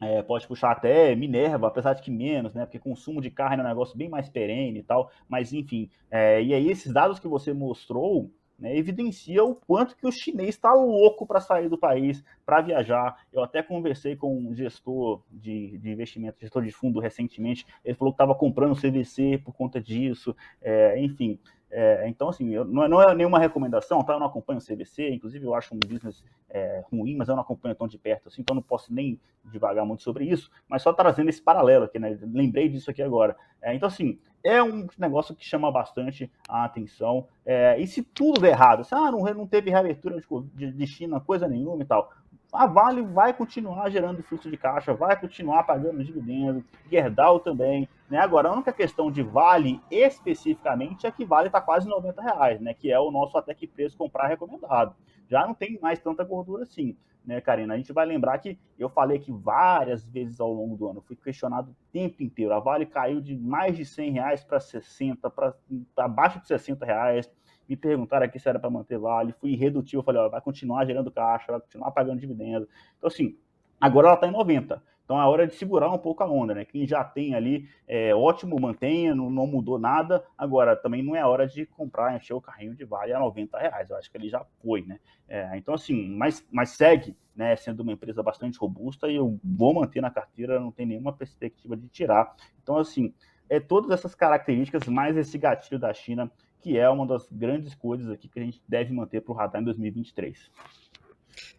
é, 0.02 0.22
pode 0.22 0.48
puxar 0.48 0.72
até 0.72 1.16
Minerva, 1.16 1.68
apesar 1.68 1.94
de 1.94 2.02
que 2.02 2.12
menos, 2.12 2.54
né? 2.54 2.66
Porque 2.66 2.80
consumo 2.80 3.22
de 3.22 3.30
carne 3.30 3.62
é 3.62 3.66
um 3.66 3.68
negócio 3.68 3.98
bem 3.98 4.10
mais 4.10 4.30
perene 4.30 4.80
e 4.80 4.84
tal. 4.84 5.12
Mas 5.28 5.52
enfim, 5.54 5.90
é, 6.10 6.42
e 6.42 6.54
aí 6.54 6.70
esses 6.70 6.92
dados 6.94 7.20
que 7.20 7.28
você 7.28 7.54
mostrou 7.54 8.32
né, 8.60 8.76
evidencia 8.76 9.44
o 9.44 9.56
quanto 9.56 9.96
que 9.96 10.06
o 10.06 10.12
chinês 10.12 10.50
está 10.50 10.74
louco 10.74 11.26
para 11.26 11.40
sair 11.40 11.70
do 11.70 11.78
país, 11.78 12.24
para 12.46 12.62
viajar. 12.62 13.18
Eu 13.32 13.42
até 13.44 13.64
conversei 13.64 14.16
com 14.16 14.38
um 14.38 14.54
gestor 14.54 15.22
de, 15.32 15.78
de 15.78 15.90
investimento, 15.90 16.40
gestor 16.40 16.64
de 16.64 16.72
fundo 16.72 17.00
recentemente. 17.00 17.66
Ele 17.84 17.96
falou 17.96 18.14
que 18.14 18.16
estava 18.16 18.36
comprando 18.36 18.76
CVC 18.76 19.42
por 19.44 19.54
conta 19.54 19.82
disso. 19.82 20.36
É, 20.62 21.00
enfim, 21.00 21.40
é, 21.72 22.08
então, 22.08 22.30
assim, 22.30 22.50
eu, 22.50 22.66
não, 22.66 22.84
é, 22.84 22.88
não, 22.88 23.02
é, 23.02 23.14
nenhuma 23.14 23.38
recomendação, 23.38 24.04
tá? 24.04 24.14
Eu 24.14 24.20
não 24.20 24.28
acompanho 24.28 24.60
o 24.60 24.64
CVC, 24.64 25.10
inclusive 25.12 25.46
eu 25.46 25.54
acho 25.54 25.76
um 25.76 25.80
business 25.80 26.24
é, 26.50 26.84
ruim, 26.92 27.16
mas 27.16 27.30
eu 27.30 27.36
não 27.36 27.44
acompanho 27.44 27.76
tão 27.76 27.88
de 27.88 27.98
perto, 27.98 28.28
assim, 28.28 28.42
então 28.42 28.56
não 28.56 28.62
posso 28.62 28.94
nem 28.94 29.20
devagar 29.46 29.86
muito 29.86 30.02
sobre 30.02 30.26
isso, 30.26 30.50
mas 30.68 30.82
só 30.82 30.92
trazendo 30.92 31.30
esse 31.30 31.42
paralelo 31.42 31.86
aqui, 31.86 32.00
né? 32.00 32.18
Lembrei 32.22 32.70
disso 32.70 32.90
aqui 32.90 33.02
agora. 33.02 33.36
É, 33.62 33.74
então, 33.74 33.88
assim, 33.88 34.20
é 34.44 34.62
um 34.64 34.88
negócio 34.98 35.36
que 35.36 35.46
chama 35.46 35.72
bastante 35.72 36.32
a 36.48 36.64
atenção. 36.66 37.28
É, 37.46 37.80
e 37.80 37.86
se 37.86 38.02
tudo 38.02 38.42
der 38.42 38.52
errado, 38.52 38.84
se 38.84 38.96
ah, 38.96 39.12
não, 39.12 39.22
não 39.34 39.48
teve 39.48 39.70
reabertura 39.70 40.22
de, 40.56 40.72
de 40.72 40.88
China, 40.88 41.20
coisa 41.20 41.48
nenhuma 41.48 41.84
e 41.84 41.86
tal, 41.86 42.12
a 42.52 42.66
Vale 42.66 43.02
vai 43.02 43.34
continuar 43.34 43.90
gerando 43.90 44.24
fluxo 44.24 44.50
de 44.50 44.58
caixa, 44.58 44.94
vai 44.94 45.20
continuar 45.20 45.64
pagando 45.64 46.04
dividendos, 46.04 46.64
Gerdau 46.90 47.40
também. 47.40 47.88
Né? 48.10 48.18
Agora, 48.18 48.50
a 48.50 48.54
única 48.54 48.74
questão 48.74 49.12
de 49.12 49.22
Vale 49.22 49.82
especificamente 49.92 51.06
é 51.06 51.12
que 51.12 51.26
Vale 51.26 51.48
está 51.48 51.62
quase 51.62 51.88
90 51.88 52.22
reais, 52.22 52.60
né? 52.60 52.74
que 52.74 52.92
é 52.92 53.00
o 53.00 53.12
nosso 53.12 53.38
até 53.38 53.54
que 53.54 53.68
preço 53.68 53.98
comprar 53.98 54.28
recomendado. 54.28 54.96
Já 55.30 55.46
não 55.46 55.54
tem 55.54 55.80
mais 55.80 56.00
tanta 56.00 56.24
gordura 56.24 56.64
assim, 56.64 56.98
né, 57.24 57.40
Karina? 57.40 57.76
A 57.76 57.78
gente 57.78 57.94
vai 57.94 58.04
lembrar 58.04 58.40
que 58.40 58.58
eu 58.80 58.90
falei 58.90 59.20
que 59.20 59.32
várias 59.32 60.04
vezes 60.04 60.40
ao 60.40 60.52
longo 60.52 60.76
do 60.76 60.90
ano, 60.90 61.02
fui 61.02 61.16
questionado 61.16 61.70
o 61.70 61.76
tempo 61.92 62.24
inteiro. 62.24 62.52
A 62.52 62.60
Vale 62.60 62.88
caiu 62.88 63.22
de 63.22 63.38
mais 63.38 63.78
de 63.78 63.86
100 63.86 64.12
reais 64.14 64.44
para 64.44 64.60
60, 64.60 65.30
para 65.30 65.54
abaixo 65.96 66.40
de 66.40 66.48
60 66.48 66.84
reais 66.84 67.30
me 67.70 67.78
perguntaram 67.78 68.26
aqui 68.26 68.40
se 68.40 68.50
era 68.50 68.60
para 68.60 68.70
manter 68.70 68.98
vale, 68.98 69.32
fui 69.34 69.52
irredutível, 69.52 70.04
falei, 70.04 70.20
ó, 70.20 70.28
vai 70.28 70.42
continuar 70.42 70.86
gerando 70.86 71.12
caixa, 71.12 71.52
vai 71.52 71.62
continuar 71.62 71.92
pagando 71.92 72.20
dividendo. 72.20 72.68
Então, 72.98 73.08
assim, 73.08 73.38
agora 73.80 74.08
ela 74.08 74.16
está 74.16 74.28
em 74.28 74.32
90. 74.32 74.82
Então 75.10 75.20
é 75.20 75.26
hora 75.26 75.48
de 75.48 75.56
segurar 75.56 75.92
um 75.92 75.98
pouco 75.98 76.22
a 76.22 76.30
onda, 76.30 76.54
né? 76.54 76.64
Quem 76.66 76.86
já 76.86 77.04
tem 77.04 77.34
ali, 77.34 77.68
é 77.88 78.14
ótimo, 78.14 78.60
mantenha, 78.60 79.16
não, 79.16 79.28
não 79.28 79.48
mudou 79.48 79.80
nada. 79.80 80.24
Agora, 80.38 80.76
também 80.76 81.02
não 81.02 81.16
é 81.16 81.26
hora 81.26 81.48
de 81.48 81.66
comprar, 81.66 82.16
encher 82.16 82.36
o 82.36 82.42
carrinho 82.42 82.76
de 82.76 82.86
vale 82.86 83.12
a 83.12 83.20
90 83.20 83.58
reais. 83.58 83.90
Eu 83.90 83.98
acho 83.98 84.12
que 84.12 84.16
ele 84.16 84.30
já 84.30 84.46
foi, 84.62 84.84
né? 84.84 85.00
É, 85.28 85.58
então, 85.58 85.74
assim, 85.74 86.16
mas, 86.16 86.46
mas 86.52 86.70
segue, 86.70 87.18
né? 87.36 87.56
Sendo 87.56 87.80
uma 87.80 87.92
empresa 87.92 88.22
bastante 88.22 88.60
robusta 88.60 89.08
e 89.08 89.16
eu 89.16 89.40
vou 89.44 89.74
manter 89.74 90.00
na 90.00 90.12
carteira, 90.12 90.60
não 90.60 90.72
tem 90.72 90.86
nenhuma 90.86 91.12
perspectiva 91.12 91.76
de 91.76 91.88
tirar. 91.88 92.36
Então, 92.62 92.78
assim, 92.78 93.12
é 93.50 93.60
todas 93.60 93.90
essas 93.90 94.14
características, 94.14 94.88
mais 94.88 95.18
esse 95.18 95.40
gatilho 95.40 95.80
da 95.80 95.92
China 95.92 96.32
que 96.62 96.78
é 96.78 96.90
uma 96.90 97.06
das 97.06 97.28
grandes 97.32 97.74
coisas 97.76 98.10
aqui 98.10 98.28
que 98.28 98.40
a 98.40 98.44
gente 98.44 98.62
deve 98.68 98.94
manter 98.94 99.22
para 99.22 99.32
o 99.32 99.36
radar 99.36 99.62
em 99.62 99.66
2023. 99.66 100.50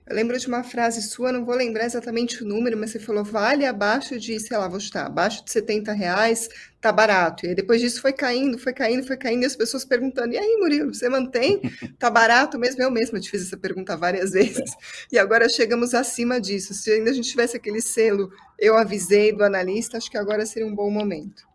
Eu 0.06 0.16
lembro 0.16 0.36
de 0.36 0.46
uma 0.48 0.64
frase 0.64 1.02
sua, 1.02 1.30
não 1.30 1.44
vou 1.44 1.54
lembrar 1.54 1.84
exatamente 1.84 2.42
o 2.42 2.46
número, 2.46 2.76
mas 2.76 2.90
você 2.90 2.98
falou, 2.98 3.22
vale 3.22 3.64
abaixo 3.64 4.18
de, 4.18 4.40
sei 4.40 4.56
lá, 4.56 4.66
vou 4.66 4.80
chutar, 4.80 5.06
abaixo 5.06 5.44
de 5.44 5.52
70 5.52 5.92
reais, 5.92 6.48
tá 6.80 6.90
barato. 6.90 7.46
E 7.46 7.50
aí 7.50 7.54
depois 7.54 7.80
disso 7.80 8.02
foi 8.02 8.12
caindo, 8.12 8.58
foi 8.58 8.72
caindo, 8.72 9.06
foi 9.06 9.16
caindo, 9.16 9.44
e 9.44 9.46
as 9.46 9.54
pessoas 9.54 9.84
perguntando, 9.84 10.34
e 10.34 10.38
aí, 10.38 10.56
Murilo, 10.58 10.92
você 10.92 11.08
mantém? 11.08 11.60
Tá 11.96 12.10
barato 12.10 12.58
mesmo? 12.58 12.82
Eu 12.82 12.90
mesma 12.90 13.20
te 13.20 13.30
fiz 13.30 13.42
essa 13.42 13.56
pergunta 13.56 13.96
várias 13.96 14.32
vezes. 14.32 14.72
E 15.12 15.18
agora 15.18 15.48
chegamos 15.48 15.94
acima 15.94 16.40
disso. 16.40 16.74
Se 16.74 16.90
ainda 16.90 17.10
a 17.10 17.12
gente 17.12 17.30
tivesse 17.30 17.56
aquele 17.56 17.80
selo, 17.80 18.32
eu 18.58 18.76
avisei 18.76 19.32
do 19.32 19.44
analista, 19.44 19.96
acho 19.96 20.10
que 20.10 20.18
agora 20.18 20.44
seria 20.44 20.66
um 20.66 20.74
bom 20.74 20.90
momento. 20.90 21.46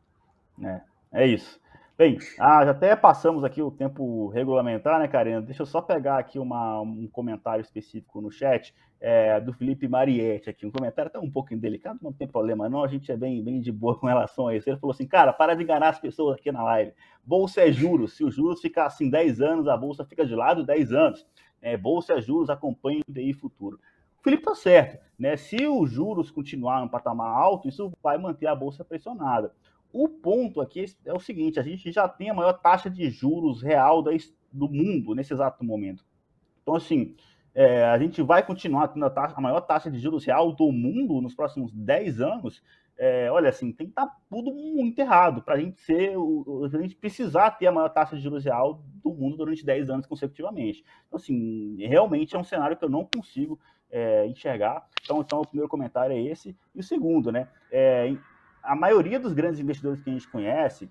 É, 0.64 0.82
é 1.12 1.28
isso. 1.28 1.60
Bem, 1.98 2.18
ah, 2.38 2.66
já 2.66 2.72
até 2.72 2.94
passamos 2.94 3.46
aqui 3.46 3.62
o 3.62 3.72
tempo 3.72 4.28
regulamentar, 4.28 5.00
né, 5.00 5.08
Karina? 5.08 5.42
Deixa 5.42 5.62
eu 5.62 5.66
só 5.66 5.82
pegar 5.82 6.18
aqui 6.18 6.38
uma, 6.38 6.82
um 6.82 7.08
comentário 7.08 7.62
específico 7.62 8.20
no 8.20 8.30
chat 8.30 8.76
é, 9.00 9.40
do 9.40 9.54
Felipe 9.54 9.88
Marietti 9.88 10.50
aqui. 10.50 10.66
Um 10.66 10.72
comentário 10.72 11.08
até 11.08 11.18
um 11.18 11.32
pouco 11.32 11.54
indelicado, 11.54 12.00
não 12.02 12.12
tem 12.12 12.28
problema 12.28 12.68
não, 12.68 12.84
a 12.84 12.88
gente 12.90 13.10
é 13.14 13.16
bem, 13.16 13.42
bem 13.42 13.62
de 13.62 13.72
boa 13.72 13.96
com 13.98 14.08
relação 14.08 14.50
a 14.50 14.56
isso. 14.58 14.70
Ele 14.70 14.78
falou 14.78 14.94
assim, 14.94 15.08
cara, 15.08 15.32
para 15.32 15.56
de 15.56 15.64
enganar 15.64 15.88
as 15.88 15.98
pessoas 15.98 16.38
aqui 16.38 16.52
na 16.52 16.64
live. 16.64 16.92
Bolsa 17.24 17.62
é 17.62 17.72
juros, 17.72 18.18
se 18.18 18.26
os 18.26 18.36
juros 18.36 18.60
ficar 18.60 18.88
assim 18.88 19.10
10 19.10 19.40
anos, 19.40 19.68
a 19.70 19.78
bolsa 19.78 20.04
fica 20.04 20.26
de 20.26 20.36
lado 20.36 20.66
10 20.66 20.92
anos. 20.92 21.26
É, 21.62 21.78
bolsa 21.78 22.16
é 22.16 22.22
juros, 22.22 22.50
acompanha 22.50 23.04
o 23.08 23.12
DI 23.12 23.32
futuro. 23.32 23.80
O 24.20 24.22
Felipe 24.22 24.44
tá 24.44 24.54
certo, 24.54 25.02
né? 25.18 25.38
Se 25.38 25.66
os 25.66 25.90
juros 25.90 26.30
continuar 26.30 26.82
no 26.82 26.90
patamar 26.90 27.30
alto, 27.30 27.70
isso 27.70 27.94
vai 28.04 28.18
manter 28.18 28.48
a 28.48 28.56
bolsa 28.56 28.84
pressionada. 28.84 29.54
O 29.98 30.10
ponto 30.10 30.60
aqui 30.60 30.84
é 31.06 31.14
o 31.14 31.20
seguinte: 31.22 31.58
a 31.58 31.64
gente 31.64 31.90
já 31.90 32.06
tem 32.06 32.30
a 32.30 32.34
maior 32.34 32.52
taxa 32.52 32.90
de 32.90 33.10
juros 33.10 33.62
real 33.62 34.04
do 34.52 34.68
mundo 34.68 35.16
nesse 35.16 35.32
exato 35.32 35.64
momento. 35.64 36.06
Então, 36.62 36.76
assim, 36.76 37.16
é, 37.54 37.86
a 37.86 37.98
gente 37.98 38.22
vai 38.22 38.46
continuar 38.46 38.90
tendo 38.90 39.06
a, 39.06 39.10
taxa, 39.10 39.36
a, 39.38 39.42
maior 39.42 39.62
taxa 39.62 39.90
de 39.90 39.98
juros 39.98 40.26
real 40.26 40.52
do 40.52 40.70
mundo 40.70 41.22
nos 41.22 41.34
próximos 41.34 41.72
10 41.72 42.20
anos. 42.20 42.62
É, 42.98 43.32
olha, 43.32 43.48
assim, 43.48 43.72
tem 43.72 43.88
que 43.88 43.92
estar 43.92 44.08
tá 44.08 44.18
tudo 44.30 44.54
muito 44.54 45.00
errado 45.00 45.42
para 45.42 45.56
a 45.56 45.60
gente 45.60 45.80
ser, 45.80 46.14
a 46.14 46.82
gente 46.82 46.96
precisar 46.96 47.52
ter 47.52 47.68
a 47.68 47.72
maior 47.72 47.88
taxa 47.88 48.18
de 48.18 48.22
juros 48.22 48.44
real 48.44 48.84
do 49.02 49.14
mundo 49.14 49.38
durante 49.38 49.66
10 49.66 49.90
anos 49.90 50.06
consecutivamente. 50.06 50.84
Então, 51.08 51.18
assim, 51.18 51.78
realmente 51.80 52.36
é 52.36 52.40
um 52.40 52.44
cenário 52.44 52.76
que 52.76 52.84
eu 52.84 52.90
não 52.90 53.06
consigo 53.06 53.58
é, 53.90 54.28
enxergar. 54.28 54.86
Então, 55.02 55.22
então, 55.22 55.40
o 55.40 55.48
primeiro 55.48 55.70
comentário 55.70 56.14
é 56.14 56.22
esse. 56.22 56.54
E 56.76 56.82
o 56.82 56.84
segundo, 56.84 57.32
né? 57.32 57.48
A 58.66 58.76
maioria 58.76 59.20
dos 59.20 59.34
grandes 59.34 59.60
investidores 59.60 60.02
que 60.02 60.10
a 60.10 60.14
gente 60.14 60.28
conhece, 60.28 60.90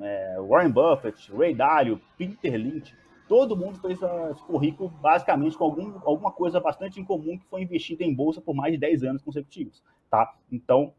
é, 0.00 0.36
Warren 0.40 0.70
Buffett, 0.70 1.32
Ray 1.32 1.54
Dalio, 1.54 2.00
Peter 2.16 2.54
Lynch, 2.54 2.94
todo 3.28 3.56
mundo 3.56 3.78
fez, 3.78 3.98
ficou 4.36 4.58
rico 4.58 4.88
basicamente 5.00 5.56
com 5.56 5.64
algum, 5.64 5.98
alguma 6.04 6.30
coisa 6.30 6.60
bastante 6.60 7.00
em 7.00 7.04
comum 7.04 7.38
que 7.38 7.46
foi 7.46 7.62
investida 7.62 8.04
em 8.04 8.14
bolsa 8.14 8.40
por 8.40 8.54
mais 8.54 8.72
de 8.72 8.78
10 8.78 9.04
anos 9.04 9.22
consecutivos, 9.22 9.82
tá? 10.10 10.34
Então, 10.50 10.92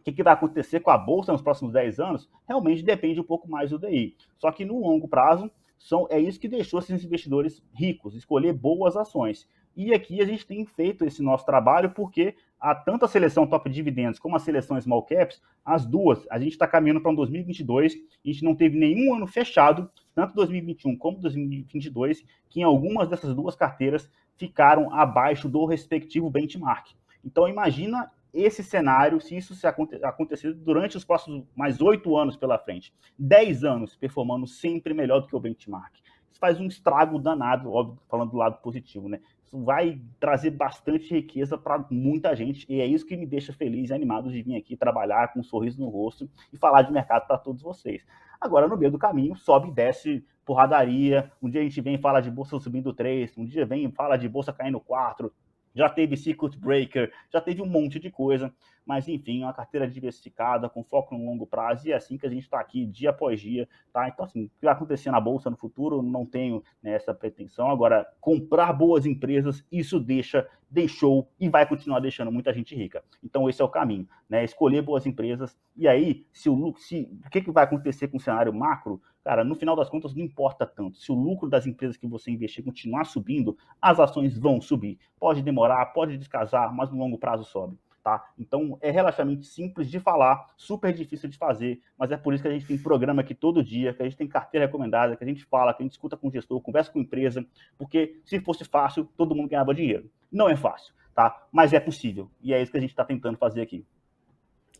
o 0.00 0.04
que, 0.04 0.12
que, 0.12 0.22
vai 0.22 0.32
acontecer 0.32 0.80
com 0.80 0.90
a 0.90 0.98
bolsa 0.98 1.32
nos 1.32 1.42
próximos 1.42 1.72
10 1.72 2.00
anos 2.00 2.28
realmente 2.46 2.82
depende 2.82 3.20
um 3.20 3.24
pouco 3.24 3.48
mais 3.48 3.70
do 3.70 3.78
DI. 3.78 4.16
Só 4.36 4.50
que 4.50 4.64
no 4.64 4.80
longo 4.80 5.06
prazo, 5.06 5.50
são, 5.78 6.06
é 6.10 6.18
isso 6.18 6.40
que 6.40 6.48
deixou 6.48 6.80
esses 6.80 7.04
investidores 7.04 7.62
ricos, 7.72 8.14
escolher 8.14 8.52
boas 8.52 8.96
ações. 8.96 9.48
E 9.76 9.94
aqui 9.94 10.20
a 10.20 10.26
gente 10.26 10.46
tem 10.46 10.66
feito 10.66 11.04
esse 11.04 11.22
nosso 11.22 11.46
trabalho 11.46 11.90
porque 11.90 12.34
a 12.60 12.74
tanto 12.74 13.04
a 13.04 13.08
seleção 13.08 13.46
top 13.46 13.68
dividendos 13.70 14.20
como 14.20 14.36
a 14.36 14.38
seleção 14.38 14.80
small 14.80 15.02
caps, 15.02 15.42
as 15.64 15.86
duas, 15.86 16.26
a 16.30 16.38
gente 16.38 16.52
está 16.52 16.66
caminhando 16.66 17.00
para 17.00 17.10
um 17.10 17.14
2022, 17.14 17.94
a 17.94 18.28
gente 18.28 18.44
não 18.44 18.54
teve 18.54 18.78
nenhum 18.78 19.14
ano 19.14 19.26
fechado, 19.26 19.90
tanto 20.14 20.34
2021 20.34 20.96
como 20.96 21.18
2022, 21.18 22.24
que 22.48 22.60
em 22.60 22.62
algumas 22.62 23.08
dessas 23.08 23.34
duas 23.34 23.56
carteiras 23.56 24.08
ficaram 24.36 24.92
abaixo 24.94 25.48
do 25.48 25.64
respectivo 25.64 26.30
benchmark. 26.30 26.88
Então 27.24 27.48
imagina 27.48 28.10
esse 28.32 28.62
cenário, 28.62 29.20
se 29.20 29.36
isso 29.36 29.54
se 29.54 29.66
acontecer 29.66 30.54
durante 30.54 30.96
os 30.96 31.04
próximos 31.04 31.44
mais 31.54 31.80
oito 31.80 32.16
anos 32.16 32.36
pela 32.36 32.58
frente, 32.58 32.94
dez 33.18 33.64
anos 33.64 33.94
performando 33.96 34.46
sempre 34.46 34.94
melhor 34.94 35.20
do 35.20 35.26
que 35.26 35.36
o 35.36 35.40
benchmark. 35.40 35.94
Isso 36.30 36.40
faz 36.40 36.58
um 36.58 36.66
estrago 36.66 37.18
danado, 37.18 37.70
óbvio, 37.70 37.98
falando 38.08 38.30
do 38.30 38.36
lado 38.38 38.56
positivo, 38.62 39.08
né? 39.08 39.20
Vai 39.52 40.00
trazer 40.18 40.50
bastante 40.50 41.12
riqueza 41.12 41.58
para 41.58 41.84
muita 41.90 42.34
gente 42.34 42.64
e 42.68 42.80
é 42.80 42.86
isso 42.86 43.04
que 43.04 43.16
me 43.16 43.26
deixa 43.26 43.52
feliz 43.52 43.90
e 43.90 43.94
animado 43.94 44.30
de 44.30 44.42
vir 44.42 44.56
aqui 44.56 44.76
trabalhar 44.76 45.32
com 45.32 45.40
um 45.40 45.44
sorriso 45.44 45.78
no 45.78 45.90
rosto 45.90 46.28
e 46.50 46.56
falar 46.56 46.82
de 46.82 46.92
mercado 46.92 47.26
para 47.26 47.36
todos 47.36 47.60
vocês. 47.60 48.06
Agora, 48.40 48.66
no 48.66 48.78
meio 48.78 48.90
do 48.90 48.98
caminho, 48.98 49.36
sobe 49.36 49.68
e 49.68 49.72
desce 49.72 50.24
porradaria. 50.44 51.30
Um 51.40 51.50
dia 51.50 51.60
a 51.60 51.64
gente 51.64 51.80
vem 51.82 51.96
e 51.96 51.98
fala 51.98 52.20
de 52.20 52.30
bolsa 52.30 52.58
subindo 52.58 52.94
3, 52.94 53.36
um 53.36 53.44
dia 53.44 53.66
vem 53.66 53.84
e 53.84 53.92
fala 53.92 54.16
de 54.16 54.26
bolsa 54.26 54.52
caindo 54.54 54.80
4, 54.80 55.30
já 55.74 55.88
teve 55.88 56.16
circuit 56.16 56.58
breaker, 56.58 57.12
já 57.30 57.40
teve 57.40 57.62
um 57.62 57.66
monte 57.66 57.98
de 57.98 58.10
coisa, 58.10 58.52
mas 58.84 59.08
enfim, 59.08 59.42
uma 59.42 59.52
carteira 59.52 59.88
diversificada, 59.88 60.68
com 60.68 60.82
foco 60.82 61.16
no 61.16 61.24
longo 61.24 61.46
prazo, 61.46 61.86
e 61.86 61.92
é 61.92 61.96
assim 61.96 62.16
que 62.16 62.26
a 62.26 62.30
gente 62.30 62.42
está 62.42 62.60
aqui 62.60 62.84
dia 62.86 63.10
após 63.10 63.40
dia, 63.40 63.68
tá? 63.92 64.08
Então, 64.08 64.24
assim, 64.24 64.44
o 64.44 64.48
que 64.48 64.64
vai 64.64 64.74
acontecer 64.74 65.10
na 65.10 65.20
Bolsa 65.20 65.50
no 65.50 65.56
futuro, 65.56 66.02
não 66.02 66.26
tenho 66.26 66.62
né, 66.82 66.92
essa 66.94 67.14
pretensão. 67.14 67.70
Agora, 67.70 68.06
comprar 68.20 68.72
boas 68.72 69.06
empresas, 69.06 69.64
isso 69.70 70.00
deixa, 70.00 70.48
deixou 70.68 71.28
e 71.38 71.48
vai 71.48 71.66
continuar 71.66 72.00
deixando 72.00 72.32
muita 72.32 72.52
gente 72.52 72.74
rica. 72.74 73.04
Então, 73.22 73.48
esse 73.48 73.62
é 73.62 73.64
o 73.64 73.68
caminho, 73.68 74.08
né? 74.28 74.44
Escolher 74.44 74.82
boas 74.82 75.06
empresas, 75.06 75.56
e 75.76 75.86
aí, 75.88 76.26
se 76.32 76.50
o, 76.50 76.74
se, 76.76 77.08
o 77.24 77.30
que, 77.30 77.40
que 77.40 77.50
vai 77.50 77.64
acontecer 77.64 78.08
com 78.08 78.16
o 78.16 78.20
cenário 78.20 78.52
macro? 78.52 79.00
Cara, 79.24 79.44
no 79.44 79.54
final 79.54 79.76
das 79.76 79.88
contas, 79.88 80.14
não 80.14 80.24
importa 80.24 80.66
tanto. 80.66 80.98
Se 80.98 81.12
o 81.12 81.14
lucro 81.14 81.48
das 81.48 81.66
empresas 81.66 81.96
que 81.96 82.06
você 82.06 82.30
investir 82.30 82.64
continuar 82.64 83.04
subindo, 83.04 83.56
as 83.80 84.00
ações 84.00 84.36
vão 84.36 84.60
subir. 84.60 84.98
Pode 85.18 85.42
demorar, 85.42 85.86
pode 85.86 86.18
descasar, 86.18 86.74
mas 86.74 86.90
no 86.90 86.98
longo 86.98 87.16
prazo 87.16 87.44
sobe. 87.44 87.78
Tá? 88.02 88.24
Então 88.36 88.76
é 88.80 88.90
relativamente 88.90 89.46
simples 89.46 89.88
de 89.88 90.00
falar, 90.00 90.46
super 90.56 90.92
difícil 90.92 91.28
de 91.28 91.38
fazer, 91.38 91.80
mas 91.96 92.10
é 92.10 92.16
por 92.16 92.34
isso 92.34 92.42
que 92.42 92.48
a 92.48 92.52
gente 92.52 92.66
tem 92.66 92.76
programa 92.76 93.22
aqui 93.22 93.32
todo 93.32 93.62
dia, 93.62 93.94
que 93.94 94.02
a 94.02 94.04
gente 94.04 94.16
tem 94.16 94.26
carteira 94.26 94.66
recomendada, 94.66 95.16
que 95.16 95.22
a 95.22 95.26
gente 95.26 95.44
fala, 95.44 95.72
que 95.72 95.82
a 95.82 95.84
gente 95.84 95.92
escuta 95.92 96.16
com 96.16 96.26
o 96.26 96.32
gestor, 96.32 96.60
conversa 96.60 96.90
com 96.90 96.98
a 96.98 97.02
empresa, 97.02 97.46
porque 97.78 98.20
se 98.24 98.40
fosse 98.40 98.64
fácil, 98.64 99.08
todo 99.16 99.36
mundo 99.36 99.48
ganhava 99.48 99.72
dinheiro. 99.72 100.10
Não 100.32 100.48
é 100.48 100.56
fácil, 100.56 100.92
tá? 101.14 101.46
Mas 101.52 101.72
é 101.72 101.78
possível. 101.78 102.28
E 102.42 102.52
é 102.52 102.60
isso 102.60 102.72
que 102.72 102.78
a 102.78 102.80
gente 102.80 102.90
está 102.90 103.04
tentando 103.04 103.38
fazer 103.38 103.62
aqui. 103.62 103.86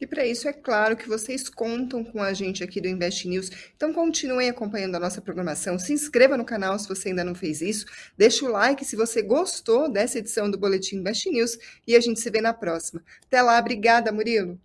E 0.03 0.07
para 0.07 0.27
isso 0.27 0.49
é 0.49 0.53
claro 0.53 0.97
que 0.97 1.09
vocês 1.09 1.49
contam 1.49 2.03
com 2.03 2.21
a 2.21 2.33
gente 2.33 2.65
aqui 2.65 2.81
do 2.81 2.89
Invest 2.89 3.29
News. 3.29 3.49
Então 3.77 3.93
continuem 3.93 4.49
acompanhando 4.49 4.97
a 4.97 4.99
nossa 4.99 5.21
programação. 5.21 5.79
Se 5.79 5.93
inscreva 5.93 6.37
no 6.37 6.45
canal 6.45 6.77
se 6.77 6.89
você 6.89 7.11
ainda 7.11 7.23
não 7.23 7.37
fez 7.37 7.61
isso. 7.61 7.87
Deixa 8.19 8.45
o 8.45 8.51
like 8.51 8.85
se 8.85 8.97
você 8.97 9.23
gostou 9.23 9.89
dessa 9.89 10.19
edição 10.19 10.51
do 10.51 10.59
Boletim 10.59 10.97
Invest 10.97 11.31
News. 11.31 11.57
E 11.87 11.95
a 11.95 12.01
gente 12.01 12.19
se 12.19 12.29
vê 12.31 12.41
na 12.41 12.53
próxima. 12.53 13.01
Até 13.25 13.41
lá, 13.41 13.57
obrigada, 13.57 14.11
Murilo. 14.11 14.59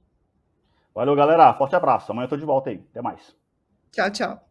Valeu, 0.95 1.15
galera. 1.15 1.53
Forte 1.53 1.75
abraço. 1.75 2.11
Amanhã 2.11 2.25
eu 2.25 2.29
tô 2.29 2.37
de 2.37 2.43
volta 2.43 2.71
aí. 2.71 2.81
Até 2.89 3.03
mais. 3.03 3.35
Tchau, 3.91 4.09
tchau. 4.09 4.46